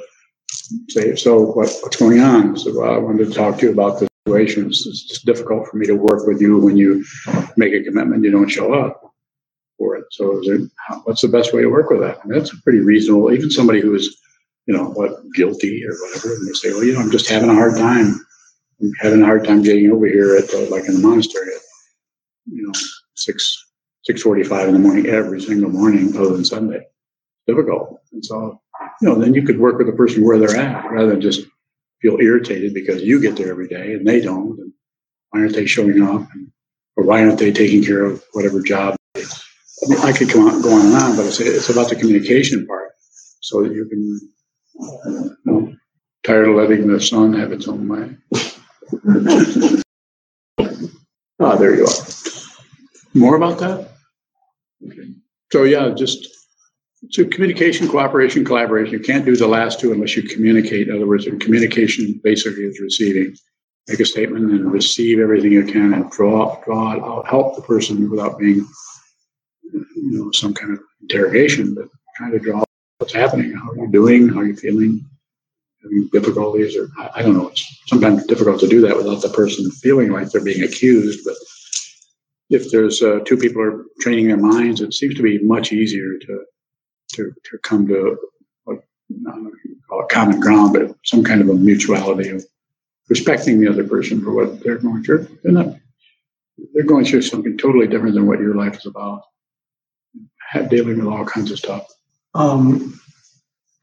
say, 0.89 1.15
so 1.15 1.41
what, 1.41 1.71
what's 1.81 1.97
going 1.97 2.19
on? 2.19 2.57
So 2.57 2.77
well, 2.79 2.93
I 2.93 2.97
wanted 2.97 3.27
to 3.27 3.33
talk 3.33 3.57
to 3.59 3.67
you 3.67 3.71
about 3.73 3.99
the 3.99 4.07
situation. 4.27 4.67
It's 4.67 4.83
just 4.83 5.25
difficult 5.25 5.67
for 5.67 5.77
me 5.77 5.85
to 5.87 5.95
work 5.95 6.27
with 6.27 6.41
you 6.41 6.59
when 6.59 6.77
you 6.77 7.05
make 7.57 7.73
a 7.73 7.83
commitment, 7.83 8.23
you 8.23 8.31
don't 8.31 8.49
show 8.49 8.73
up 8.73 9.01
for 9.77 9.97
it. 9.97 10.05
So 10.11 10.39
is 10.41 10.71
how- 10.87 11.01
what's 11.05 11.21
the 11.21 11.27
best 11.27 11.53
way 11.53 11.61
to 11.61 11.69
work 11.69 11.89
with 11.89 12.01
that? 12.01 12.19
I 12.23 12.27
mean, 12.27 12.37
that's 12.39 12.55
pretty 12.61 12.79
reasonable, 12.79 13.33
even 13.33 13.51
somebody 13.51 13.81
who 13.81 13.95
is, 13.95 14.15
you 14.67 14.75
know, 14.75 14.85
what, 14.91 15.17
guilty 15.35 15.83
or 15.85 15.93
whatever, 15.93 16.35
and 16.35 16.47
they 16.47 16.53
say, 16.53 16.71
well, 16.73 16.83
you 16.83 16.93
know, 16.93 16.99
I'm 17.01 17.11
just 17.11 17.29
having 17.29 17.49
a 17.49 17.55
hard 17.55 17.77
time. 17.77 18.25
I'm 18.81 18.91
having 18.99 19.21
a 19.21 19.25
hard 19.25 19.45
time 19.45 19.63
getting 19.63 19.91
over 19.91 20.07
here 20.07 20.35
at, 20.37 20.49
the- 20.49 20.69
like 20.71 20.85
in 20.85 20.95
the 20.95 21.07
monastery. 21.07 21.47
at, 21.55 21.61
You 22.47 22.67
know, 22.67 22.73
six, 23.15 23.67
six 24.03 24.21
forty-five 24.23 24.67
in 24.69 24.73
the 24.73 24.79
morning 24.79 25.07
every 25.07 25.41
single 25.41 25.69
morning 25.71 26.15
other 26.17 26.31
than 26.33 26.45
Sunday. 26.45 26.85
Difficult. 27.47 27.99
And 28.13 28.25
so, 28.25 28.61
you 29.01 29.09
know, 29.09 29.15
then 29.15 29.33
you 29.33 29.43
could 29.43 29.59
work 29.59 29.77
with 29.77 29.87
the 29.87 29.93
person 29.93 30.23
where 30.23 30.37
they're 30.37 30.57
at 30.57 30.91
rather 30.91 31.09
than 31.09 31.21
just 31.21 31.45
feel 32.01 32.17
irritated 32.19 32.73
because 32.73 33.01
you 33.01 33.21
get 33.21 33.35
there 33.35 33.49
every 33.49 33.67
day 33.67 33.93
and 33.93 34.07
they 34.07 34.21
don't. 34.21 34.59
And 34.59 34.73
why 35.29 35.41
aren't 35.41 35.53
they 35.55 35.65
showing 35.65 36.01
up? 36.01 36.27
And, 36.33 36.51
or 36.95 37.05
why 37.05 37.23
aren't 37.23 37.39
they 37.39 37.51
taking 37.51 37.83
care 37.83 38.03
of 38.03 38.23
whatever 38.33 38.61
job? 38.61 38.95
I 39.15 39.21
mean, 39.87 39.99
I 39.99 40.13
could 40.13 40.29
come 40.29 40.47
on, 40.47 40.61
go 40.61 40.73
on 40.73 40.85
and 40.85 40.95
on, 40.95 41.15
but 41.15 41.25
it's, 41.25 41.39
it's 41.39 41.69
about 41.69 41.89
the 41.89 41.95
communication 41.95 42.65
part 42.67 42.91
so 43.41 43.63
that 43.63 43.73
you 43.73 43.85
can, 43.85 44.19
you 45.05 45.37
know, 45.45 45.73
tired 46.23 46.47
of 46.47 46.55
letting 46.55 46.87
the 46.87 47.01
sun 47.01 47.33
have 47.33 47.51
its 47.51 47.67
own 47.67 47.87
way. 47.87 48.15
Ah, 51.39 51.57
there 51.57 51.75
you 51.75 51.83
are. 51.83 52.05
More 53.13 53.35
about 53.35 53.59
that? 53.59 53.89
Okay. 54.85 55.09
So 55.51 55.63
yeah, 55.63 55.89
just 55.89 56.27
so 57.09 57.25
communication, 57.25 57.87
cooperation, 57.87 58.45
collaboration. 58.45 58.93
You 58.93 58.99
can't 58.99 59.25
do 59.25 59.35
the 59.35 59.47
last 59.47 59.79
two 59.79 59.91
unless 59.91 60.15
you 60.15 60.23
communicate. 60.23 60.87
In 60.87 60.95
other 60.95 61.07
words, 61.07 61.27
in 61.27 61.39
communication 61.39 62.19
basically 62.23 62.63
is 62.63 62.79
receiving. 62.79 63.35
Make 63.87 63.99
a 63.99 64.05
statement 64.05 64.51
and 64.51 64.71
receive 64.71 65.19
everything 65.19 65.51
you 65.51 65.65
can 65.65 65.93
and 65.93 66.09
draw 66.09 66.61
draw 66.63 66.93
it 66.93 67.03
out, 67.03 67.27
help 67.27 67.55
the 67.55 67.61
person 67.61 68.09
without 68.09 68.39
being 68.39 68.65
you 69.73 69.85
know 69.95 70.31
some 70.31 70.53
kind 70.53 70.73
of 70.73 70.79
interrogation, 71.01 71.75
but 71.75 71.89
trying 72.15 72.31
to 72.31 72.39
draw 72.39 72.63
what's 72.99 73.13
happening, 73.13 73.51
how 73.53 73.71
are 73.71 73.77
you 73.77 73.91
doing, 73.91 74.29
how 74.29 74.39
are 74.39 74.45
you 74.45 74.55
feeling, 74.55 75.05
having 75.81 76.07
difficulties, 76.13 76.77
or 76.77 76.87
I, 76.97 77.09
I 77.15 77.21
don't 77.21 77.35
know. 77.35 77.49
It's 77.49 77.81
sometimes 77.87 78.25
difficult 78.25 78.61
to 78.61 78.69
do 78.69 78.79
that 78.81 78.95
without 78.95 79.21
the 79.21 79.29
person 79.29 79.69
feeling 79.71 80.11
like 80.11 80.29
they're 80.29 80.43
being 80.43 80.63
accused, 80.63 81.19
but 81.25 81.35
if 82.49 82.71
there's 82.71 83.01
uh, 83.01 83.19
two 83.25 83.35
people 83.35 83.61
are 83.61 83.83
training 83.99 84.27
their 84.27 84.37
minds, 84.37 84.79
it 84.79 84.93
seems 84.93 85.15
to 85.15 85.23
be 85.23 85.39
much 85.39 85.73
easier 85.73 86.17
to 86.19 86.45
to, 87.13 87.33
to 87.51 87.59
come 87.63 87.87
to 87.87 88.17
what 88.65 88.79
I 89.11 89.31
don't 89.31 89.43
know 89.45 89.51
if 89.51 89.65
you 89.65 89.77
call 89.89 90.03
it 90.03 90.09
common 90.09 90.39
ground, 90.41 90.73
but 90.73 90.95
some 91.05 91.23
kind 91.23 91.41
of 91.41 91.49
a 91.49 91.55
mutuality 91.55 92.29
of 92.29 92.45
respecting 93.09 93.61
the 93.61 93.69
other 93.69 93.87
person 93.87 94.23
for 94.23 94.33
what 94.33 94.63
they're 94.63 94.79
going 94.79 95.03
through. 95.03 95.27
They're 95.43 95.53
not 95.53 95.75
they're 96.73 96.83
going 96.85 97.05
through 97.05 97.23
something 97.23 97.57
totally 97.57 97.87
different 97.87 98.15
than 98.15 98.27
what 98.27 98.39
your 98.39 98.55
life 98.55 98.77
is 98.77 98.85
about. 98.87 99.23
Have, 100.51 100.69
dealing 100.69 100.97
with 100.99 101.07
all 101.07 101.25
kinds 101.25 101.51
of 101.51 101.59
stuff. 101.59 101.87
Um, 102.35 102.99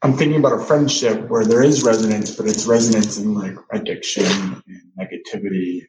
I'm 0.01 0.13
thinking 0.13 0.39
about 0.39 0.59
a 0.59 0.63
friendship 0.63 1.29
where 1.29 1.45
there 1.45 1.63
is 1.63 1.83
resonance, 1.83 2.35
but 2.35 2.47
it's 2.47 2.65
resonance 2.67 3.17
in 3.17 3.33
like 3.35 3.55
addiction 3.73 4.25
and 4.25 4.81
negativity, 4.99 5.83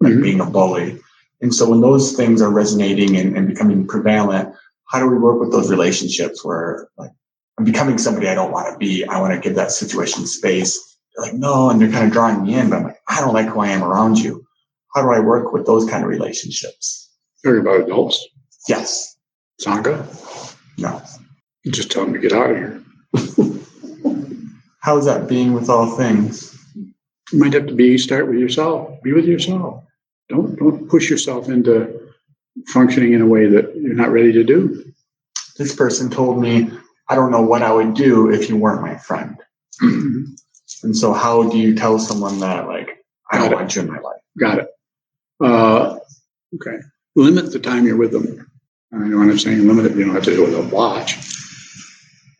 like 0.00 0.14
Mhm. 0.14 0.22
being 0.22 0.40
a 0.40 0.46
bully. 0.46 1.00
And 1.42 1.54
so 1.54 1.70
when 1.70 1.80
those 1.80 2.12
things 2.14 2.42
are 2.42 2.50
resonating 2.50 3.16
and, 3.16 3.36
and 3.36 3.48
becoming 3.48 3.86
prevalent, 3.86 4.54
how 4.88 4.98
do 5.00 5.08
we 5.08 5.16
work 5.18 5.40
with 5.40 5.50
those 5.52 5.70
relationships 5.70 6.44
where 6.44 6.88
like 6.98 7.10
I'm 7.58 7.64
becoming 7.64 7.98
somebody 7.98 8.28
I 8.28 8.34
don't 8.34 8.52
want 8.52 8.72
to 8.72 8.78
be? 8.78 9.04
I 9.04 9.20
want 9.20 9.32
to 9.34 9.40
give 9.40 9.56
that 9.56 9.70
situation 9.72 10.26
space. 10.26 10.78
They're 11.16 11.26
like, 11.26 11.34
no, 11.34 11.70
and 11.70 11.80
they're 11.80 11.90
kind 11.90 12.06
of 12.06 12.12
drawing 12.12 12.42
me 12.42 12.54
in, 12.54 12.70
but 12.70 12.76
I'm 12.76 12.84
like, 12.84 12.98
I 13.08 13.20
don't 13.20 13.34
like 13.34 13.46
who 13.48 13.60
I 13.60 13.68
am 13.68 13.82
around 13.84 14.18
you. 14.18 14.44
How 14.94 15.02
do 15.02 15.10
I 15.10 15.20
work 15.20 15.52
with 15.52 15.66
those 15.66 15.88
kind 15.88 16.02
of 16.04 16.10
relationships? 16.10 17.10
Talking 17.44 17.60
about 17.60 17.80
adults, 17.82 18.26
Yes. 18.68 19.16
Sangha, 19.62 20.04
No. 20.78 21.00
you 21.64 21.70
just 21.70 21.90
tell 21.90 22.04
them 22.04 22.14
to 22.14 22.18
get 22.18 22.32
out 22.32 22.50
of 22.50 22.56
here. 22.56 22.82
How 24.80 24.98
is 24.98 25.04
that 25.06 25.28
being 25.28 25.52
with 25.54 25.70
all 25.70 25.96
things? 25.96 26.56
You 27.32 27.38
might 27.38 27.52
have 27.54 27.66
to 27.68 27.74
be 27.74 27.96
start 27.98 28.28
with 28.28 28.38
yourself. 28.38 29.00
Be 29.02 29.12
with 29.12 29.24
yourself. 29.24 29.82
Don't 30.28 30.56
don't 30.58 30.88
push 30.88 31.08
yourself 31.08 31.48
into 31.48 32.03
functioning 32.68 33.12
in 33.12 33.20
a 33.20 33.26
way 33.26 33.46
that 33.46 33.74
you're 33.76 33.94
not 33.94 34.10
ready 34.10 34.32
to 34.32 34.44
do. 34.44 34.92
This 35.56 35.74
person 35.74 36.10
told 36.10 36.40
me, 36.40 36.70
I 37.08 37.14
don't 37.14 37.30
know 37.30 37.42
what 37.42 37.62
I 37.62 37.72
would 37.72 37.94
do 37.94 38.30
if 38.30 38.48
you 38.48 38.56
weren't 38.56 38.82
my 38.82 38.96
friend. 38.96 39.36
And 40.84 40.96
so 40.96 41.12
how 41.12 41.48
do 41.48 41.58
you 41.58 41.74
tell 41.74 41.98
someone 41.98 42.38
that 42.40 42.66
like 42.66 43.04
I 43.30 43.38
don't 43.38 43.52
it. 43.52 43.54
want 43.54 43.74
you 43.74 43.82
in 43.82 43.88
my 43.88 43.98
life? 43.98 44.20
Got 44.38 44.58
it. 44.58 44.68
Uh, 45.42 45.98
okay. 46.54 46.78
Limit 47.16 47.52
the 47.52 47.58
time 47.58 47.86
you're 47.86 47.96
with 47.96 48.12
them. 48.12 48.50
I 48.92 48.98
know 48.98 49.18
what 49.18 49.30
I'm 49.30 49.38
saying. 49.38 49.66
Limit 49.66 49.86
it. 49.86 49.96
You 49.96 50.04
don't 50.04 50.14
have 50.14 50.24
to 50.24 50.30
do 50.30 50.44
it 50.44 50.50
with 50.50 50.72
a 50.72 50.74
watch. 50.74 51.16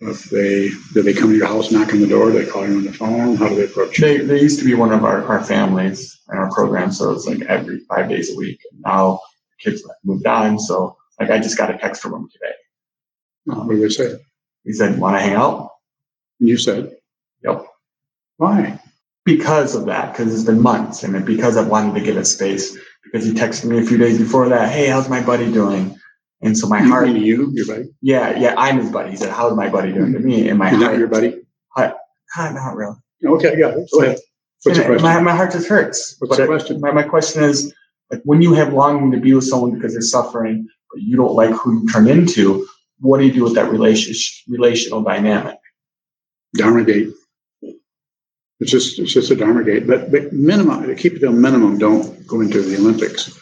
If 0.01 0.25
they 0.25 0.69
do 0.93 1.03
they 1.03 1.15
come 1.15 1.31
to 1.31 1.37
your 1.37 1.47
house, 1.47 1.71
knock 1.71 1.93
on 1.95 2.01
the 2.01 2.07
door, 2.07 2.31
they 2.31 2.45
call 2.45 2.67
you 2.69 2.77
on 2.77 2.85
the 2.85 2.93
phone. 2.93 3.37
How 3.37 3.49
do 3.49 3.55
they 3.55 3.65
approach 3.65 3.99
you? 3.99 4.07
They 4.07 4.25
they 4.25 4.41
used 4.41 4.59
to 4.59 4.65
be 4.65 4.75
one 4.75 4.93
of 4.93 5.05
our, 5.05 5.25
our 5.25 5.43
families 5.43 6.21
in 6.31 6.37
our 6.37 6.51
program, 6.51 6.93
so 6.93 7.13
it's 7.13 7.27
like 7.27 7.43
every 7.43 7.79
five 7.81 8.09
days 8.09 8.33
a 8.33 8.37
week. 8.37 8.61
And 8.71 8.83
now 8.83 9.21
kids 9.65 9.83
moved 10.05 10.27
on, 10.27 10.59
so 10.59 10.97
like 11.19 11.31
I 11.31 11.39
just 11.39 11.57
got 11.59 11.75
a 11.75 11.79
text 11.79 12.03
from 12.03 12.15
him 12.15 12.29
today. 12.33 12.55
What 13.47 13.69
do 13.69 13.81
they 13.81 13.89
say? 13.89 14.19
He 14.65 14.73
said, 14.73 14.99
"Want 14.99 15.17
to 15.17 15.21
hang 15.21 15.35
out?" 15.35 15.71
And 16.41 16.49
you 16.49 16.57
said, 16.57 16.97
Yep. 17.43 17.67
why? 18.39 18.81
Because 19.25 19.75
of 19.75 19.87
that, 19.87 20.13
because 20.13 20.35
it's 20.35 20.45
been 20.45 20.61
months, 20.61 21.03
and 21.03 21.25
because 21.25 21.57
I 21.57 21.63
wanted 21.67 21.95
to 21.95 22.01
give 22.05 22.17
it 22.17 22.25
space. 22.27 22.77
Because 23.05 23.25
he 23.27 23.33
texted 23.33 23.67
me 23.67 23.79
a 23.79 23.83
few 23.85 23.99
days 23.99 24.19
before 24.19 24.49
that, 24.49 24.71
"Hey, 24.73 24.87
how's 24.89 25.09
my 25.09 25.23
buddy 25.23 25.53
doing?" 25.53 25.97
And 26.43 26.57
so 26.59 26.67
my 26.69 26.81
You, 26.83 26.89
heart, 26.89 27.09
you, 27.09 27.51
your 27.55 27.67
buddy? 27.67 27.89
yeah, 28.03 28.39
yeah, 28.39 28.55
I'm 28.59 28.79
his 28.79 28.91
buddy. 28.91 29.11
He 29.11 29.17
said, 29.17 29.31
"How's 29.31 29.55
my 29.57 29.69
buddy 29.69 29.93
doing?" 29.93 30.13
To 30.15 30.19
me, 30.19 30.49
and 30.49 30.59
my 30.59 30.69
heart, 30.69 30.99
your 30.99 31.09
buddy? 31.09 31.41
Ah, 31.77 32.51
not 32.53 32.75
really. 32.77 32.97
Okay, 33.25 33.53
I 33.53 33.57
got 33.57 33.75
it. 33.79 33.89
Go 33.93 34.03
ahead. 34.03 34.19
What's 34.65 34.79
And 34.79 34.87
question? 34.87 35.03
My, 35.03 35.21
my 35.21 35.37
heart 35.37 35.53
just 35.53 35.69
hurts. 35.69 36.17
What's 36.19 36.31
But 36.31 36.43
the 36.43 36.47
question? 36.47 36.81
My, 36.81 36.91
my 36.91 37.03
question 37.03 37.45
is, 37.45 37.73
like, 38.11 38.23
when 38.25 38.43
you 38.43 38.55
have 38.55 38.73
longing 38.73 39.11
to 39.13 39.21
be 39.21 39.35
with 39.35 39.45
someone 39.45 39.73
because 39.73 39.93
they're 39.93 40.03
suffering, 40.03 40.67
but 40.93 41.03
you 41.03 41.17
don't 41.17 41.35
like 41.35 41.51
who 41.51 41.81
you 41.81 41.89
turn 41.89 42.09
into, 42.09 42.67
what 43.01 43.19
do 43.19 43.27
you 43.27 43.33
do 43.33 43.45
with 43.45 43.55
that 43.55 43.71
relationship, 43.71 44.45
relational 44.49 45.03
dynamic? 45.03 45.59
Dharma 46.55 46.85
gate. 46.85 47.11
It's 48.61 48.71
just 48.71 48.99
it's 48.99 49.13
just 49.13 49.31
a 49.31 49.37
Dharma 49.37 49.65
gate, 49.65 49.87
but 49.87 50.11
but 50.13 50.33
minimum 50.33 50.87
to 50.87 50.95
keep 50.95 51.15
it 51.15 51.19
to 51.21 51.29
a 51.29 51.33
minimum. 51.33 51.77
Don't 51.79 52.27
go 52.27 52.41
into 52.41 52.63
the 52.63 52.77
Olympics. 52.77 53.39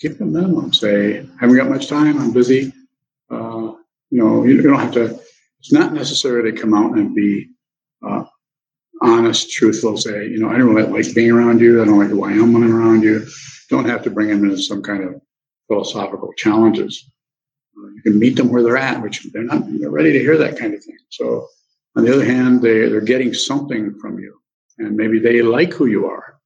Keep 0.00 0.12
it 0.12 0.20
a 0.20 0.24
minimum. 0.24 0.72
Say, 0.74 1.26
haven't 1.40 1.56
got 1.56 1.70
much 1.70 1.86
time. 1.88 2.18
I'm 2.18 2.32
busy. 2.32 2.72
Uh, 3.30 3.74
you 4.10 4.18
know, 4.18 4.44
you 4.44 4.60
don't 4.60 4.78
have 4.78 4.92
to. 4.92 5.18
It's 5.60 5.72
not 5.72 5.92
necessary 5.92 6.50
to 6.50 6.60
come 6.60 6.74
out 6.74 6.98
and 6.98 7.14
be 7.14 7.50
uh, 8.04 8.24
honest, 9.00 9.52
truthful. 9.52 9.96
Say, 9.96 10.26
you 10.26 10.40
know, 10.40 10.48
I 10.48 10.58
don't 10.58 10.74
really 10.74 10.90
like 10.90 11.14
being 11.14 11.30
around 11.30 11.60
you. 11.60 11.80
I 11.80 11.84
don't 11.84 12.00
like 12.00 12.08
who 12.08 12.24
I 12.24 12.32
am 12.32 12.52
when 12.52 12.64
I'm 12.64 12.74
around 12.74 13.04
you. 13.04 13.24
Don't 13.72 13.88
have 13.88 14.02
to 14.02 14.10
bring 14.10 14.28
them 14.28 14.44
into 14.44 14.60
some 14.70 14.82
kind 14.82 15.02
of 15.02 15.20
philosophical 15.66 16.30
challenges. 16.36 17.10
Uh, 17.74 17.88
you 17.94 18.02
can 18.02 18.18
meet 18.18 18.36
them 18.36 18.50
where 18.50 18.62
they're 18.62 18.76
at, 18.76 19.00
which 19.00 19.16
they're 19.32 19.50
not. 19.52 19.62
They're 19.80 19.96
ready 19.98 20.12
to 20.12 20.18
hear 20.18 20.36
that 20.36 20.58
kind 20.58 20.74
of 20.74 20.84
thing. 20.84 20.98
So 21.08 21.48
on 21.96 22.04
the 22.04 22.12
other 22.12 22.24
hand, 22.24 22.60
they, 22.60 22.88
they're 22.90 23.00
getting 23.00 23.32
something 23.32 23.98
from 23.98 24.18
you. 24.18 24.38
And 24.78 24.94
maybe 24.94 25.18
they 25.18 25.40
like 25.40 25.72
who 25.72 25.86
you 25.86 26.06
are. 26.06 26.38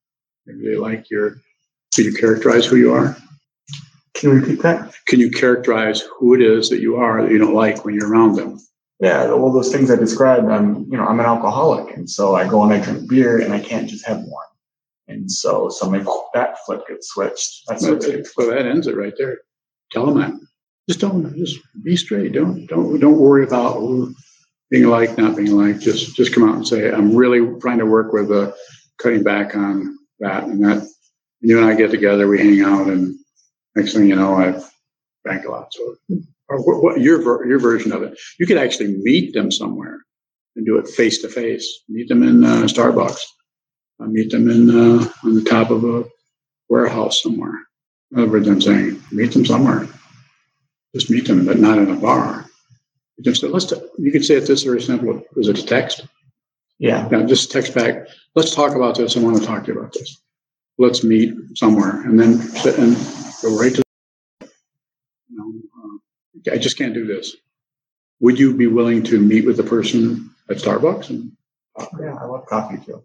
Maybe 0.47 0.69
they 0.69 0.77
like 0.77 1.11
your, 1.11 1.41
can 1.95 2.05
you 2.05 2.15
characterize 2.15 2.65
who 2.65 2.77
you 2.77 2.93
are? 2.93 3.17
Can 4.15 4.31
you 4.31 4.37
repeat 4.41 4.63
that? 4.63 4.95
Can 5.09 5.19
you 5.19 5.31
characterize 5.31 6.05
who 6.17 6.35
it 6.35 6.43
is 6.43 6.71
that 6.71 6.81
you 6.81 6.95
are 6.95 7.23
that 7.23 7.33
you 7.33 7.39
don't 7.39 7.55
like 7.55 7.85
when 7.85 7.95
you're 7.95 8.11
around 8.11 8.37
them? 8.37 8.61
Yeah, 9.01 9.31
all 9.33 9.53
those 9.53 9.73
things 9.73 9.91
I 9.91 9.97
described. 9.97 10.49
I'm, 10.49 10.87
you 10.91 10.97
know, 10.97 11.07
I'm 11.07 11.21
an 11.21 11.27
alcoholic, 11.27 11.97
and 11.97 12.09
so 12.09 12.37
I 12.37 12.47
go 12.49 12.63
and 12.63 12.73
I 12.73 12.79
drink 12.81 13.11
beer, 13.11 13.41
and 13.41 13.53
I 13.53 13.61
can't 13.61 13.91
just 13.91 14.07
have 14.07 14.19
one. 14.19 14.46
And 15.09 15.31
so, 15.31 15.69
so 15.69 15.91
my 15.91 16.05
that 16.35 16.57
flip 16.65 16.87
gets 16.89 17.09
switched. 17.09 17.67
That 17.69 17.81
So 17.81 17.99
switch 17.99 18.17
gets 18.17 18.35
so 18.35 18.51
that 18.51 18.67
ends 18.67 18.87
it 18.87 18.97
right 18.97 19.15
there. 19.17 19.39
Tell 19.93 20.07
them 20.07 20.19
that. 20.19 20.33
Just 20.89 21.01
don't. 21.01 21.37
just 21.37 21.59
be 21.83 21.97
straight. 21.97 22.33
Don't, 22.33 22.67
don't, 22.67 22.99
don't 23.01 23.19
worry 23.19 23.45
about 23.45 24.09
being 24.71 24.85
liked, 24.85 25.19
not 25.19 25.37
being 25.37 25.57
liked. 25.57 25.81
Just, 25.81 26.15
just 26.17 26.33
come 26.33 26.49
out 26.49 26.57
and 26.57 26.67
say, 26.67 26.91
I'm 26.91 27.15
really 27.15 27.59
trying 27.61 27.79
to 27.79 27.87
work 27.87 28.13
with 28.13 28.31
uh, 28.31 28.53
cutting 28.99 29.23
back 29.23 29.57
on 29.57 29.97
that 30.21 30.45
and 30.45 30.65
that. 30.65 30.89
You 31.41 31.59
and 31.59 31.67
I 31.67 31.75
get 31.75 31.91
together, 31.91 32.27
we 32.27 32.39
hang 32.39 32.63
out, 32.63 32.89
and 32.89 33.15
next 33.77 33.93
thing 33.93 34.09
you 34.09 34.17
know, 34.17 34.35
I've 34.35 34.69
drank 35.25 35.45
a 35.45 35.51
lot. 35.51 35.73
So, 35.73 35.97
or 36.49 36.63
what, 36.63 36.83
what 36.83 37.01
your 37.01 37.23
ver- 37.23 37.47
your 37.47 37.59
version 37.59 37.93
of 37.93 38.03
it? 38.03 38.19
You 38.39 38.47
could 38.47 38.57
actually 38.57 38.97
meet 38.99 39.35
them 39.35 39.51
somewhere 39.51 40.01
and 40.57 40.65
do 40.65 40.79
it 40.79 40.89
face 40.89 41.21
to 41.23 41.29
face. 41.29 41.83
Meet 41.89 42.09
them 42.09 42.23
in 42.23 42.45
uh, 42.45 42.63
Starbucks. 42.63 43.21
Uh, 43.99 44.07
meet 44.07 44.31
them 44.31 44.51
in 44.51 44.69
uh, 44.71 45.09
on 45.25 45.35
the 45.35 45.43
top 45.45 45.71
of 45.71 45.85
a 45.85 46.05
warehouse 46.69 47.23
somewhere. 47.23 47.61
In 48.13 48.19
other 48.19 48.31
words, 48.31 48.49
I'm 48.49 48.61
saying 48.61 49.03
meet 49.11 49.33
them 49.33 49.47
somewhere. 49.47 49.89
Just 50.95 51.11
meet 51.11 51.27
them, 51.27 51.47
but 51.47 51.59
not 51.59 51.79
in 51.79 51.91
a 51.91 51.97
bar. 51.97 52.47
You 53.17 53.25
just 53.25 53.41
say, 53.41 53.49
let's. 53.49 53.67
T- 53.67 53.77
you 53.99 54.13
could 54.13 54.25
say 54.25 54.35
it 54.35 54.47
this 54.47 54.63
very 54.65 54.83
simple. 54.83 55.23
Was 55.35 55.49
it 55.49 55.59
a 55.59 55.63
text? 55.65 56.07
yeah. 56.79 57.09
Yeah, 57.11 57.23
just 57.25 57.51
text 57.51 57.75
back. 57.75 58.07
Let's 58.35 58.55
talk 58.55 58.75
about 58.75 58.97
this. 58.97 59.17
I 59.17 59.21
want 59.21 59.39
to 59.41 59.47
talk 59.47 59.65
to 59.65 59.73
you 59.73 59.79
about 59.79 59.93
this. 59.95 60.21
Let's 60.79 61.03
meet 61.03 61.35
somewhere, 61.55 62.03
and 62.03 62.21
then 62.21 62.35
sit 62.39 62.79
and 62.79 62.95
go 63.43 63.59
right 63.59 63.75
to. 63.75 63.83
You 65.31 65.37
know, 65.39 65.53
uh, 66.51 66.55
I 66.55 66.59
just 66.59 66.77
can't 66.77 66.93
do 66.93 67.07
this. 67.07 67.35
Would 68.21 68.39
you 68.39 68.55
be 68.55 68.67
willing 68.67 69.03
to 69.05 69.19
meet 69.19 69.47
with 69.47 69.57
the 69.57 69.63
person 69.63 70.31
at 70.51 70.59
Starbucks? 70.59 71.09
And 71.09 71.33
Yeah, 72.01 72.15
I 72.21 72.25
love 72.27 72.45
coffee 72.47 72.79
too. 72.85 73.03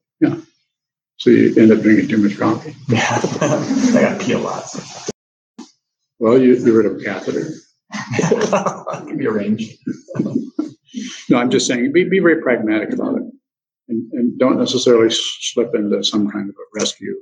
So 1.18 1.30
you 1.30 1.54
end 1.58 1.72
up 1.72 1.82
drinking 1.82 2.08
too 2.10 2.18
much 2.18 2.38
coffee. 2.38 2.76
Yeah, 2.88 3.20
I 3.22 4.02
got 4.02 4.22
pee 4.22 4.34
a 4.34 4.40
lot. 4.40 4.66
Well, 6.20 6.40
you 6.40 6.56
get 6.56 6.72
rid 6.72 6.86
of 6.86 6.98
a 6.98 7.04
catheter. 7.04 7.50
Can 9.08 9.18
be 9.18 9.28
arranged. 9.28 9.78
No, 11.30 11.38
I'm 11.38 11.50
just 11.50 11.68
saying, 11.68 11.92
be, 11.94 12.04
be 12.04 12.20
very 12.20 12.42
pragmatic 12.42 12.94
about 12.94 13.18
it. 13.18 13.24
And, 13.88 14.12
and 14.14 14.40
don't 14.40 14.60
necessarily 14.60 15.10
slip 15.10 15.74
into 15.74 16.04
some 16.04 16.30
kind 16.30 16.50
of 16.50 16.56
a 16.56 16.80
rescue 16.80 17.16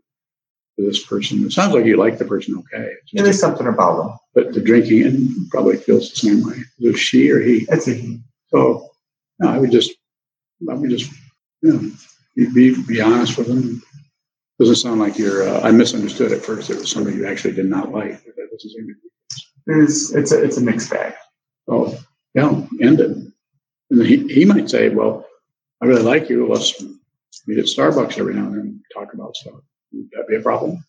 for 0.75 0.83
this 0.83 1.05
person. 1.05 1.45
It 1.45 1.51
sounds 1.51 1.73
like 1.73 1.85
you 1.85 1.97
like 1.97 2.17
the 2.17 2.25
person 2.25 2.55
okay. 2.57 2.91
Yeah, 3.11 3.23
there's 3.23 3.39
something 3.39 3.67
about 3.67 3.97
them. 3.97 4.17
But 4.33 4.53
the 4.53 4.61
drinking 4.61 5.03
and 5.03 5.49
probably 5.49 5.77
feels 5.77 6.09
the 6.09 6.15
same 6.15 6.43
way. 6.43 6.57
Is 6.79 6.95
it 6.95 6.97
she 6.97 7.31
or 7.31 7.39
he? 7.39 7.65
It's 7.69 7.87
a, 7.87 8.19
So, 8.47 8.89
no, 9.39 9.49
I 9.49 9.57
would 9.57 9.71
just, 9.71 9.91
I 10.69 10.73
would 10.73 10.89
just, 10.89 11.11
you 11.61 11.73
know, 11.73 11.91
be, 12.47 12.81
be, 12.83 13.01
honest 13.01 13.37
with 13.37 13.47
them. 13.47 13.81
Doesn't 14.59 14.75
sound 14.75 14.99
like 14.99 15.17
you're, 15.17 15.47
uh, 15.47 15.61
I 15.61 15.71
misunderstood 15.71 16.31
at 16.31 16.43
first. 16.43 16.69
It 16.69 16.77
was 16.77 16.91
somebody 16.91 17.17
you 17.17 17.27
actually 17.27 17.53
did 17.53 17.65
not 17.65 17.91
like. 17.91 18.23
That 18.23 18.49
doesn't 18.51 18.71
seem 18.71 18.87
to 18.87 18.93
it's 19.67 20.31
a, 20.31 20.43
it's 20.43 20.57
a 20.57 20.61
mixed 20.61 20.89
bag. 20.89 21.13
Oh, 21.67 21.97
yeah, 22.33 22.49
end 22.81 22.99
it. 22.99 23.17
And 23.91 24.05
he, 24.05 24.27
he 24.27 24.45
might 24.45 24.69
say, 24.69 24.89
well, 24.89 25.25
I 25.81 25.85
really 25.85 26.01
like 26.01 26.29
you. 26.29 26.47
Let's 26.47 26.81
meet 27.47 27.59
at 27.59 27.65
Starbucks 27.65 28.17
every 28.17 28.33
now 28.33 28.45
and 28.47 28.53
then 28.53 28.61
and 28.61 28.81
talk 28.93 29.13
about 29.13 29.35
stuff. 29.35 29.61
Would 29.93 30.09
that 30.11 30.27
be 30.27 30.35
a 30.35 30.41
problem? 30.41 30.83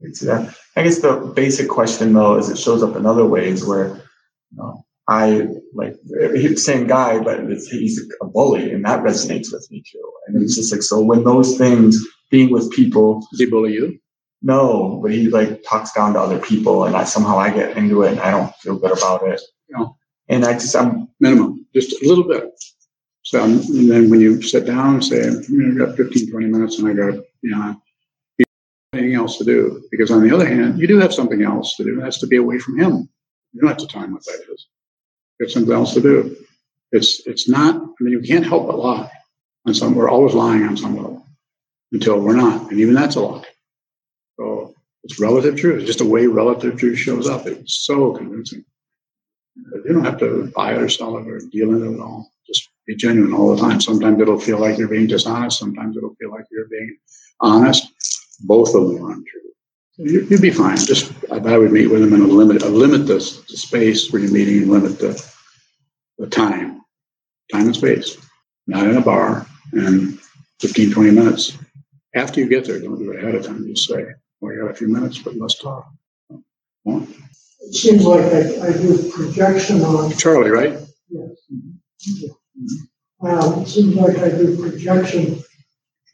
It's, 0.00 0.26
uh, 0.26 0.52
I 0.76 0.82
guess 0.82 1.00
the 1.00 1.32
basic 1.34 1.68
question 1.68 2.12
though 2.12 2.38
is 2.38 2.48
it 2.48 2.58
shows 2.58 2.82
up 2.82 2.96
in 2.96 3.06
other 3.06 3.26
ways 3.26 3.64
where, 3.64 3.96
you 4.50 4.58
know, 4.58 4.84
I 5.08 5.48
like 5.74 5.94
the 6.04 6.56
same 6.56 6.86
guy, 6.86 7.18
but 7.18 7.40
it's, 7.40 7.68
he's 7.68 8.00
a 8.20 8.26
bully, 8.26 8.72
and 8.72 8.84
that 8.84 9.02
resonates 9.02 9.52
with 9.52 9.68
me 9.70 9.82
too. 9.90 10.12
And 10.26 10.42
it's 10.42 10.56
just 10.56 10.72
like 10.72 10.82
so 10.82 11.00
when 11.00 11.24
those 11.24 11.56
things, 11.56 11.98
being 12.30 12.50
with 12.50 12.70
people, 12.72 13.20
Does 13.30 13.40
he 13.40 13.46
bully 13.46 13.72
you? 13.72 13.98
no, 14.42 15.00
but 15.02 15.10
he 15.12 15.28
like 15.28 15.62
talks 15.64 15.92
down 15.92 16.12
to 16.14 16.20
other 16.20 16.38
people, 16.38 16.84
and 16.84 16.96
I 16.96 17.04
somehow 17.04 17.38
I 17.38 17.50
get 17.50 17.76
into 17.76 18.02
it, 18.02 18.12
and 18.12 18.20
I 18.20 18.30
don't 18.30 18.54
feel 18.56 18.78
good 18.78 18.96
about 18.96 19.26
it. 19.26 19.40
No. 19.68 19.96
And 20.28 20.44
I 20.44 20.52
just 20.54 20.76
I'm 20.76 21.08
Minimum, 21.20 21.66
just 21.74 21.92
a 22.02 22.08
little 22.08 22.24
bit. 22.24 22.44
So, 23.22 23.42
and 23.44 23.90
then 23.90 24.08
when 24.08 24.20
you 24.20 24.40
sit 24.40 24.66
down 24.66 24.94
and 24.94 25.04
say, 25.04 25.28
I 25.28 25.74
got 25.76 25.96
15, 25.96 26.30
20 26.30 26.46
minutes 26.46 26.78
and 26.78 26.88
I 26.88 26.94
got, 26.94 27.22
you 27.42 27.50
know, 27.50 27.76
anything 28.94 29.14
else 29.14 29.36
to 29.38 29.44
do. 29.44 29.82
Because 29.90 30.10
on 30.10 30.26
the 30.26 30.34
other 30.34 30.46
hand, 30.46 30.78
you 30.78 30.86
do 30.86 30.98
have 30.98 31.12
something 31.12 31.42
else 31.42 31.76
to 31.76 31.84
do. 31.84 31.94
and 31.94 32.02
That's 32.02 32.20
to 32.20 32.26
be 32.26 32.36
away 32.36 32.58
from 32.58 32.78
him. 32.78 33.08
You 33.52 33.60
don't 33.60 33.68
have 33.68 33.78
to 33.78 33.86
time 33.86 34.12
what 34.12 34.24
that 34.24 34.40
is. 34.50 34.66
Have 35.40 35.50
something 35.50 35.72
else 35.72 35.94
to 35.94 36.00
do. 36.00 36.36
It's, 36.90 37.26
it's 37.26 37.48
not, 37.48 37.76
I 37.76 37.88
mean, 38.00 38.12
you 38.12 38.20
can't 38.20 38.46
help 38.46 38.66
but 38.66 38.78
lie 38.78 39.10
on 39.66 39.74
some, 39.74 39.94
we're 39.94 40.10
always 40.10 40.34
lying 40.34 40.64
on 40.64 40.76
some 40.76 40.96
level 40.96 41.26
until 41.92 42.20
we're 42.20 42.36
not. 42.36 42.70
And 42.70 42.80
even 42.80 42.94
that's 42.94 43.16
a 43.16 43.20
lie. 43.20 43.44
So 44.38 44.74
it's 45.04 45.20
relative 45.20 45.56
truth. 45.56 45.80
It's 45.80 45.86
just 45.86 46.00
a 46.00 46.04
way 46.04 46.26
relative 46.26 46.78
truth 46.78 46.98
shows 46.98 47.28
up. 47.28 47.46
It's 47.46 47.86
so 47.86 48.12
convincing. 48.12 48.64
You 49.56 49.92
don't 49.92 50.04
have 50.04 50.18
to 50.20 50.50
buy 50.54 50.74
it 50.74 50.82
or 50.82 50.88
sell 50.88 51.18
it 51.18 51.28
or 51.28 51.40
deal 51.50 51.74
in 51.74 51.82
it 51.82 51.94
at 51.94 52.00
all. 52.00 52.30
Just 52.46 52.68
be 52.86 52.96
genuine 52.96 53.34
all 53.34 53.54
the 53.54 53.60
time. 53.60 53.80
Sometimes 53.80 54.20
it'll 54.20 54.38
feel 54.38 54.58
like 54.58 54.78
you're 54.78 54.88
being 54.88 55.06
dishonest. 55.06 55.58
Sometimes 55.58 55.96
it'll 55.96 56.14
feel 56.14 56.30
like 56.30 56.44
you're 56.50 56.68
being 56.68 56.96
honest. 57.40 57.88
Both 58.40 58.74
of 58.74 58.88
them 58.88 59.04
are 59.04 59.12
untrue. 59.12 59.47
You, 59.98 60.20
you'd 60.30 60.40
be 60.42 60.50
fine. 60.50 60.76
Just 60.76 61.12
I, 61.30 61.36
I 61.36 61.58
would 61.58 61.72
meet 61.72 61.88
with 61.88 62.00
them 62.02 62.12
and 62.14 62.28
limit 62.28 62.62
uh, 62.62 62.68
limit 62.68 63.06
the, 63.06 63.14
the 63.14 63.56
space 63.56 64.10
where 64.12 64.22
you're 64.22 64.32
meeting 64.32 64.58
and 64.62 64.70
limit 64.70 64.98
the 64.98 65.20
the 66.18 66.26
time, 66.28 66.82
time 67.52 67.66
and 67.66 67.76
space. 67.76 68.16
Not 68.66 68.86
in 68.86 68.96
a 68.96 69.00
bar 69.00 69.46
and 69.72 70.18
15, 70.60 70.92
20 70.92 71.10
minutes. 71.10 71.56
After 72.14 72.40
you 72.40 72.48
get 72.48 72.64
there, 72.64 72.80
don't 72.80 72.98
do 72.98 73.12
it 73.12 73.22
ahead 73.22 73.34
of 73.34 73.46
time. 73.46 73.66
Just 73.66 73.88
say, 73.88 74.06
"Well, 74.40 74.52
I 74.52 74.56
got 74.56 74.70
a 74.70 74.74
few 74.74 74.88
minutes, 74.88 75.18
but 75.18 75.36
let's 75.36 75.58
talk." 75.58 75.90
Well, 76.84 77.06
It 77.60 77.74
seems 77.74 78.04
like 78.04 78.24
I, 78.32 78.68
I 78.68 78.72
do 78.72 79.10
projection 79.10 79.82
on, 79.82 80.12
Charlie, 80.12 80.50
right? 80.50 80.78
yes. 81.10 81.30
Um, 83.20 83.62
it 83.62 83.68
seems 83.68 83.94
like 83.96 84.16
I 84.18 84.28
do 84.30 84.56
projection, 84.56 85.42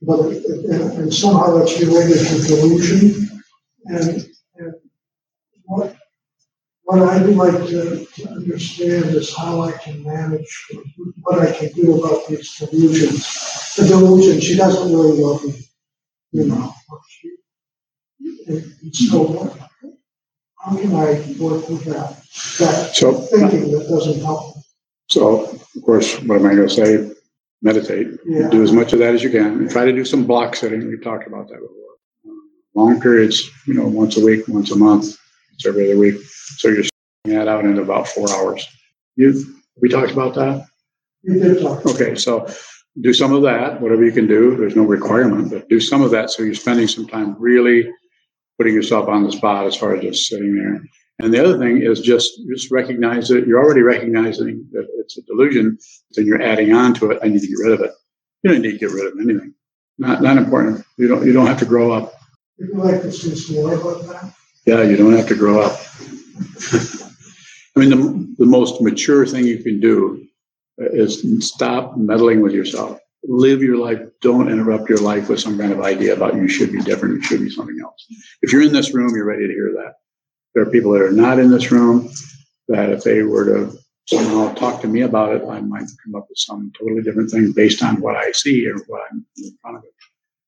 but, 0.03 0.21
and, 0.21 0.93
and 0.99 1.15
somehow 1.15 1.59
it's 1.59 1.79
related 1.81 2.19
to 2.27 2.43
delusion. 2.49 3.24
And, 3.87 4.27
and 4.57 4.75
what, 5.65 5.97
what 6.85 7.03
I'd 7.03 7.27
like 7.27 7.67
to, 7.69 8.05
to 8.05 8.29
understand 8.29 9.07
is 9.07 9.35
how 9.37 9.63
I 9.63 9.73
can 9.73 10.03
manage, 10.03 10.67
what 11.23 11.41
I 11.41 11.53
can 11.53 11.71
do 11.73 11.99
about 11.99 12.27
these 12.29 12.57
delusions. 12.57 13.75
The 13.77 13.87
delusion, 13.89 14.41
she 14.41 14.57
doesn't 14.57 14.93
really 14.93 15.19
love 15.19 15.45
me, 15.45 15.69
you 16.33 16.47
know. 16.47 16.73
and 18.47 18.95
so 18.95 19.23
what, 19.23 19.59
how 20.59 20.77
can 20.77 20.95
I 20.95 21.13
work 21.39 21.69
with 21.69 21.85
that, 21.85 22.23
that 22.59 22.95
So, 22.95 23.13
thinking 23.15 23.71
that 23.73 23.87
doesn't 23.89 24.23
help? 24.23 24.57
so 25.09 25.47
of 25.77 25.83
course, 25.83 26.21
what 26.23 26.39
am 26.39 26.47
I 26.47 26.55
going 26.55 26.69
to 26.69 26.75
say? 26.75 27.11
Meditate. 27.63 28.09
Yeah. 28.27 28.51
Do 28.51 28.63
as 28.63 28.73
much 28.73 28.93
of 28.93 28.99
that 28.99 29.15
as 29.15 29.23
you 29.23 29.31
can. 29.31 29.47
And 29.47 29.71
try 29.71 29.87
to 29.87 29.93
do 29.93 30.05
some 30.05 30.27
block 30.27 30.55
sitting. 30.55 30.87
We've 30.87 31.03
talked 31.03 31.27
about 31.27 31.49
that 31.49 31.61
before. 31.61 31.84
Long 32.75 33.01
periods, 33.01 33.51
you 33.67 33.75
know, 33.75 33.87
once 33.87 34.17
a 34.17 34.25
week, 34.25 34.49
once 34.49 34.71
a 34.71 34.77
month, 34.77 35.05
once 35.05 35.67
every 35.67 35.91
other 35.91 35.99
week. 35.99 36.21
So 36.57 36.69
you're 36.69 36.85
spreading 36.85 37.39
that 37.39 37.49
out 37.49 37.65
into 37.65 37.83
about 37.83 38.09
four 38.09 38.31
hours. 38.31 38.67
You, 39.17 39.45
we 39.81 39.89
talked 39.89 40.13
about 40.13 40.35
that. 40.35 40.67
We 41.23 41.39
did 41.39 41.63
talk. 41.63 41.87
Okay, 41.87 42.15
so 42.17 42.49
do 43.01 43.13
some 43.13 43.33
of 43.33 43.43
that, 43.43 43.81
whatever 43.81 44.05
you 44.05 44.13
can 44.13 44.27
do. 44.27 44.57
There's 44.57 44.77
no 44.77 44.85
requirement, 44.85 45.51
but 45.51 45.69
do 45.69 45.81
some 45.81 46.03
of 46.03 46.11
that 46.13 46.31
so 46.31 46.43
you're 46.43 46.55
spending 46.55 46.89
some 46.89 47.07
time 47.07 47.37
really 47.39 47.91
putting 48.59 48.75
yourself 48.75 49.09
on 49.09 49.25
the 49.25 49.33
spot 49.33 49.67
as 49.67 49.77
far 49.77 49.95
as 49.95 50.03
just 50.03 50.29
sitting 50.29 50.55
there. 50.55 50.83
And 51.21 51.33
the 51.33 51.45
other 51.45 51.59
thing 51.59 51.83
is 51.83 52.01
just 52.01 52.33
just 52.53 52.71
recognize 52.71 53.31
it. 53.31 53.47
You're 53.47 53.63
already 53.63 53.83
recognizing 53.83 54.67
that 54.73 54.87
it's 54.99 55.17
a 55.17 55.23
delusion, 55.23 55.79
then 56.13 56.27
you're 56.27 56.43
adding 56.43 56.73
on 56.73 56.95
to 56.95 57.11
it. 57.13 57.21
I 57.23 57.29
need 57.29 57.41
to 57.41 57.47
get 57.47 57.59
rid 57.63 57.73
of 57.73 57.81
it. 57.81 57.93
You 58.43 58.51
don't 58.51 58.63
need 58.63 58.73
to 58.73 58.79
get 58.79 58.91
rid 58.91 59.07
of 59.07 59.19
anything. 59.21 59.55
Not 59.97 60.23
not 60.23 60.39
important. 60.39 60.85
You 60.99 61.07
don't 61.09 61.25
you 61.25 61.33
don't 61.33 61.47
have 61.47 61.61
to 61.61 61.67
grow 61.67 61.93
up. 61.93 62.15
You 62.59 62.73
like 62.75 63.03
to 63.03 63.13
see 63.13 63.35
some 63.35 63.57
more 63.57 63.75
about 63.75 64.07
that? 64.07 64.35
Yeah, 64.67 64.83
you 64.83 64.97
don't 64.97 65.13
have 65.13 65.29
to 65.29 65.35
grow 65.35 65.61
up. 65.61 65.73
I 67.77 67.81
mean, 67.81 67.91
the, 67.91 68.35
the 68.39 68.47
most 68.47 68.81
mature 68.81 69.27
thing 69.27 69.47
you 69.47 69.63
can 69.63 69.81
do 69.81 70.27
is 70.79 71.25
stop 71.47 71.97
meddling 71.97 72.41
with 72.41 72.53
yourself. 72.53 72.99
Live 73.25 73.63
your 73.63 73.77
life. 73.79 74.01
Don't 74.21 74.51
interrupt 74.51 74.89
your 74.89 74.99
life 74.99 75.29
with 75.29 75.41
some 75.41 75.59
kind 75.59 75.73
of 75.73 75.81
idea 75.81 76.15
about 76.15 76.35
you 76.37 76.49
should 76.49 76.73
be 76.73 76.81
different, 76.81 77.17
you 77.17 77.23
should 77.23 77.41
be 77.41 77.51
something 77.51 77.79
else. 77.83 78.07
If 78.43 78.53
you're 78.53 78.63
in 78.63 78.73
this 78.73 78.95
room, 78.95 79.15
you're 79.15 79.25
ready 79.25 79.47
to 79.47 79.53
hear 79.53 79.73
that. 79.73 79.95
There 80.55 80.63
are 80.63 80.71
people 80.71 80.93
that 80.93 81.03
are 81.03 81.11
not 81.11 81.39
in 81.39 81.51
this 81.51 81.73
room 81.73 82.11
that 82.69 82.91
if 82.91 83.03
they 83.03 83.23
were 83.23 83.45
to 83.47 83.79
somehow 84.07 84.53
talk 84.55 84.81
to 84.83 84.89
me 84.89 85.03
about 85.03 85.35
it, 85.35 85.43
I 85.49 85.61
might 85.61 85.87
come 86.05 86.15
up 86.15 86.27
with 86.29 86.39
some 86.39 86.73
totally 86.79 87.03
different 87.03 87.31
thing 87.31 87.53
based 87.53 87.83
on 87.83 88.01
what 88.01 88.17
I 88.17 88.31
see 88.33 88.67
or 88.69 88.77
what 88.87 89.03
I'm 89.11 89.25
in 89.39 89.59
front 89.61 89.79
of 89.79 89.85
it. 89.85 89.94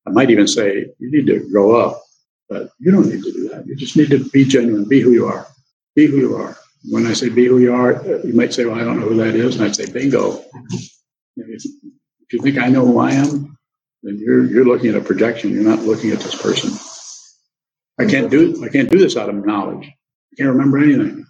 I 0.07 0.11
might 0.11 0.31
even 0.31 0.47
say, 0.49 0.87
you 0.99 1.11
need 1.11 1.27
to 1.27 1.49
grow 1.51 1.77
up, 1.77 2.03
but 2.49 2.71
you 2.79 2.93
don't 2.93 3.07
need 3.09 3.23
to 3.23 3.33
do 3.33 3.49
that. 3.51 3.67
You 3.67 3.77
just 3.77 3.97
need 3.97 4.11
to 4.11 4.25
be 4.31 4.45
genuine, 4.45 4.89
be 4.89 5.01
who 5.01 5.13
you 5.13 5.27
are, 5.27 5.47
be 5.95 6.07
who 6.07 6.19
you 6.19 6.37
are. 6.37 6.57
When 6.91 7.07
I 7.07 7.15
say 7.15 7.29
be 7.29 7.47
who 7.47 7.59
you 7.59 7.75
are, 7.75 8.03
you 8.25 8.33
might 8.35 8.55
say, 8.55 8.65
well, 8.65 8.77
I 8.81 8.85
don't 8.85 9.01
know 9.01 9.09
who 9.09 9.17
that 9.17 9.35
is. 9.35 9.57
And 9.57 9.65
I'd 9.65 9.77
say, 9.77 9.91
bingo. 9.91 10.45
If 11.37 11.65
if 11.67 12.33
you 12.33 12.41
think 12.43 12.59
I 12.59 12.69
know 12.69 12.87
who 12.87 12.99
I 12.99 13.13
am, 13.13 13.59
then 14.03 14.19
you're, 14.19 14.45
you're 14.47 14.65
looking 14.65 14.91
at 14.91 14.97
a 14.97 15.01
projection. 15.01 15.51
You're 15.53 15.65
not 15.65 15.81
looking 15.81 16.11
at 16.13 16.21
this 16.21 16.41
person. 16.41 16.71
I 17.99 18.07
can't 18.07 18.31
do, 18.31 18.65
I 18.65 18.69
can't 18.69 18.91
do 18.91 18.99
this 18.99 19.17
out 19.17 19.29
of 19.29 19.47
knowledge. 19.47 19.87
I 19.87 20.37
can't 20.37 20.51
remember 20.51 20.79
anything. 20.79 21.27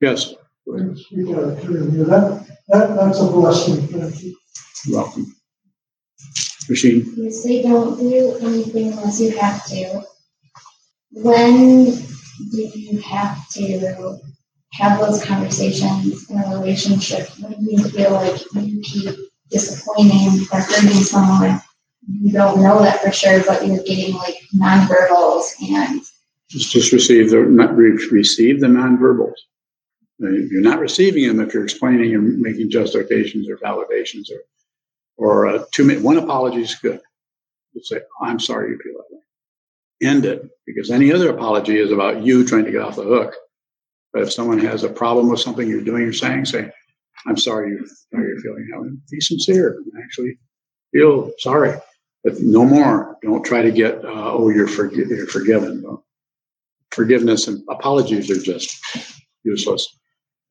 Yes, 0.00 0.34
You 0.66 1.34
got 1.34 1.44
it, 1.48 1.64
you 1.64 2.04
that, 2.06 2.46
that, 2.68 2.96
that's 2.96 3.20
a 3.20 3.26
blessing, 3.26 3.88
thank 3.88 4.22
you. 4.22 4.36
you're 4.86 4.98
welcome. 5.02 5.34
Machine, 6.68 7.12
You 7.16 7.30
say 7.30 7.62
don't 7.62 7.98
do 7.98 8.36
anything 8.42 8.92
unless 8.92 9.20
you 9.20 9.36
have 9.38 9.64
to. 9.66 10.02
When 11.12 11.84
do 11.86 12.70
you 12.74 13.00
have 13.00 13.48
to 13.50 14.18
have 14.72 15.00
those 15.00 15.24
conversations 15.24 16.30
in 16.30 16.38
a 16.38 16.50
relationship? 16.50 17.28
When 17.40 17.56
you 17.60 17.82
feel 17.88 18.12
like 18.12 18.40
you 18.54 18.80
keep 18.82 19.16
disappointing 19.50 20.46
or 20.52 20.60
hurting 20.60 21.02
someone, 21.02 21.60
you 22.06 22.32
don't 22.32 22.62
know 22.62 22.82
that 22.82 23.00
for 23.00 23.12
sure, 23.12 23.42
but 23.44 23.66
you're 23.66 23.82
getting 23.84 24.14
like 24.14 24.36
nonverbals 24.54 25.52
and 25.62 26.02
just, 26.50 26.70
just 26.70 26.92
receive 26.92 27.30
the, 27.30 27.40
not 27.40 27.76
re- 27.76 28.08
receive 28.10 28.60
the 28.60 28.66
nonverbals. 28.66 29.34
You're 30.18 30.62
not 30.62 30.80
receiving 30.80 31.28
them 31.28 31.40
if 31.40 31.54
you're 31.54 31.64
explaining 31.64 32.14
and 32.14 32.40
making 32.40 32.70
justifications 32.70 33.48
or 33.48 33.56
validations 33.58 34.30
or, 34.30 34.40
or 35.18 35.46
uh, 35.48 35.64
two 35.72 35.84
minute, 35.84 36.02
one 36.02 36.16
apology 36.16 36.62
is 36.62 36.74
good. 36.76 37.00
Just 37.74 37.90
say, 37.90 38.00
I'm 38.22 38.40
sorry 38.40 38.70
you 38.70 38.78
feel 38.82 38.94
that 38.94 39.14
way. 39.14 40.08
End 40.10 40.24
it 40.24 40.48
because 40.66 40.90
any 40.90 41.12
other 41.12 41.30
apology 41.30 41.78
is 41.78 41.92
about 41.92 42.22
you 42.22 42.46
trying 42.46 42.64
to 42.64 42.70
get 42.70 42.82
off 42.82 42.96
the 42.96 43.02
hook. 43.02 43.34
But 44.12 44.22
if 44.22 44.32
someone 44.32 44.58
has 44.60 44.84
a 44.84 44.88
problem 44.88 45.28
with 45.28 45.40
something 45.40 45.68
you're 45.68 45.82
doing 45.82 46.04
or 46.04 46.12
saying, 46.12 46.46
say, 46.46 46.70
I'm 47.26 47.36
sorry 47.36 47.70
you, 47.70 47.86
how 48.14 48.20
you're 48.20 48.40
feeling 48.40 48.68
that 48.70 48.80
way. 48.80 48.88
Be 49.10 49.20
sincere 49.20 49.78
actually 50.02 50.38
feel 50.92 51.32
sorry, 51.38 51.74
but 52.24 52.40
no 52.40 52.64
more. 52.64 53.16
Don't 53.22 53.44
try 53.44 53.62
to 53.62 53.72
get, 53.72 54.04
uh, 54.04 54.32
oh, 54.32 54.48
you're, 54.48 54.68
forgi- 54.68 55.08
you're 55.08 55.26
forgiven. 55.26 55.84
Forgiveness 56.90 57.48
and 57.48 57.62
apologies 57.68 58.30
are 58.30 58.40
just 58.40 58.80
useless. 59.44 59.86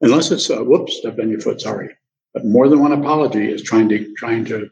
Unless 0.01 0.31
it's, 0.31 0.49
uh, 0.49 0.59
whoops, 0.59 1.01
on 1.05 1.29
your 1.29 1.39
foot, 1.41 1.61
sorry. 1.61 1.95
But 2.37 2.45
more 2.45 2.69
than 2.69 2.81
one 2.81 2.91
apology 2.91 3.51
is 3.51 3.63
trying 3.63 3.89
to, 3.89 4.13
trying 4.13 4.45
to 4.45 4.69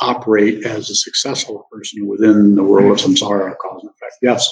operate 0.00 0.64
as 0.64 0.88
a 0.88 0.94
successful 0.94 1.68
person 1.70 2.06
within 2.06 2.54
the 2.54 2.64
world 2.64 2.90
of 2.90 2.96
samsara, 2.96 3.54
cause 3.58 3.82
and 3.82 3.90
effect. 3.90 4.14
Yes. 4.22 4.50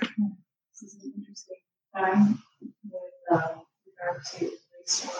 This 0.00 0.94
is 0.94 1.02
an 1.02 1.12
interesting 1.16 1.56
time 1.96 2.42
with 2.92 3.02
uh, 3.32 3.54
regard 3.86 4.24
to 4.38 4.52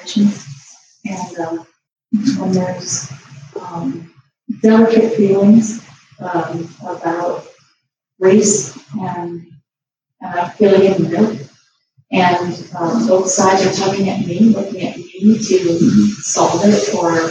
race. 0.00 0.76
And 1.04 1.38
um, 1.40 1.66
when 2.38 2.52
there's 2.52 3.12
um, 3.60 4.14
delicate 4.60 5.14
feelings 5.14 5.84
um, 6.20 6.72
about 6.86 7.48
race 8.20 8.78
and, 9.00 9.44
and 10.20 10.60
in 10.60 11.10
middle. 11.10 11.36
And 12.12 12.68
um, 12.76 13.06
both 13.06 13.30
sides 13.30 13.66
are 13.66 13.84
coming 13.84 14.10
at 14.10 14.26
me, 14.26 14.38
looking 14.40 14.82
at 14.82 14.98
me 14.98 15.38
to 15.38 15.78
solve 16.20 16.60
it 16.64 16.94
or 16.94 17.30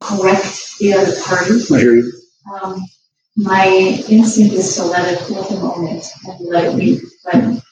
correct 0.00 0.78
the 0.80 0.94
other 0.94 1.14
party. 1.22 1.54
I 1.72 1.78
hear 1.78 1.96
you. 1.96 2.12
Um, 2.52 2.84
my 3.36 3.66
instinct 4.08 4.54
is 4.54 4.74
to 4.76 4.84
let 4.84 5.12
it, 5.12 5.28
them 5.28 5.62
own 5.62 5.86
it 5.86 6.04
and 6.26 6.48
let 6.48 6.64
it 6.64 6.76
be, 6.76 7.00
but 7.24 7.34
I 7.36 7.62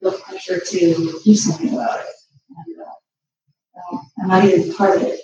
feel 0.00 0.12
pressure 0.12 0.60
to 0.60 1.20
do 1.24 1.34
something 1.34 1.72
about 1.72 2.00
it. 2.00 2.06
And, 2.50 2.80
uh, 2.82 3.98
I'm 4.20 4.28
not 4.28 4.44
even 4.44 4.74
part 4.74 4.96
of 4.96 5.02
it. 5.04 5.20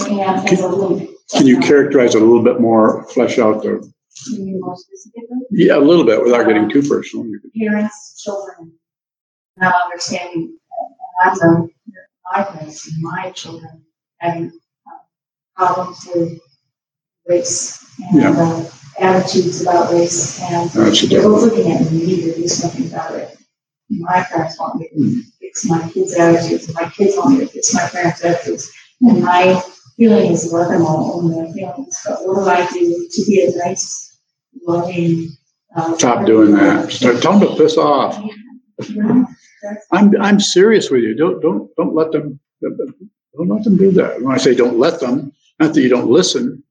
I 0.00 0.08
am 0.08 0.46
as 0.46 0.60
a 0.60 0.68
link. 0.68 1.10
Can 1.32 1.46
you 1.46 1.60
characterize 1.60 2.14
it 2.14 2.22
a 2.22 2.24
little 2.24 2.42
bit 2.42 2.60
more, 2.60 3.06
flesh 3.10 3.38
out 3.38 3.62
the, 3.62 3.92
Can 4.24 4.46
you 4.46 4.54
be 4.54 4.58
more 4.58 4.76
specifically? 4.76 5.38
yeah, 5.50 5.76
a 5.76 5.78
little 5.78 6.04
bit 6.04 6.22
without 6.22 6.46
getting 6.46 6.70
too 6.70 6.82
personal. 6.82 7.26
Parents, 7.58 8.22
children, 8.22 8.72
not 9.58 9.74
understanding, 9.84 10.58
and 10.78 11.30
I've 11.32 11.38
done 11.38 11.70
my 12.32 12.44
parents, 12.44 12.88
and 12.88 13.02
my 13.02 13.30
children 13.32 13.84
having 14.20 14.52
uh, 14.86 14.98
problems 15.56 16.08
with 16.14 16.40
race 17.28 17.84
and 18.12 18.22
Yeah. 18.22 18.30
uh, 18.32 18.70
attitudes 19.00 19.62
about 19.62 19.92
race 19.92 20.40
and 20.42 20.70
They're 20.70 21.28
looking 21.28 21.72
at 21.72 21.90
me, 21.92 22.06
need 22.06 22.22
to 22.24 22.34
do 22.36 22.48
something 22.48 22.88
about 22.88 23.14
it. 23.14 23.38
My 23.90 24.22
parents 24.24 24.58
want 24.60 24.80
me 24.80 24.88
Hmm. 24.94 25.20
to 25.20 25.22
fix 25.40 25.64
my 25.66 25.88
kids' 25.90 26.14
attitudes, 26.14 26.66
and 26.66 26.74
my 26.74 26.88
kids 26.90 27.16
want 27.16 27.38
me 27.38 27.46
to 27.46 27.52
fix 27.52 27.74
my 27.74 27.88
parents' 27.88 28.24
attitudes. 28.24 28.70
And 29.02 29.22
my 29.22 29.62
feeling 29.96 30.32
is 30.32 30.52
let 30.52 30.68
them 30.70 30.86
all 30.86 31.20
own 31.20 31.30
their 31.32 31.52
feelings, 31.52 31.98
but 32.06 32.18
what 32.26 32.44
do 32.44 32.50
I 32.50 32.66
do 32.68 33.08
to 33.10 33.24
be 33.26 33.42
a 33.44 33.56
nice, 33.66 34.18
loving? 34.66 35.30
uh, 35.76 35.96
stop 35.98 36.26
doing 36.26 36.52
that. 36.54 36.90
Start, 36.90 37.22
tell 37.22 37.38
them 37.38 37.48
to 37.50 37.56
piss 37.56 37.76
off. 37.78 38.16
That's- 38.78 39.35
I'm, 39.92 40.14
I'm 40.20 40.40
serious 40.40 40.90
with 40.90 41.02
you. 41.02 41.14
Don't, 41.16 41.40
don't, 41.42 41.70
don't 41.76 41.94
let 41.94 42.12
them, 42.12 42.40
don't 42.62 43.48
let 43.48 43.64
them 43.64 43.76
do 43.76 43.92
that. 43.92 44.22
When 44.22 44.34
I 44.34 44.38
say 44.38 44.54
don't 44.54 44.78
let 44.78 45.00
them, 45.00 45.32
not 45.60 45.74
that 45.74 45.82
you 45.82 45.88
don't 45.90 46.10
listen. 46.10 46.62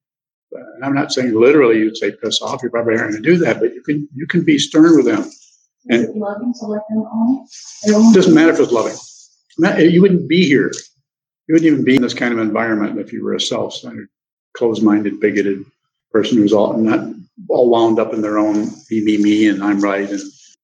I'm 0.83 0.95
not 0.95 1.13
saying 1.13 1.33
literally 1.39 1.79
you'd 1.79 1.97
say 1.97 2.11
piss 2.11 2.41
off. 2.41 2.63
You 2.63 2.69
probably 2.71 2.95
aren't 2.97 3.11
going 3.13 3.23
to 3.23 3.29
do 3.29 3.37
that, 3.39 3.59
but 3.59 3.73
you 3.73 3.83
can, 3.83 4.07
you 4.15 4.27
can 4.27 4.43
be 4.45 4.59
stern 4.59 4.95
with 4.97 5.05
them. 5.05 5.23
Is 5.89 6.03
it 6.09 6.15
loving 6.17 6.53
to 6.61 6.67
let 6.67 6.81
them 6.89 7.05
own 7.13 7.43
it? 7.43 7.49
Their 7.87 7.95
own- 7.97 8.11
It 8.11 8.15
doesn't 8.15 8.35
matter 8.35 8.51
if 8.53 8.59
it's 8.59 8.71
loving. 8.71 8.97
You 9.91 10.01
wouldn't 10.01 10.29
be 10.29 10.45
here. 10.47 10.71
You 11.47 11.55
wouldn't 11.55 11.71
even 11.71 11.85
be 11.85 11.97
in 11.97 12.03
this 12.03 12.15
kind 12.15 12.33
of 12.33 12.39
environment 12.39 12.99
if 12.99 13.13
you 13.13 13.23
were 13.23 13.35
a 13.35 13.41
self-centered, 13.41 14.09
closed-minded, 14.57 15.21
bigoted 15.21 15.65
person 16.11 16.39
who's 16.39 16.53
all 16.53 16.77
not 16.77 17.07
all 17.49 17.69
wound 17.69 17.99
up 17.99 18.13
in 18.13 18.21
their 18.21 18.39
own 18.39 18.67
me, 18.91 19.03
me, 19.05 19.17
me, 19.19 19.49
and 19.49 19.63
I'm 19.63 19.81
right. 19.81 20.09
And 20.09 20.21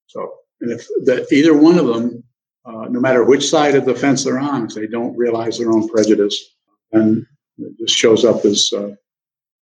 so, 0.08 0.34
and 0.62 0.72
if 0.72 0.88
that 1.06 1.28
either 1.32 1.56
one 1.58 1.78
of 1.78 1.88
them, 1.88 2.24
uh, 2.66 2.88
no 2.90 3.00
matter 3.00 3.24
which 3.24 3.50
side 3.50 3.76
of 3.76 3.86
the 3.86 3.96
fence 3.96 4.24
they're 4.24 4.40
on, 4.40 4.66
if 4.66 4.76
they 4.76 4.88
don't 4.88 5.18
realize 5.18 5.58
their 5.58 5.72
own 5.72 5.88
prejudice, 5.90 6.56
then 6.92 7.26
it 7.58 7.78
just 7.80 7.96
shows 7.96 8.24
up 8.24 8.46
as 8.46 8.72
uh, 8.74 8.92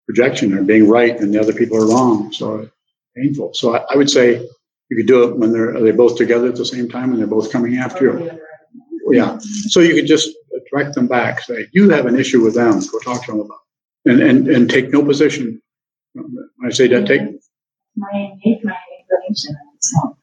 projection 0.07 0.53
or 0.57 0.63
being 0.63 0.89
right 0.89 1.19
and 1.19 1.33
the 1.33 1.39
other 1.39 1.53
people 1.53 1.77
are 1.77 1.87
wrong. 1.87 2.31
So 2.33 2.69
painful. 3.15 3.51
So 3.53 3.75
I, 3.75 3.85
I 3.91 3.95
would 3.95 4.09
say 4.09 4.45
you 4.89 4.97
could 4.97 5.07
do 5.07 5.23
it 5.23 5.37
when 5.37 5.51
they're 5.51 5.75
are 5.75 5.81
they 5.81 5.91
both 5.91 6.17
together 6.17 6.47
at 6.47 6.55
the 6.55 6.65
same 6.65 6.89
time 6.89 7.11
and 7.11 7.19
they're 7.19 7.27
both 7.27 7.51
coming 7.51 7.77
after 7.77 8.05
you. 8.05 8.39
Yeah. 9.11 9.37
So 9.67 9.79
you 9.79 9.95
could 9.95 10.07
just 10.07 10.29
direct 10.71 10.95
them 10.95 11.07
back, 11.07 11.41
say, 11.41 11.67
you 11.71 11.89
have 11.89 12.05
an 12.05 12.19
issue 12.19 12.43
with 12.43 12.55
them, 12.55 12.79
go 12.91 12.99
talk 12.99 13.25
to 13.25 13.31
them 13.31 13.41
about 13.41 13.59
it. 14.05 14.11
And, 14.11 14.21
and, 14.21 14.47
and 14.47 14.69
take 14.69 14.91
no 14.91 15.03
position. 15.03 15.61
When 16.13 16.49
I 16.65 16.69
say 16.69 16.87
that, 16.87 17.05
take, 17.05 17.21
My 17.95 18.31
the 18.43 20.18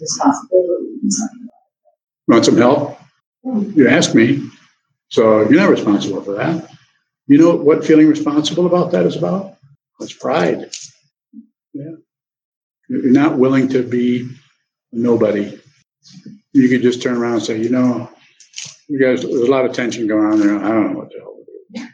responsibility. 0.00 0.90
Want 2.28 2.44
some 2.44 2.56
help? 2.56 2.98
You 3.44 3.88
ask 3.88 4.14
me. 4.14 4.48
So 5.08 5.42
you're 5.42 5.60
not 5.60 5.70
responsible 5.70 6.22
for 6.22 6.34
that. 6.34 6.70
You 7.26 7.38
know 7.38 7.54
what 7.54 7.84
feeling 7.84 8.08
responsible 8.08 8.66
about 8.66 8.90
that 8.92 9.06
is 9.06 9.16
about? 9.16 9.56
It's 10.00 10.12
pride. 10.12 10.70
Yeah. 11.72 11.92
You're 12.88 13.10
not 13.12 13.38
willing 13.38 13.68
to 13.70 13.82
be 13.82 14.28
nobody. 14.92 15.58
You 16.52 16.68
could 16.68 16.82
just 16.82 17.02
turn 17.02 17.16
around 17.16 17.34
and 17.34 17.42
say, 17.42 17.60
you 17.60 17.70
know, 17.70 18.10
you 18.88 19.00
guys, 19.00 19.22
there's 19.22 19.48
a 19.48 19.50
lot 19.50 19.64
of 19.64 19.72
tension 19.72 20.06
going 20.06 20.26
on 20.32 20.40
there. 20.40 20.58
I 20.58 20.68
don't 20.68 20.92
know 20.92 20.98
what 20.98 21.10
the 21.10 21.18
hell 21.18 21.36
to 21.36 21.80
do. 21.80 21.88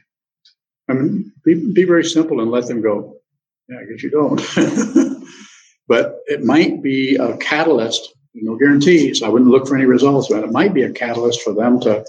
I 0.89 0.93
mean, 0.95 1.33
be, 1.45 1.73
be 1.73 1.85
very 1.85 2.05
simple 2.05 2.41
and 2.41 2.51
let 2.51 2.67
them 2.67 2.83
go. 2.83 3.17
Yeah, 3.69 3.79
I 3.79 3.85
guess 3.85 4.03
you 4.03 4.11
don't. 4.11 4.41
but 5.91 6.21
it 6.27 6.45
might 6.45 6.83
be 6.83 7.17
a 7.17 7.37
catalyst 7.37 8.15
no 8.35 8.57
guarantees. 8.57 9.23
I 9.23 9.29
wouldn't 9.29 9.51
look 9.51 9.67
for 9.67 9.77
any 9.77 9.87
results, 9.87 10.29
but 10.29 10.45
it 10.45 10.53
might 10.53 10.75
be 10.75 10.83
a 10.83 10.93
catalyst 10.93 11.43
for 11.43 11.53
them 11.53 11.81
to 11.81 12.05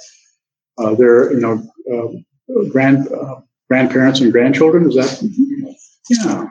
uh, 0.78 0.96
their 0.96 1.34
you 1.34 1.40
know 1.40 1.64
uh, 1.92 2.64
grand 2.70 3.08
uh, 3.12 3.42
grandparents 3.70 4.22
and 4.22 4.32
grandchildren. 4.32 4.88
Is 4.88 4.96
that 4.96 5.78
yeah? 6.10 6.48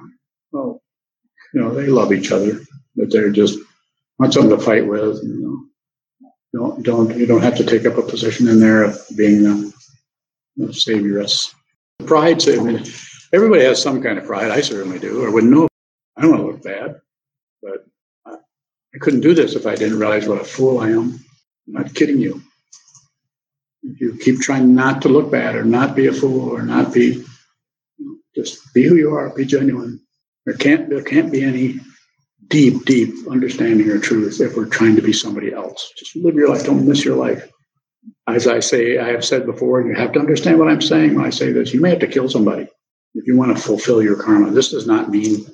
Well, 0.52 0.82
you 1.54 1.60
know 1.60 1.74
they 1.74 1.86
love 1.86 2.12
each 2.12 2.32
other, 2.32 2.60
but 2.96 3.10
they're 3.10 3.30
just 3.30 3.58
want 4.18 4.34
something 4.34 4.56
to 4.56 4.62
fight 4.62 4.86
with. 4.86 5.22
You 5.22 5.68
know, 6.22 6.30
don't 6.52 6.82
don't 6.82 7.16
you 7.16 7.26
don't 7.26 7.42
have 7.42 7.56
to 7.56 7.64
take 7.64 7.86
up 7.86 7.96
a 7.96 8.02
position 8.02 8.48
in 8.48 8.60
there 8.60 8.82
of 8.82 9.00
being 9.16 9.46
a 9.46 9.54
you 9.54 9.72
know, 10.56 10.68
savioress. 10.68 11.54
Pride. 12.06 12.46
I 12.48 12.56
mean, 12.56 12.82
everybody 13.32 13.62
has 13.64 13.80
some 13.80 14.02
kind 14.02 14.18
of 14.18 14.24
pride. 14.24 14.50
I 14.50 14.60
certainly 14.62 14.98
do. 14.98 15.26
I 15.26 15.30
wouldn't 15.30 15.52
know. 15.52 15.68
I 16.16 16.22
don't 16.22 16.30
want 16.32 16.42
to 16.42 16.46
look 16.48 16.62
bad, 16.62 17.00
but 17.62 17.86
I 18.26 18.98
couldn't 18.98 19.20
do 19.20 19.34
this 19.34 19.54
if 19.54 19.66
I 19.66 19.76
didn't 19.76 19.98
realize 19.98 20.26
what 20.26 20.40
a 20.40 20.44
fool 20.44 20.78
I 20.80 20.90
am. 20.90 21.20
I'm 21.66 21.72
not 21.74 21.94
kidding 21.94 22.18
you. 22.18 22.42
If 23.82 24.00
you 24.00 24.18
keep 24.18 24.40
trying 24.40 24.74
not 24.74 25.02
to 25.02 25.08
look 25.08 25.30
bad 25.30 25.54
or 25.54 25.64
not 25.64 25.96
be 25.96 26.06
a 26.06 26.12
fool 26.12 26.50
or 26.50 26.62
not 26.62 26.92
be, 26.92 27.24
just 28.34 28.74
be 28.74 28.82
who 28.82 28.96
you 28.96 29.14
are, 29.14 29.34
be 29.34 29.44
genuine. 29.44 30.00
There 30.44 30.56
can't 30.56 30.88
there 30.90 31.02
can't 31.02 31.30
be 31.30 31.42
any 31.42 31.80
deep, 32.48 32.84
deep 32.84 33.14
understanding 33.30 33.88
or 33.88 33.98
truth 33.98 34.40
if 34.40 34.56
we're 34.56 34.66
trying 34.66 34.96
to 34.96 35.02
be 35.02 35.12
somebody 35.12 35.52
else. 35.52 35.92
Just 35.96 36.16
live 36.16 36.34
your 36.34 36.48
life. 36.48 36.64
Don't 36.64 36.86
miss 36.86 37.04
your 37.04 37.16
life. 37.16 37.48
As 38.26 38.46
I 38.46 38.60
say, 38.60 38.98
I 38.98 39.08
have 39.08 39.24
said 39.24 39.46
before, 39.46 39.82
you 39.82 39.94
have 39.94 40.12
to 40.12 40.20
understand 40.20 40.58
what 40.58 40.68
I'm 40.68 40.80
saying 40.80 41.14
when 41.14 41.24
I 41.24 41.30
say 41.30 41.52
this. 41.52 41.72
You 41.72 41.80
may 41.80 41.90
have 41.90 42.00
to 42.00 42.06
kill 42.06 42.28
somebody 42.28 42.66
if 43.14 43.26
you 43.26 43.36
want 43.36 43.56
to 43.56 43.62
fulfill 43.62 44.02
your 44.02 44.20
karma. 44.20 44.50
This 44.50 44.70
does 44.70 44.86
not 44.86 45.10
mean 45.10 45.46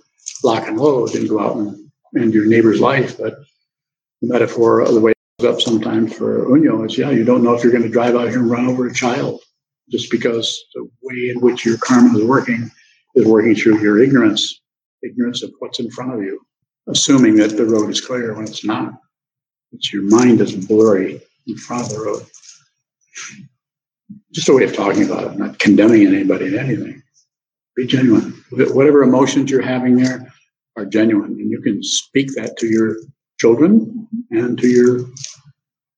lock 0.42 0.66
and 0.66 0.78
load 0.78 1.14
and 1.14 1.28
go 1.28 1.40
out 1.40 1.56
and 1.56 1.85
end 2.16 2.34
your 2.34 2.46
neighbor's 2.46 2.80
life, 2.80 3.18
but 3.18 3.34
the 4.22 4.28
metaphor 4.28 4.80
of 4.80 4.94
the 4.94 5.00
way 5.00 5.12
it 5.12 5.42
goes 5.42 5.54
up 5.54 5.60
sometimes 5.60 6.14
for 6.14 6.46
Unyo 6.46 6.86
is, 6.86 6.96
yeah, 6.96 7.10
you 7.10 7.24
don't 7.24 7.42
know 7.42 7.54
if 7.54 7.62
you're 7.62 7.72
going 7.72 7.84
to 7.84 7.90
drive 7.90 8.14
out 8.14 8.28
here 8.28 8.38
and 8.38 8.50
run 8.50 8.66
over 8.66 8.86
a 8.86 8.94
child 8.94 9.40
just 9.90 10.10
because 10.10 10.64
the 10.74 10.88
way 11.02 11.30
in 11.30 11.40
which 11.40 11.64
your 11.64 11.76
karma 11.78 12.18
is 12.18 12.24
working 12.24 12.70
is 13.14 13.26
working 13.26 13.54
through 13.54 13.80
your 13.80 14.02
ignorance, 14.02 14.60
ignorance 15.02 15.42
of 15.42 15.52
what's 15.58 15.80
in 15.80 15.90
front 15.90 16.14
of 16.14 16.20
you, 16.22 16.40
assuming 16.88 17.36
that 17.36 17.56
the 17.56 17.64
road 17.64 17.90
is 17.90 18.00
clear 18.00 18.34
when 18.34 18.44
it's 18.44 18.64
not. 18.64 18.94
It's 19.72 19.92
your 19.92 20.02
mind 20.02 20.40
is 20.40 20.54
blurry 20.66 21.20
in 21.46 21.56
front 21.56 21.84
of 21.84 21.90
the 21.90 22.00
road. 22.00 22.26
Just 24.32 24.48
a 24.48 24.54
way 24.54 24.64
of 24.64 24.74
talking 24.74 25.04
about 25.04 25.32
it, 25.32 25.38
not 25.38 25.58
condemning 25.58 26.06
anybody 26.06 26.46
and 26.46 26.56
anything. 26.56 27.02
Be 27.74 27.86
genuine. 27.86 28.42
Whatever 28.50 29.02
emotions 29.02 29.50
you're 29.50 29.62
having 29.62 29.96
there 29.96 30.32
are 30.76 30.84
genuine, 30.84 31.32
and 31.32 31.50
you 31.50 31.60
can 31.60 31.82
speak 31.82 32.34
that 32.34 32.56
to 32.58 32.66
your 32.66 32.96
children 33.38 34.08
and 34.30 34.58
to 34.58 34.68
your 34.68 35.00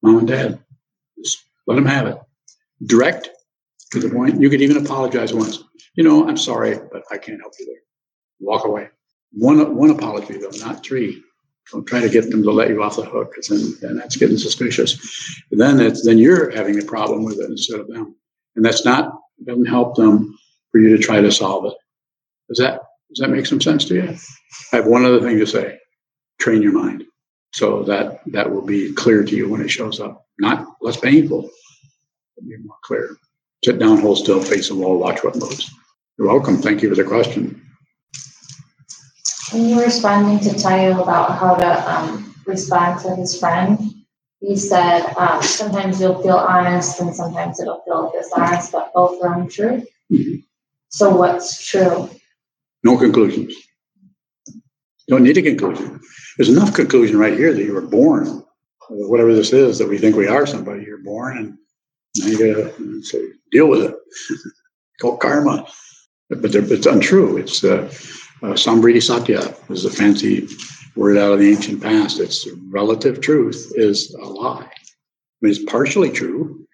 mom 0.03 0.19
and 0.19 0.29
dad. 0.29 0.59
Just 1.23 1.45
let 1.67 1.77
them 1.77 1.87
have 1.87 2.07
it. 2.07 2.19
Direct 2.87 3.31
to 3.91 3.99
the 3.99 4.11
point. 4.11 4.41
You 4.41 4.51
could 4.51 4.63
even 4.63 4.77
apologize 4.77 5.33
once. 5.33 5.63
You 5.95 6.05
know, 6.05 6.29
I'm 6.29 6.37
sorry, 6.37 6.79
but 6.93 7.03
I 7.11 7.19
can't 7.19 7.41
help 7.41 7.55
you 7.59 7.67
there. 7.67 7.83
Walk 8.41 8.65
away. 8.65 8.89
One 9.33 9.75
one 9.75 9.91
apology 9.91 10.39
though, 10.39 10.51
not 10.65 10.85
three. 10.85 11.23
Don't 11.73 11.85
try 11.87 12.01
to 12.01 12.09
get 12.09 12.31
them 12.31 12.43
to 12.45 12.51
let 12.51 12.71
you 12.71 12.83
off 12.83 12.97
the 12.97 13.05
hook, 13.05 13.33
because 13.33 13.49
then, 13.49 13.75
then 13.83 13.97
that's 13.97 14.17
getting 14.17 14.39
suspicious. 14.39 15.43
But 15.51 15.59
then 15.59 15.81
it's 15.81 16.05
then 16.05 16.19
you're 16.19 16.51
having 16.51 16.79
a 16.79 16.85
problem 16.85 17.25
with 17.25 17.39
it 17.39 17.51
instead 17.51 17.81
of 17.81 17.89
them, 17.89 18.15
and 18.57 18.65
that's 18.65 18.85
not 18.85 19.13
doesn't 19.45 19.67
help 19.67 19.97
them 19.97 20.39
for 20.71 20.79
you 20.79 20.97
to 20.97 21.03
try 21.03 21.21
to 21.21 21.31
solve 21.31 21.67
it. 21.67 21.75
Does 22.49 22.59
that 22.59 22.81
does 23.11 23.19
that 23.21 23.31
make 23.31 23.47
some 23.47 23.61
sense 23.61 23.85
to 23.87 23.95
you? 23.95 24.17
I 24.73 24.77
have 24.77 24.87
one 24.87 25.05
other 25.05 25.21
thing 25.21 25.39
to 25.39 25.47
say. 25.47 25.79
Train 26.39 26.63
your 26.63 26.73
mind. 26.73 27.05
So 27.53 27.83
that, 27.85 28.21
that 28.27 28.51
will 28.53 28.63
be 28.67 28.93
clear 28.93 29.25
to 29.25 29.37
you 29.37 29.49
when 29.49 29.61
it 29.63 29.71
shows 29.71 30.01
up. 30.01 30.27
Not 30.39 30.67
less 30.81 30.97
painful, 30.99 31.51
it'll 32.37 32.49
be 32.49 32.57
more 32.59 32.77
clear. 32.85 33.17
Sit 33.65 33.79
down, 33.79 33.99
hold 33.99 34.19
still, 34.19 34.41
face 34.43 34.69
the 34.69 34.75
wall, 34.77 34.99
watch 34.99 35.25
what 35.25 35.37
moves. 35.37 35.71
You're 36.19 36.29
welcome. 36.29 36.59
Thank 36.59 36.83
you 36.83 36.91
for 36.91 36.95
the 36.95 37.05
question. 37.05 37.63
When 39.53 39.69
you 39.69 39.77
were 39.77 39.85
responding 39.85 40.41
to 40.41 40.51
Tayo 40.51 41.03
about 41.03 41.39
how 41.39 41.57
to 41.57 41.91
um, 41.91 42.35
respond 42.47 43.01
to 43.01 43.17
his 43.17 43.39
friend, 43.39 43.79
he 44.41 44.57
said 44.57 45.15
um, 45.17 45.43
sometimes 45.43 46.01
you'll 46.01 46.23
feel 46.23 46.37
honest 46.37 47.01
and 47.01 47.15
sometimes 47.15 47.59
it'll 47.61 47.83
feel 47.85 48.13
dishonest, 48.15 48.73
but 48.73 48.93
both 48.95 49.23
are 49.23 49.41
untrue. 49.41 49.85
Mhm. 50.13 50.45
So 50.91 51.17
what's 51.17 51.67
true? 51.67 52.11
No 52.85 52.97
conclusions. 52.99 53.55
Don't 55.09 55.23
need 55.23 55.39
a 55.39 55.43
conclusion. 55.43 56.01
There's 56.37 56.51
enough 56.51 56.75
conclusion 56.75 57.19
right 57.19 57.37
here 57.37 57.53
that 57.53 57.65
you 57.65 57.73
were 57.73 57.81
born, 57.81 58.45
whatever 58.91 59.35
this 59.35 59.53
is, 59.53 59.79
that 59.79 59.89
we 59.89 59.99
think 59.99 60.17
we 60.17 60.29
are 60.29 60.47
somebody. 60.47 60.85
You're 60.85 60.99
born 61.03 61.39
and 61.39 61.59
now 62.17 62.27
you 62.27 62.39
gotta 62.39 63.03
say, 63.03 63.23
deal 63.51 63.69
with 63.69 63.83
it. 63.83 63.97
Called 65.01 65.21
karma. 65.21 65.67
But 66.29 66.55
it's 66.55 66.87
untrue. 66.87 67.39
It's 67.39 67.65
uh, 67.65 67.91
uh, 68.43 68.53
Sambriti 68.55 69.03
Satya 69.03 69.55
is 69.71 69.85
a 69.85 69.91
fancy 69.91 70.47
word 70.95 71.17
out 71.17 71.33
of 71.33 71.39
the 71.39 71.51
ancient 71.51 71.83
past. 71.83 72.21
It's 72.21 72.47
relative 72.69 73.21
truth 73.21 73.73
is 73.77 74.13
a 74.15 74.25
lie. 74.25 74.65
I 74.65 75.41
mean, 75.41 75.53
it's 75.53 75.65
partially 75.65 76.11
true. 76.11 76.67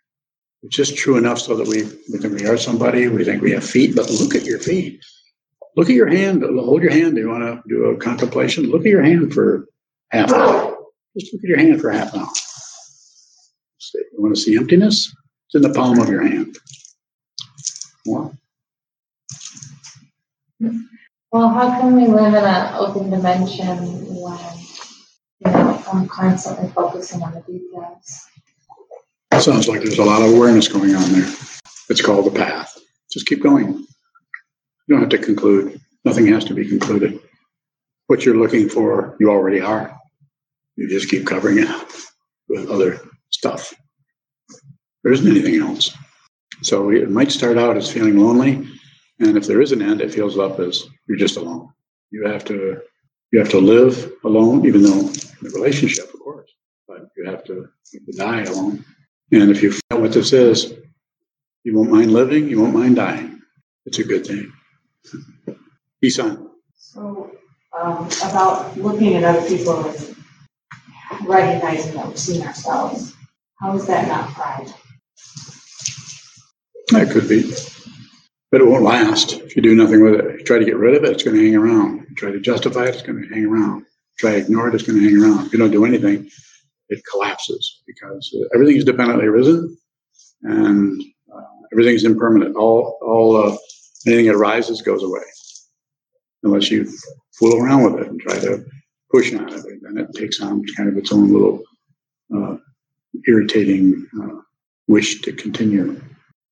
It's 0.63 0.75
just 0.75 0.97
true 0.97 1.19
enough 1.19 1.39
so 1.39 1.55
that 1.57 1.69
we, 1.69 1.85
we 2.11 2.19
think 2.19 2.41
we 2.41 2.47
are 2.47 2.57
somebody. 2.57 3.07
We 3.09 3.25
think 3.25 3.43
we 3.43 3.53
have 3.53 3.65
feet, 3.65 3.95
but 3.95 4.11
look 4.11 4.35
at 4.35 4.45
your 4.45 4.59
feet. 4.59 5.05
Look 5.77 5.89
at 5.91 5.97
your 5.97 6.09
hand. 6.09 6.43
Hold 6.43 6.83
your 6.83 6.93
hand. 6.93 7.17
Do 7.17 7.21
you 7.21 7.29
want 7.29 7.43
to 7.43 7.63
do 7.69 7.85
a 7.87 7.97
contemplation? 7.97 8.71
Look 8.71 8.83
at 8.83 8.91
your 8.91 9.03
hand 9.03 9.35
for 9.35 9.67
half 10.11 10.31
an 10.31 10.37
hour. 10.37 10.77
Just 11.19 11.33
look 11.33 11.43
at 11.43 11.49
your 11.49 11.59
hand 11.59 11.81
for 11.81 11.91
half 11.91 12.15
an 12.15 12.21
hour. 12.21 12.29
You 13.95 14.23
want 14.23 14.35
to 14.35 14.41
see 14.41 14.57
emptiness? 14.57 15.15
It's 15.47 15.55
in 15.55 15.63
the 15.63 15.73
palm 15.75 15.99
of 15.99 16.09
your 16.09 16.23
hand. 16.23 16.57
More. 18.07 18.33
Well, 21.33 21.49
how 21.49 21.81
can 21.81 21.97
we 21.97 22.07
live 22.07 22.35
in 22.35 22.45
an 22.45 22.75
open 22.77 23.11
dimension 23.11 23.77
when 23.77 24.39
you 25.41 25.51
know 25.51 25.83
I'm 25.93 26.07
constantly 26.09 26.71
focusing 26.71 27.23
on 27.23 27.35
the 27.35 27.41
details? 27.41 28.29
Sounds 29.41 29.69
like 29.69 29.83
there's 29.83 29.99
a 29.99 30.05
lot 30.05 30.23
of 30.23 30.33
awareness 30.33 30.69
going 30.69 30.95
on 30.95 31.13
there. 31.13 31.29
It's 31.89 32.01
called 32.01 32.27
the 32.27 32.31
path. 32.31 32.79
Just 33.11 33.27
keep 33.27 33.43
going. 33.43 33.85
You 34.87 34.95
don't 34.95 35.01
have 35.01 35.11
to 35.11 35.19
conclude. 35.19 35.81
Nothing 36.05 36.27
has 36.29 36.45
to 36.47 36.55
be 36.55 36.69
concluded. 36.69 37.21
What 38.07 38.25
you're 38.25 38.37
looking 38.37 38.69
for, 38.69 39.17
you 39.19 39.31
already 39.31 39.61
are. 39.61 39.99
You 40.77 40.89
just 40.89 41.09
keep 41.09 41.27
covering 41.27 41.59
it 41.59 41.69
up 41.69 41.89
with 42.49 42.69
other 42.71 43.01
stuff. 43.31 43.73
There 45.03 45.13
isn't 45.13 45.31
anything 45.31 45.61
else. 45.61 45.91
So 46.63 46.91
it 46.91 47.11
might 47.11 47.31
start 47.31 47.59
out 47.59 47.77
as 47.77 47.91
feeling 47.91 48.19
lonely, 48.19 48.67
and 49.21 49.37
if 49.37 49.47
there 49.47 49.61
is 49.61 49.73
an 49.73 49.83
end, 49.83 50.01
it 50.01 50.13
feels 50.13 50.39
up 50.39 50.61
as 50.61 50.85
you're 51.07 51.19
just 51.19 51.37
alone. 51.37 51.73
You 52.11 52.27
have 52.27 52.45
to 52.47 52.81
you 53.35 53.41
have 53.41 53.49
to 53.51 53.59
live 53.59 54.13
alone, 54.23 54.65
even 54.65 54.85
though 54.85 55.01
in 55.01 55.47
a 55.47 55.51
relationship, 55.51 56.13
of 56.15 56.21
course, 56.21 56.49
but 56.87 57.09
you 57.17 57.25
have 57.29 57.43
to, 57.47 57.69
you 57.93 58.01
have 58.01 58.07
to 58.07 58.13
die 58.17 58.43
alone. 58.43 58.85
And 59.33 59.51
if 59.51 59.61
you 59.61 59.73
feel 59.73 60.01
what 60.01 60.13
this 60.13 60.33
is, 60.33 60.73
you 61.65 61.77
won't 61.77 61.91
mind 61.91 62.13
living, 62.13 62.49
you 62.49 62.61
won't 62.61 62.75
mind 62.75 62.95
dying. 62.95 63.43
It's 63.87 63.99
a 63.99 64.05
good 64.05 64.25
thing. 64.25 64.53
On. 66.21 66.51
So, 66.77 67.31
um, 67.79 68.09
about 68.23 68.77
looking 68.77 69.15
at 69.15 69.25
other 69.25 69.47
people 69.49 69.85
and 69.87 70.15
recognizing 71.27 71.95
that 71.95 72.07
we've 72.07 72.19
seen 72.19 72.43
ourselves, 72.43 73.15
how 73.59 73.75
is 73.75 73.87
that 73.87 74.07
not 74.07 74.29
pride? 74.31 74.73
That 76.91 77.11
could 77.11 77.29
be. 77.29 77.51
But 78.51 78.61
it 78.61 78.67
won't 78.67 78.85
last 78.85 79.33
if 79.33 79.57
you 79.57 79.63
do 79.63 79.75
nothing 79.75 80.05
with 80.05 80.15
it. 80.15 80.27
If 80.27 80.39
you 80.41 80.45
try 80.45 80.59
to 80.59 80.65
get 80.65 80.77
rid 80.77 80.95
of 80.95 81.05
it, 81.05 81.11
it's 81.11 81.23
going 81.23 81.37
to 81.37 81.43
hang 81.43 81.57
around. 81.57 82.03
If 82.03 82.11
you 82.11 82.17
try 82.17 82.31
to 82.31 82.41
justify 82.41 82.85
it, 82.85 82.95
it's 82.95 83.03
going 83.03 83.23
to 83.23 83.35
hang 83.35 83.47
around. 83.47 83.87
Try 84.19 84.33
to 84.33 84.37
ignore 84.37 84.69
it, 84.69 84.75
it's 84.75 84.85
going 84.85 85.01
to 85.01 85.05
hang 85.05 85.21
around. 85.21 85.47
If 85.47 85.53
you 85.53 85.59
don't 85.59 85.71
do 85.71 85.85
anything, 85.87 86.31
it 86.91 87.03
collapses 87.11 87.83
because 87.87 88.33
uh, 88.39 88.47
everything 88.55 88.77
is 88.77 88.85
dependently 88.85 89.29
risen 89.29 89.77
and 90.43 91.03
uh, 91.35 91.41
everything 91.73 91.95
is 91.95 92.05
impermanent. 92.05 92.57
All, 92.57 92.99
all, 93.03 93.37
uh, 93.37 93.57
anything 94.07 94.27
that 94.27 94.37
rises 94.37 94.83
goes 94.83 95.03
away 95.03 95.23
unless 96.43 96.71
you 96.71 96.87
fool 97.39 97.57
around 97.57 97.85
with 97.85 98.03
it 98.03 98.09
and 98.09 98.21
try 98.21 98.39
to 98.39 98.65
push 99.11 99.35
on 99.35 99.53
it. 99.53 99.65
And 99.65 99.81
then 99.83 99.99
it 99.99 100.15
takes 100.15 100.41
on 100.41 100.65
kind 100.77 100.89
of 100.89 100.97
its 100.97 101.13
own 101.13 101.33
little 101.33 101.63
uh, 102.35 102.57
irritating 103.27 104.07
uh, 104.21 104.41
wish 104.89 105.23
to 105.23 105.33
continue. 105.33 106.01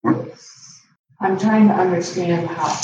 I'm 0.05 1.39
trying 1.39 1.69
to 1.69 1.75
understand 1.75 2.49
how 2.49 2.75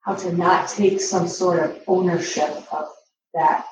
how 0.00 0.14
to 0.14 0.32
not 0.32 0.68
take 0.68 1.00
some 1.00 1.28
sort 1.28 1.60
of 1.60 1.80
ownership 1.86 2.50
of 2.72 2.88
that 3.32 3.66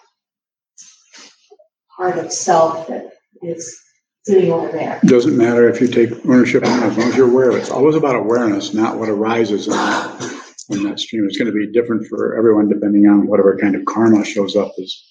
part 1.96 2.18
of 2.18 2.32
self 2.32 2.86
that 2.86 3.12
is 3.42 3.81
sitting 4.24 4.52
over 4.52 4.70
there. 4.70 5.00
Doesn't 5.04 5.36
matter 5.36 5.68
if 5.68 5.80
you 5.80 5.88
take 5.88 6.12
ownership 6.26 6.64
on 6.64 6.82
as 6.82 6.96
long 6.96 7.08
as 7.08 7.16
you're 7.16 7.28
aware. 7.28 7.56
It's 7.56 7.70
always 7.70 7.96
about 7.96 8.16
awareness, 8.16 8.72
not 8.72 8.98
what 8.98 9.08
arises 9.08 9.66
in 9.66 9.72
that, 9.72 10.42
in 10.70 10.84
that 10.84 11.00
stream. 11.00 11.26
It's 11.26 11.36
going 11.36 11.52
to 11.52 11.52
be 11.52 11.72
different 11.72 12.06
for 12.06 12.36
everyone 12.36 12.68
depending 12.68 13.08
on 13.08 13.26
whatever 13.26 13.56
kind 13.58 13.74
of 13.74 13.84
karma 13.84 14.24
shows 14.24 14.54
up 14.54 14.72
as, 14.80 15.04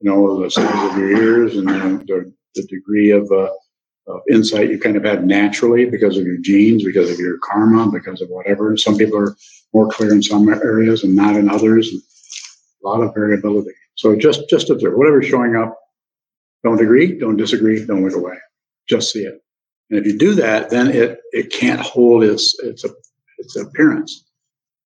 you 0.00 0.10
know, 0.10 0.42
the 0.42 0.50
size 0.50 0.90
of 0.90 0.98
your 0.98 1.16
ears 1.16 1.56
and 1.56 1.68
the, 1.68 2.04
the, 2.06 2.32
the 2.54 2.66
degree 2.66 3.10
of, 3.10 3.30
uh, 3.32 3.50
of 4.06 4.20
insight 4.30 4.68
you 4.68 4.78
kind 4.78 4.96
of 4.96 5.04
had 5.04 5.26
naturally 5.26 5.86
because 5.86 6.18
of 6.18 6.26
your 6.26 6.36
genes, 6.36 6.84
because 6.84 7.10
of 7.10 7.18
your 7.18 7.38
karma, 7.38 7.90
because 7.90 8.20
of 8.20 8.28
whatever. 8.28 8.76
Some 8.76 8.98
people 8.98 9.18
are 9.18 9.34
more 9.72 9.88
clear 9.88 10.12
in 10.12 10.22
some 10.22 10.46
areas 10.50 11.02
and 11.02 11.16
not 11.16 11.36
in 11.36 11.48
others. 11.48 11.90
A 12.84 12.86
lot 12.86 13.00
of 13.00 13.14
variability. 13.14 13.70
So 13.94 14.14
just, 14.14 14.50
just 14.50 14.68
observe 14.68 14.94
whatever's 14.98 15.26
showing 15.26 15.56
up. 15.56 15.78
Don't 16.64 16.80
agree, 16.80 17.18
don't 17.18 17.36
disagree, 17.36 17.84
don't 17.84 18.02
look 18.02 18.16
away. 18.16 18.38
Just 18.88 19.12
see 19.12 19.24
it. 19.24 19.40
And 19.90 19.98
if 19.98 20.06
you 20.06 20.18
do 20.18 20.34
that, 20.34 20.70
then 20.70 20.90
it, 20.90 21.20
it 21.32 21.52
can't 21.52 21.80
hold 21.80 22.24
its, 22.24 22.58
its, 22.60 22.84
its 23.38 23.56
appearance. 23.56 24.24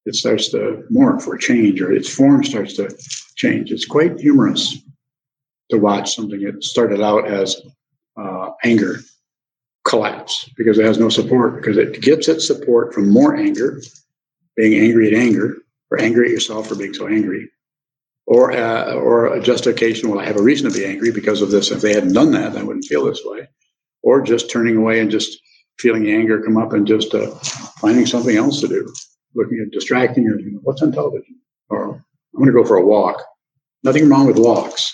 It 0.05 0.17
starts 0.17 0.51
to 0.51 0.85
morph 0.91 1.27
or 1.27 1.37
change, 1.37 1.81
or 1.81 1.93
its 1.93 2.13
form 2.13 2.43
starts 2.43 2.75
to 2.75 2.91
change. 3.37 3.71
It's 3.71 3.87
quite 3.87 4.19
humorous 4.19 4.77
to 5.71 5.79
watch 5.79 6.15
something 6.15 6.41
that 6.43 6.65
started 6.65 7.01
out 7.01 7.29
as 7.29 7.61
uh, 8.17 8.51
anger 8.65 8.97
collapse 9.85 10.51
because 10.57 10.79
it 10.79 10.85
has 10.85 10.99
no 10.99 11.09
support, 11.09 11.57
because 11.57 11.77
it 11.77 12.01
gets 12.01 12.27
its 12.27 12.47
support 12.47 12.93
from 12.93 13.09
more 13.09 13.37
anger, 13.37 13.81
being 14.57 14.83
angry 14.83 15.09
at 15.09 15.15
anger, 15.15 15.59
or 15.91 16.01
angry 16.01 16.27
at 16.27 16.33
yourself 16.33 16.69
for 16.69 16.75
being 16.75 16.95
so 16.95 17.07
angry, 17.07 17.51
or 18.29 18.53
uh, 18.53 18.93
or 18.93 19.35
a 19.35 19.41
justification. 19.41 20.11
Well, 20.11 20.21
I 20.21 20.27
have 20.27 20.37
a 20.37 20.43
reason 20.43 20.71
to 20.71 20.79
be 20.79 20.85
angry 20.85 21.11
because 21.11 21.41
of 21.41 21.51
this. 21.51 21.71
If 21.71 21.81
they 21.81 21.95
hadn't 21.95 22.13
done 22.13 22.31
that, 22.33 22.57
I 22.57 22.63
wouldn't 22.63 22.85
feel 22.85 23.07
this 23.07 23.23
way. 23.25 23.49
Or 24.03 24.21
just 24.21 24.51
turning 24.51 24.77
away 24.77 25.01
and 25.01 25.11
just 25.11 25.39
feeling 25.79 26.09
anger 26.09 26.43
come 26.43 26.59
up 26.59 26.75
and 26.75 26.87
just 26.87 27.15
uh, 27.15 27.31
finding 27.81 28.05
something 28.05 28.37
else 28.37 28.61
to 28.61 28.69
do, 28.69 28.93
looking 29.35 29.65
at 29.65 29.73
distracting 29.73 30.29
or 30.29 30.39
you 30.39 30.53
know, 30.53 30.61
what's 30.63 30.83
on 30.83 30.93
television, 30.93 31.37
or 31.71 31.95
I'm 31.95 32.39
going 32.39 32.47
to 32.49 32.53
go 32.53 32.65
for 32.65 32.77
a 32.77 32.85
walk. 32.85 33.23
Nothing 33.83 34.09
wrong 34.09 34.27
with 34.27 34.39
walks, 34.39 34.93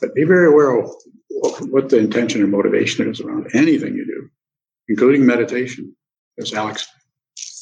but 0.00 0.14
be 0.14 0.24
very 0.24 0.48
aware 0.48 0.78
of 0.78 0.90
what, 1.70 1.88
the 1.88 1.98
intention 1.98 2.42
or 2.42 2.46
motivation 2.46 3.08
is 3.08 3.20
around 3.20 3.48
anything 3.54 3.94
you 3.94 4.04
do, 4.04 4.28
including 4.88 5.24
meditation. 5.24 5.94
Yes, 6.36 6.52
Alex. 6.52 6.86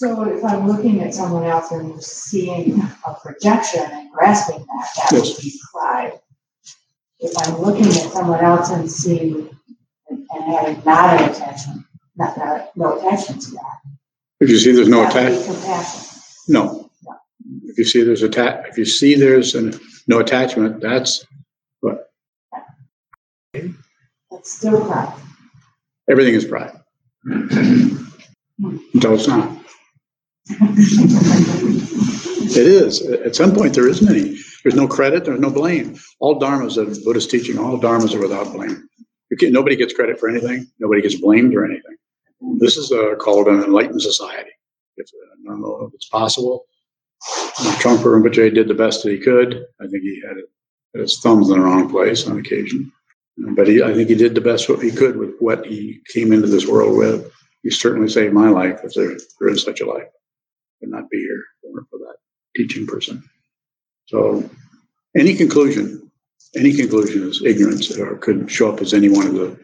So 0.03 0.24
if 0.24 0.44
I'm 0.44 0.66
looking 0.66 1.00
at 1.00 1.14
someone 1.14 1.44
else 1.44 1.70
and 1.70 2.03
seeing 2.03 2.82
a 3.07 3.14
projection 3.14 3.84
and 3.88 4.11
grasping 4.11 4.59
that, 4.59 4.88
that 4.96 5.12
would 5.12 5.40
be 5.40 5.53
pride. 5.72 6.18
If 7.20 7.32
I'm 7.38 7.61
looking 7.61 7.86
at 7.86 8.11
someone 8.11 8.44
else 8.44 8.70
and 8.70 8.90
seeing 8.90 9.48
and 10.09 10.26
having 10.28 10.82
not 10.84 11.20
an 11.20 11.30
attachment, 11.30 11.86
not, 12.16 12.36
not, 12.36 12.76
no 12.76 12.98
attachment 12.98 13.42
to 13.42 13.50
that. 13.53 13.76
If 14.40 14.50
you 14.50 14.59
see 14.59 14.72
there's 14.72 14.88
no 14.88 15.07
attachment, 15.07 15.57
attach, 15.61 15.86
no. 16.48 16.90
If 17.66 17.78
you 17.78 17.84
see 17.84 18.03
there's 18.03 18.24
atta- 18.24 18.64
if 18.70 18.76
you 18.76 18.84
see 18.84 19.14
there's 19.14 19.55
an, 19.55 19.78
no 20.09 20.18
attachment, 20.18 20.80
that's 20.80 21.24
what. 21.78 22.11
That's 23.53 24.50
still 24.50 24.84
pride. 24.84 25.14
everything 26.11 26.34
is 26.34 26.44
pride. 26.44 26.72
Hmm. 27.22 28.07
Until 28.94 29.14
it's 29.14 29.28
not. 29.28 29.62
It 32.55 32.66
is. 32.66 33.03
At 33.03 33.34
some 33.34 33.55
point, 33.55 33.74
there 33.74 33.88
isn't 33.88 34.09
any. 34.09 34.38
There's 34.62 34.74
no 34.74 34.86
credit. 34.86 35.24
There's 35.24 35.40
no 35.40 35.50
blame. 35.50 35.96
All 36.20 36.38
dharmas 36.38 36.76
of 36.76 37.03
Buddhist 37.05 37.30
teaching, 37.30 37.59
all 37.59 37.78
dharmas 37.78 38.14
are 38.14 38.20
without 38.20 38.53
blame. 38.53 38.88
Nobody 39.40 39.76
gets 39.76 39.94
credit 39.94 40.20
for 40.20 40.28
anything. 40.28 40.70
Nobody 40.78 41.00
gets 41.00 41.14
blamed 41.20 41.55
or 41.55 41.64
anything. 41.64 41.96
This 42.59 42.76
is 42.76 42.92
uh, 42.92 43.14
called 43.16 43.48
an 43.48 43.62
enlightened 43.62 44.03
society. 44.03 44.50
If, 44.96 45.09
uh, 45.09 45.32
I 45.32 45.50
don't 45.50 45.62
know 45.62 45.86
if 45.88 45.94
it's 45.94 46.09
possible. 46.09 46.66
Trungpa 47.80 48.05
Rinpoche 48.05 48.55
did 48.55 48.68
the 48.68 48.74
best 48.74 49.03
that 49.03 49.12
he 49.12 49.18
could. 49.18 49.64
I 49.80 49.86
think 49.86 50.03
he 50.03 50.22
had, 50.26 50.36
had 50.94 51.00
his 51.00 51.18
thumbs 51.20 51.48
in 51.48 51.59
the 51.59 51.64
wrong 51.64 51.88
place 51.88 52.26
on 52.26 52.38
occasion. 52.38 52.92
But 53.38 53.68
he, 53.68 53.82
I 53.82 53.94
think 53.94 54.09
he 54.09 54.14
did 54.14 54.34
the 54.34 54.40
best 54.40 54.68
what 54.68 54.82
he 54.82 54.90
could 54.90 55.16
with 55.16 55.34
what 55.38 55.64
he 55.64 56.00
came 56.12 56.32
into 56.32 56.48
this 56.48 56.66
world 56.66 56.96
with. 56.98 57.32
He 57.62 57.70
certainly 57.70 58.09
saved 58.09 58.34
my 58.34 58.48
life 58.48 58.80
if 58.84 58.92
there, 58.94 59.16
there 59.40 59.48
is 59.48 59.62
such 59.62 59.80
a 59.80 59.86
life. 59.86 60.09
Would 60.83 60.91
not 60.91 61.09
be 61.11 61.18
here 61.18 61.45
for 61.62 61.99
that 61.99 62.16
teaching 62.57 62.87
person. 62.87 63.22
So, 64.07 64.51
any 65.16 65.35
conclusion, 65.35 66.11
any 66.57 66.72
conclusion 66.74 67.28
is 67.28 67.41
ignorance, 67.45 67.97
or 67.97 68.16
could 68.16 68.51
show 68.51 68.72
up 68.72 68.80
as 68.80 68.93
any 68.93 69.09
one 69.09 69.28
of 69.28 69.35
the 69.35 69.59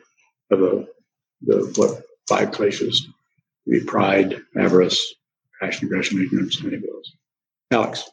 of 0.50 0.60
the 0.60 0.88
the 1.42 1.72
what 1.74 2.02
five 2.28 2.52
places: 2.52 3.08
be 3.66 3.80
pride, 3.80 4.40
avarice, 4.56 5.14
passion, 5.60 5.88
aggression, 5.88 6.22
ignorance, 6.22 6.62
any 6.64 6.76
of 6.76 6.82
those. 6.82 7.12
Alex. 7.72 8.08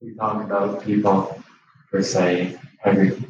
We 0.00 0.14
talk 0.14 0.44
about 0.44 0.84
people 0.84 1.42
per 1.90 2.02
se, 2.02 2.56
every 2.84 3.20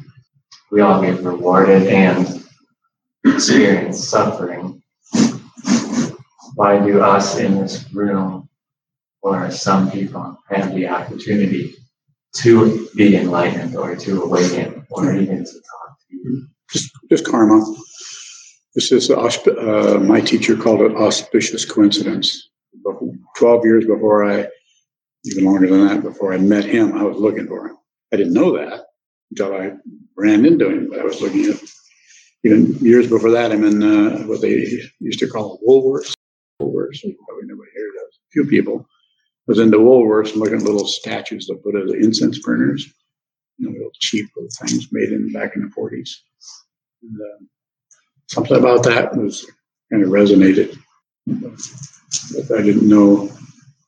we 0.71 0.81
all 0.81 1.01
get 1.01 1.21
rewarded 1.21 1.87
and 1.87 2.45
experience 3.25 4.07
suffering. 4.07 4.83
Why 6.53 6.85
do 6.85 7.01
us 7.01 7.37
in 7.39 7.55
this 7.61 7.91
room 7.91 8.48
or 9.21 9.51
some 9.51 9.91
people 9.91 10.37
have 10.49 10.73
the 10.73 10.87
opportunity 10.87 11.75
to 12.35 12.87
be 12.95 13.15
enlightened 13.15 13.75
or 13.75 13.95
to 13.95 14.23
awaken 14.23 14.85
or 14.89 15.13
even 15.13 15.43
to 15.45 15.51
talk 15.51 15.97
to 16.09 16.15
you? 16.15 16.47
Just, 16.71 16.91
just 17.09 17.25
karma. 17.25 17.65
This 18.75 18.91
is 18.91 19.09
uh, 19.09 19.99
my 20.01 20.21
teacher 20.21 20.55
called 20.55 20.81
it 20.81 20.95
auspicious 20.95 21.65
coincidence. 21.65 22.49
Twelve 23.35 23.65
years 23.65 23.85
before 23.85 24.29
I, 24.29 24.47
even 25.25 25.43
longer 25.45 25.67
than 25.67 25.87
that, 25.87 26.03
before 26.03 26.33
I 26.33 26.37
met 26.37 26.65
him, 26.65 26.93
I 26.93 27.03
was 27.03 27.17
looking 27.17 27.47
for 27.47 27.67
him. 27.67 27.77
I 28.13 28.17
didn't 28.17 28.33
know 28.33 28.55
that 28.57 28.85
until 29.31 29.55
I 29.55 29.71
ran 30.17 30.45
into 30.45 30.69
him. 30.69 30.89
But 30.89 30.99
I 30.99 31.03
was 31.03 31.21
looking 31.21 31.45
at 31.45 31.59
even 32.43 32.73
years 32.75 33.07
before 33.07 33.31
that. 33.31 33.51
I'm 33.51 33.63
in 33.63 33.81
uh, 33.81 34.19
what 34.27 34.41
they 34.41 34.65
used 34.99 35.19
to 35.19 35.27
call 35.27 35.59
Woolworths. 35.67 36.13
Woolworths, 36.61 37.01
probably 37.01 37.45
nobody 37.45 37.71
here 37.75 37.91
does. 37.97 38.19
Few 38.31 38.45
people 38.45 38.85
was 39.49 39.57
into 39.57 39.79
Woolworths 39.79 40.33
and 40.33 40.37
looking 40.37 40.57
at 40.57 40.61
little 40.61 40.85
statues 40.85 41.47
that 41.47 41.63
put 41.63 41.75
as 41.75 41.91
incense 41.91 42.37
burners, 42.37 42.85
you 43.57 43.67
know, 43.67 43.73
little 43.73 43.91
cheap 43.99 44.29
little 44.35 44.49
things 44.61 44.89
made 44.91 45.11
in 45.11 45.33
back 45.33 45.55
in 45.55 45.63
the 45.63 45.69
40s. 45.69 46.11
And, 47.01 47.19
uh, 47.19 47.45
something 48.27 48.57
about 48.57 48.83
that 48.83 49.17
was 49.17 49.49
kind 49.91 50.03
of 50.03 50.09
resonated. 50.11 50.77
But 51.25 52.59
I 52.59 52.61
didn't 52.61 52.87
know 52.87 53.31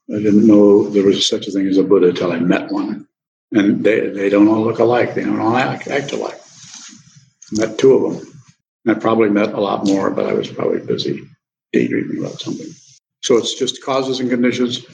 I 0.10 0.18
didn't 0.18 0.48
know 0.48 0.90
there 0.90 1.06
was 1.06 1.30
such 1.30 1.48
a 1.48 1.52
thing 1.52 1.68
as 1.68 1.78
a 1.78 1.84
Buddha 1.84 2.10
until 2.10 2.32
I 2.32 2.40
met 2.40 2.72
one 2.72 3.08
and 3.52 3.84
they, 3.84 4.10
they 4.10 4.30
don't 4.30 4.48
all 4.48 4.64
look 4.64 4.80
alike. 4.80 5.14
They 5.14 5.24
don't 5.24 5.40
all 5.40 5.56
act, 5.56 5.88
act 5.88 6.12
alike. 6.12 6.42
Met 7.52 7.78
two 7.78 7.94
of 7.94 8.18
them. 8.18 8.42
I 8.88 9.00
probably 9.00 9.30
met 9.30 9.54
a 9.54 9.62
lot 9.62 9.86
more, 9.86 10.10
but 10.10 10.26
I 10.26 10.34
was 10.34 10.50
probably 10.50 10.80
busy 10.80 11.22
daydreaming 11.72 12.18
about 12.18 12.42
something. 12.42 12.68
So 13.22 13.38
it's 13.38 13.54
just 13.54 13.84
causes 13.84 14.20
and 14.20 14.30
conditions 14.30 14.86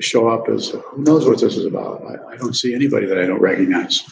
show 0.00 0.28
up 0.28 0.48
as 0.48 0.70
who 0.70 1.02
knows 1.02 1.26
what 1.26 1.40
this 1.40 1.56
is 1.56 1.66
about. 1.66 2.02
I, 2.02 2.34
I 2.34 2.36
don't 2.36 2.54
see 2.54 2.74
anybody 2.74 3.06
that 3.06 3.18
I 3.18 3.26
don't 3.26 3.40
recognize 3.40 4.02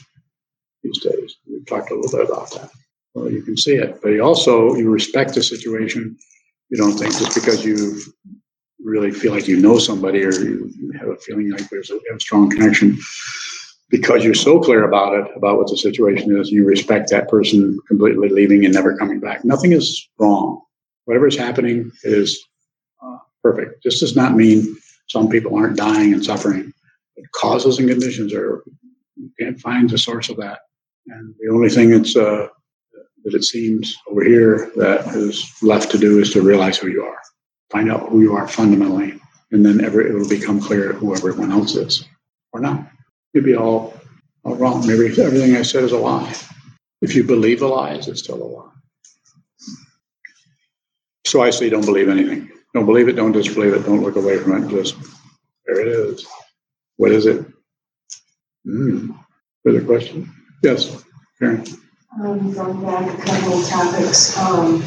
these 0.82 1.00
days. 1.00 1.36
We've 1.48 1.66
talked 1.66 1.90
a 1.90 1.94
little 1.94 2.18
bit 2.18 2.30
about 2.30 2.50
that. 2.52 2.70
Well, 3.14 3.30
you 3.30 3.42
can 3.42 3.56
see 3.56 3.74
it, 3.74 4.00
but 4.02 4.10
you 4.10 4.22
also 4.22 4.74
you 4.74 4.90
respect 4.90 5.34
the 5.34 5.42
situation. 5.42 6.16
You 6.70 6.78
don't 6.78 6.96
think 6.96 7.12
just 7.12 7.34
because 7.34 7.64
you 7.64 8.00
really 8.82 9.12
feel 9.12 9.32
like 9.32 9.46
you 9.46 9.60
know 9.60 9.78
somebody 9.78 10.24
or 10.24 10.32
you 10.32 10.92
have 10.98 11.08
a 11.08 11.16
feeling 11.16 11.50
like 11.50 11.68
there's 11.68 11.90
a, 11.90 11.96
a 11.96 12.20
strong 12.20 12.50
connection 12.50 12.98
because 13.92 14.24
you're 14.24 14.34
so 14.34 14.58
clear 14.58 14.84
about 14.84 15.14
it, 15.14 15.30
about 15.36 15.58
what 15.58 15.68
the 15.68 15.76
situation 15.76 16.36
is, 16.38 16.50
you 16.50 16.64
respect 16.64 17.10
that 17.10 17.28
person 17.28 17.78
completely 17.86 18.30
leaving 18.30 18.64
and 18.64 18.72
never 18.72 18.96
coming 18.96 19.20
back. 19.20 19.44
Nothing 19.44 19.72
is 19.72 20.08
wrong. 20.18 20.62
Whatever 21.04 21.26
is 21.26 21.36
happening 21.36 21.92
is 22.02 22.42
uh, 23.04 23.18
perfect. 23.42 23.84
This 23.84 24.00
does 24.00 24.16
not 24.16 24.34
mean 24.34 24.76
some 25.12 25.28
people 25.28 25.54
aren't 25.54 25.76
dying 25.76 26.12
and 26.14 26.24
suffering. 26.24 26.72
But 27.16 27.30
causes 27.32 27.78
and 27.78 27.88
conditions 27.88 28.32
are, 28.32 28.64
you 29.16 29.30
can't 29.38 29.60
find 29.60 29.88
the 29.88 29.98
source 29.98 30.30
of 30.30 30.38
that. 30.38 30.60
And 31.06 31.34
the 31.38 31.52
only 31.52 31.68
thing 31.68 31.90
that's, 31.90 32.16
uh, 32.16 32.48
that 33.24 33.34
it 33.34 33.44
seems 33.44 33.94
over 34.08 34.24
here 34.24 34.72
that 34.76 35.06
is 35.14 35.52
left 35.62 35.90
to 35.90 35.98
do 35.98 36.18
is 36.18 36.32
to 36.32 36.40
realize 36.40 36.78
who 36.78 36.88
you 36.88 37.04
are, 37.04 37.20
find 37.70 37.92
out 37.92 38.08
who 38.08 38.22
you 38.22 38.34
are 38.34 38.48
fundamentally, 38.48 39.20
and 39.52 39.64
then 39.64 39.84
ever, 39.84 40.00
it 40.00 40.14
will 40.14 40.28
become 40.28 40.60
clear 40.60 40.94
who 40.94 41.14
everyone 41.14 41.52
else 41.52 41.74
is 41.74 42.04
or 42.52 42.60
not 42.60 42.88
could 43.34 43.44
be 43.44 43.56
all, 43.56 43.94
all 44.44 44.56
wrong. 44.56 44.86
Maybe 44.86 45.06
everything 45.22 45.56
I 45.56 45.62
said 45.62 45.84
is 45.84 45.92
a 45.92 45.98
lie. 45.98 46.34
If 47.00 47.14
you 47.14 47.24
believe 47.24 47.62
a 47.62 47.66
lie, 47.66 47.94
it's 47.94 48.20
still 48.20 48.42
a 48.42 48.44
lie? 48.44 48.68
So 51.26 51.42
I 51.42 51.50
say 51.50 51.70
don't 51.70 51.84
believe 51.84 52.08
anything. 52.08 52.50
Don't 52.74 52.86
believe 52.86 53.08
it, 53.08 53.12
don't 53.12 53.32
disbelieve 53.32 53.74
it, 53.74 53.84
don't 53.84 54.02
look 54.02 54.16
away 54.16 54.38
from 54.38 54.64
it. 54.64 54.70
Just 54.70 54.96
there 55.66 55.80
it 55.80 55.88
is. 55.88 56.26
What 56.96 57.12
is 57.12 57.26
it? 57.26 57.46
Mm. 58.66 59.18
Further 59.64 59.84
question? 59.84 60.32
Yes, 60.62 61.04
Karen. 61.38 61.64
Um, 62.20 62.52
going 62.52 62.82
back 62.82 63.18
a 63.18 63.22
couple 63.22 63.58
of 63.58 63.68
topics, 63.68 64.38
um, 64.38 64.82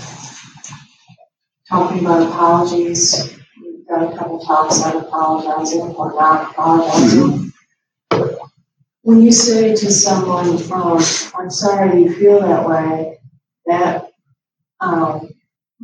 talking 1.68 2.00
about 2.00 2.28
apologies. 2.28 3.36
We've 3.62 3.88
got 3.88 4.14
a 4.14 4.18
couple 4.18 4.40
talks 4.40 4.82
on 4.84 4.98
apologizing 4.98 5.82
or 5.82 6.14
not 6.14 6.52
apologizing. 6.52 7.20
Mm-hmm 7.20 7.46
when 9.06 9.22
you 9.22 9.32
say 9.32 9.76
to 9.76 9.92
someone, 9.92 10.60
um, 10.72 11.00
I'm 11.38 11.52
sorry 11.52 12.02
you 12.02 12.12
feel 12.16 12.42
that 12.42 12.68
way, 12.68 13.20
that 13.68 14.08
um, 14.80 15.30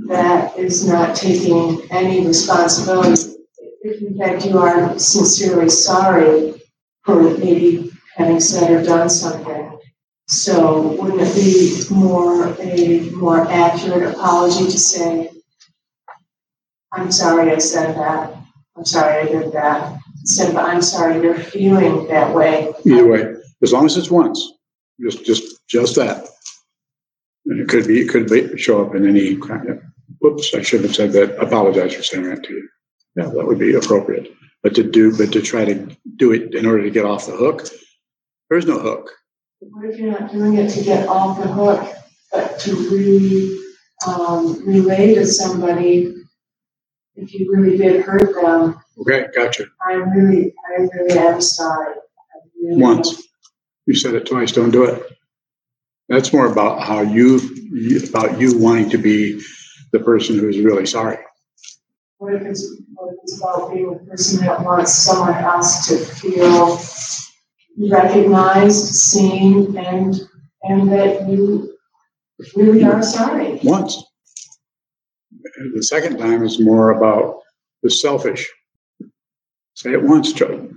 that 0.07 0.57
is 0.57 0.87
not 0.87 1.15
taking 1.15 1.81
any 1.91 2.25
responsibility. 2.25 3.33
If 3.83 4.01
in 4.01 4.17
fact 4.17 4.45
you 4.45 4.57
are 4.57 4.97
sincerely 4.97 5.69
sorry 5.69 6.61
for 7.03 7.21
maybe 7.37 7.91
having 8.15 8.39
said 8.39 8.71
or 8.71 8.83
done 8.83 9.09
something, 9.09 9.79
so 10.27 10.93
wouldn't 11.01 11.21
it 11.21 11.35
be 11.35 11.83
more 11.93 12.53
a 12.59 13.09
more 13.11 13.47
accurate 13.49 14.13
apology 14.13 14.65
to 14.65 14.79
say, 14.79 15.29
I'm 16.93 17.11
sorry 17.11 17.51
I 17.51 17.57
said 17.57 17.95
that, 17.95 18.37
I'm 18.77 18.85
sorry 18.85 19.21
I 19.21 19.25
did 19.25 19.51
that, 19.53 19.99
instead 20.19 20.51
of 20.51 20.57
I'm 20.57 20.81
sorry 20.81 21.21
you're 21.21 21.35
feeling 21.35 22.07
that 22.07 22.33
way. 22.33 22.71
Either 22.85 23.07
way, 23.07 23.35
as 23.61 23.73
long 23.73 23.85
as 23.85 23.97
it's 23.97 24.11
once, 24.11 24.53
just 25.01 25.25
just 25.25 25.67
just 25.67 25.95
that. 25.95 26.27
And 27.45 27.59
it 27.59 27.67
could 27.67 27.87
be 27.87 28.01
it 28.01 28.09
could 28.09 28.29
be, 28.29 28.57
show 28.57 28.85
up 28.85 28.95
in 28.95 29.07
any 29.07 29.35
kind 29.37 29.69
of. 29.69 29.81
Whoops, 30.19 30.53
I 30.53 30.61
should 30.61 30.83
have 30.83 30.95
said 30.95 31.13
that. 31.13 31.41
Apologize 31.41 31.95
for 31.95 32.03
saying 32.03 32.29
that 32.29 32.43
to 32.43 32.53
you. 32.53 32.69
Yeah, 33.15 33.25
that 33.25 33.47
would 33.47 33.59
be 33.59 33.73
appropriate. 33.73 34.31
But 34.61 34.75
to 34.75 34.83
do, 34.83 35.17
but 35.17 35.31
to 35.33 35.41
try 35.41 35.65
to 35.65 35.97
do 36.17 36.31
it 36.31 36.53
in 36.53 36.65
order 36.65 36.83
to 36.83 36.91
get 36.91 37.05
off 37.05 37.25
the 37.25 37.31
hook, 37.31 37.67
there's 38.49 38.67
no 38.67 38.77
hook. 38.77 39.11
What 39.59 39.89
if 39.89 39.97
you're 39.97 40.11
not 40.11 40.31
doing 40.31 40.57
it 40.57 40.69
to 40.69 40.83
get 40.83 41.07
off 41.07 41.41
the 41.41 41.47
hook, 41.47 41.87
but 42.31 42.59
to 42.59 42.75
really 42.89 43.59
um, 44.07 44.63
relay 44.65 45.15
to 45.15 45.25
somebody 45.25 46.15
if 47.15 47.33
you 47.33 47.51
really 47.51 47.77
did 47.77 48.01
hurt 48.01 48.35
them? 48.41 48.79
Okay, 48.99 49.27
gotcha. 49.35 49.65
I 49.87 49.93
really, 49.93 50.53
I 50.69 50.81
really 50.81 51.17
am 51.17 51.41
sorry. 51.41 51.95
Really 52.61 52.81
Once. 52.81 53.13
Am. 53.13 53.23
You 53.87 53.95
said 53.95 54.13
it 54.13 54.27
twice, 54.27 54.51
don't 54.51 54.71
do 54.71 54.83
it. 54.83 55.17
That's 56.11 56.33
more 56.33 56.47
about 56.47 56.83
how 56.83 57.03
you, 57.03 57.39
about 58.09 58.37
you 58.37 58.57
wanting 58.57 58.89
to 58.89 58.97
be 58.97 59.41
the 59.93 59.99
person 60.01 60.37
who's 60.37 60.59
really 60.59 60.85
sorry. 60.85 61.17
What 62.17 62.33
if 62.33 62.41
it's, 62.41 62.81
what 62.95 63.13
if 63.13 63.19
it's 63.23 63.39
about 63.39 63.73
being 63.73 63.93
the 63.93 63.99
person 64.11 64.45
that 64.45 64.61
wants 64.61 64.93
someone 64.93 65.35
else 65.35 65.87
to 65.87 65.95
feel 65.97 66.81
recognized, 67.89 68.93
seen, 68.93 69.77
and 69.77 70.19
and 70.63 70.91
that 70.91 71.29
you 71.29 71.77
really 72.57 72.83
are 72.83 73.01
sorry? 73.01 73.61
Once. 73.63 74.03
The 75.73 75.81
second 75.81 76.17
time 76.17 76.43
is 76.43 76.59
more 76.59 76.89
about 76.89 77.39
the 77.83 77.89
selfish. 77.89 78.51
Say 79.75 79.93
it 79.93 80.03
once, 80.03 80.33
Joe 80.33 80.69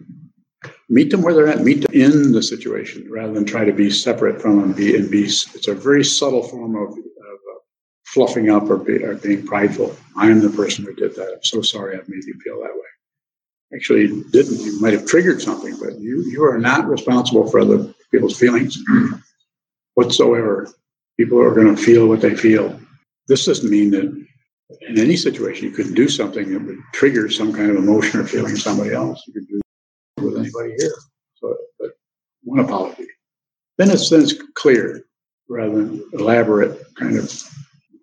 meet 0.88 1.10
them 1.10 1.22
where 1.22 1.34
they're 1.34 1.48
at, 1.48 1.62
meet 1.62 1.82
them 1.82 1.92
in 1.92 2.32
the 2.32 2.42
situation 2.42 3.10
rather 3.10 3.32
than 3.32 3.44
try 3.44 3.64
to 3.64 3.72
be 3.72 3.90
separate 3.90 4.40
from 4.40 4.60
them. 4.60 4.72
Be 4.72 4.96
and 4.96 5.10
be. 5.10 5.24
It's 5.24 5.68
a 5.68 5.74
very 5.74 6.04
subtle 6.04 6.42
form 6.42 6.76
of, 6.76 6.90
of 6.90 6.96
uh, 6.96 7.58
fluffing 8.06 8.50
up 8.50 8.70
or, 8.70 8.76
be, 8.76 9.02
or, 9.02 9.14
being 9.14 9.46
prideful. 9.46 9.96
I 10.16 10.30
am 10.30 10.40
the 10.40 10.50
person 10.50 10.84
who 10.84 10.94
did 10.94 11.14
that. 11.16 11.32
I'm 11.32 11.44
so 11.44 11.62
sorry 11.62 11.98
I've 11.98 12.08
made 12.08 12.24
you 12.24 12.38
feel 12.44 12.60
that 12.60 12.74
way. 12.74 12.80
Actually, 13.74 14.02
you 14.02 14.24
didn't. 14.30 14.60
You 14.60 14.80
might 14.80 14.92
have 14.92 15.06
triggered 15.06 15.42
something, 15.42 15.76
but 15.80 15.98
you 15.98 16.22
you 16.30 16.44
are 16.44 16.58
not 16.58 16.86
responsible 16.86 17.50
for 17.50 17.60
other 17.60 17.92
people's 18.12 18.38
feelings 18.38 18.78
whatsoever. 19.94 20.68
People 21.18 21.40
are 21.40 21.54
going 21.54 21.74
to 21.74 21.82
feel 21.82 22.06
what 22.06 22.20
they 22.20 22.36
feel. 22.36 22.78
This 23.26 23.46
doesn't 23.46 23.70
mean 23.70 23.90
that 23.92 24.04
in 24.82 24.98
any 24.98 25.16
situation 25.16 25.64
you 25.64 25.70
could 25.70 25.94
do 25.94 26.08
something 26.08 26.52
that 26.52 26.62
would 26.62 26.78
trigger 26.92 27.28
some 27.28 27.52
kind 27.52 27.70
of 27.70 27.76
emotion 27.76 28.20
or 28.20 28.24
feeling 28.24 28.52
in 28.52 28.56
somebody 28.56 28.92
else. 28.92 29.22
You 29.26 29.32
could 29.32 29.48
do 29.48 29.60
with 30.24 30.38
anybody 30.38 30.74
here. 30.78 30.94
So, 31.36 31.56
but 31.78 31.92
one 32.42 32.60
apology. 32.60 33.06
Then 33.78 33.90
it's, 33.90 34.10
then 34.10 34.22
it's 34.22 34.34
clear 34.54 35.04
rather 35.48 35.74
than 35.74 36.04
elaborate 36.12 36.80
kind 36.94 37.18
of 37.18 37.32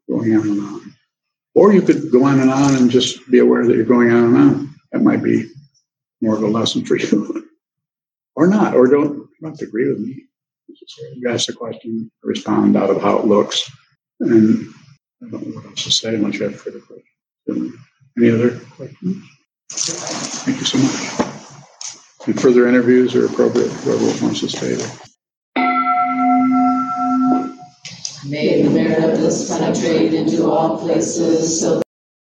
going 0.10 0.36
on 0.36 0.48
and 0.48 0.62
on. 0.62 0.94
Or 1.56 1.74
you 1.74 1.82
could 1.82 2.12
go 2.12 2.24
on 2.26 2.40
and 2.40 2.50
on 2.50 2.76
and 2.76 2.90
just 2.90 3.30
be 3.30 3.40
aware 3.40 3.66
that 3.66 3.76
you're 3.76 3.86
going 3.86 4.12
on 4.12 4.24
and 4.24 4.38
on. 4.38 4.76
That 4.92 5.02
might 5.02 5.24
be 5.24 5.50
more 6.22 6.36
of 6.36 6.44
a 6.44 6.48
lesson 6.48 6.86
for 6.86 6.96
you. 6.98 7.48
or 8.36 8.48
not, 8.48 8.76
or 8.76 8.88
don't, 8.88 9.16
you 9.16 9.30
don't 9.42 9.52
have 9.52 9.60
to 9.60 9.66
agree 9.66 9.88
with 9.88 10.00
me. 10.00 10.24
You 11.16 11.30
ask 11.30 11.48
the 11.48 11.54
question, 11.54 12.10
respond 12.24 12.78
out 12.78 12.90
of 12.90 13.02
how 13.02 13.20
it 13.20 13.26
looks. 13.26 13.70
And 14.20 14.74
I 15.22 15.30
don't 15.30 15.48
know 15.48 15.56
what 15.56 15.66
else 15.66 15.84
to 15.84 15.92
say 15.92 16.16
unless 16.16 16.36
you 16.36 16.46
have 16.46 16.60
further 16.60 16.80
questions. 16.80 17.76
Any 18.18 18.30
other 18.30 18.60
questions? 18.76 19.24
Thank 19.72 20.60
you 20.60 20.66
so 20.66 20.78
much. 20.78 21.31
And 22.28 22.40
further 22.40 22.68
interviews 22.68 23.16
are 23.16 23.26
appropriate, 23.26 23.72
whoever 23.72 24.06
wants 24.24 24.42
to 24.42 24.50
stay 24.50 24.76
there. 24.76 24.92
May 28.28 28.62
the 28.62 28.70
merit 28.70 29.04
of 29.04 29.20
this 29.20 29.50
penetrate 29.50 30.14
into 30.14 30.46
all 30.46 30.78
places 30.78 31.60
so 31.60 31.82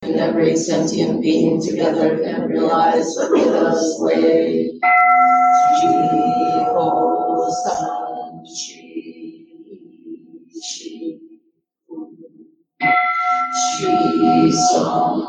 that 0.02 0.16
every 0.16 0.56
sentient 0.56 1.22
being 1.22 1.62
together 1.62 2.20
can 2.24 2.48
realize 2.48 3.14
what 3.18 3.38
it 3.38 3.46
does 3.46 4.00
way. 4.00 4.80
Shri 13.78 14.52
Sam 14.52 15.22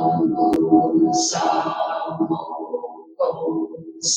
Sa 1.12 2.16
Mo 2.20 3.71
Mi 4.02 4.08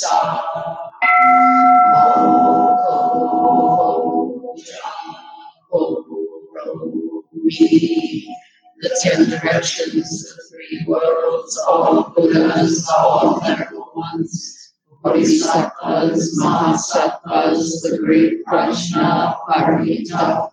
the 8.82 9.00
ten 9.04 9.30
directions, 9.30 9.94
the 9.94 10.42
three 10.50 10.86
worlds, 10.88 11.58
all 11.68 12.10
Buddhas, 12.16 12.90
all 12.98 13.40
venerable 13.42 13.92
ones, 13.96 14.74
Bodhisattvas, 15.04 16.36
Mahasattvas, 16.42 17.84
the 17.84 18.00
great 18.04 18.44
Prajna, 18.46 19.38
Paramita, 19.48 20.50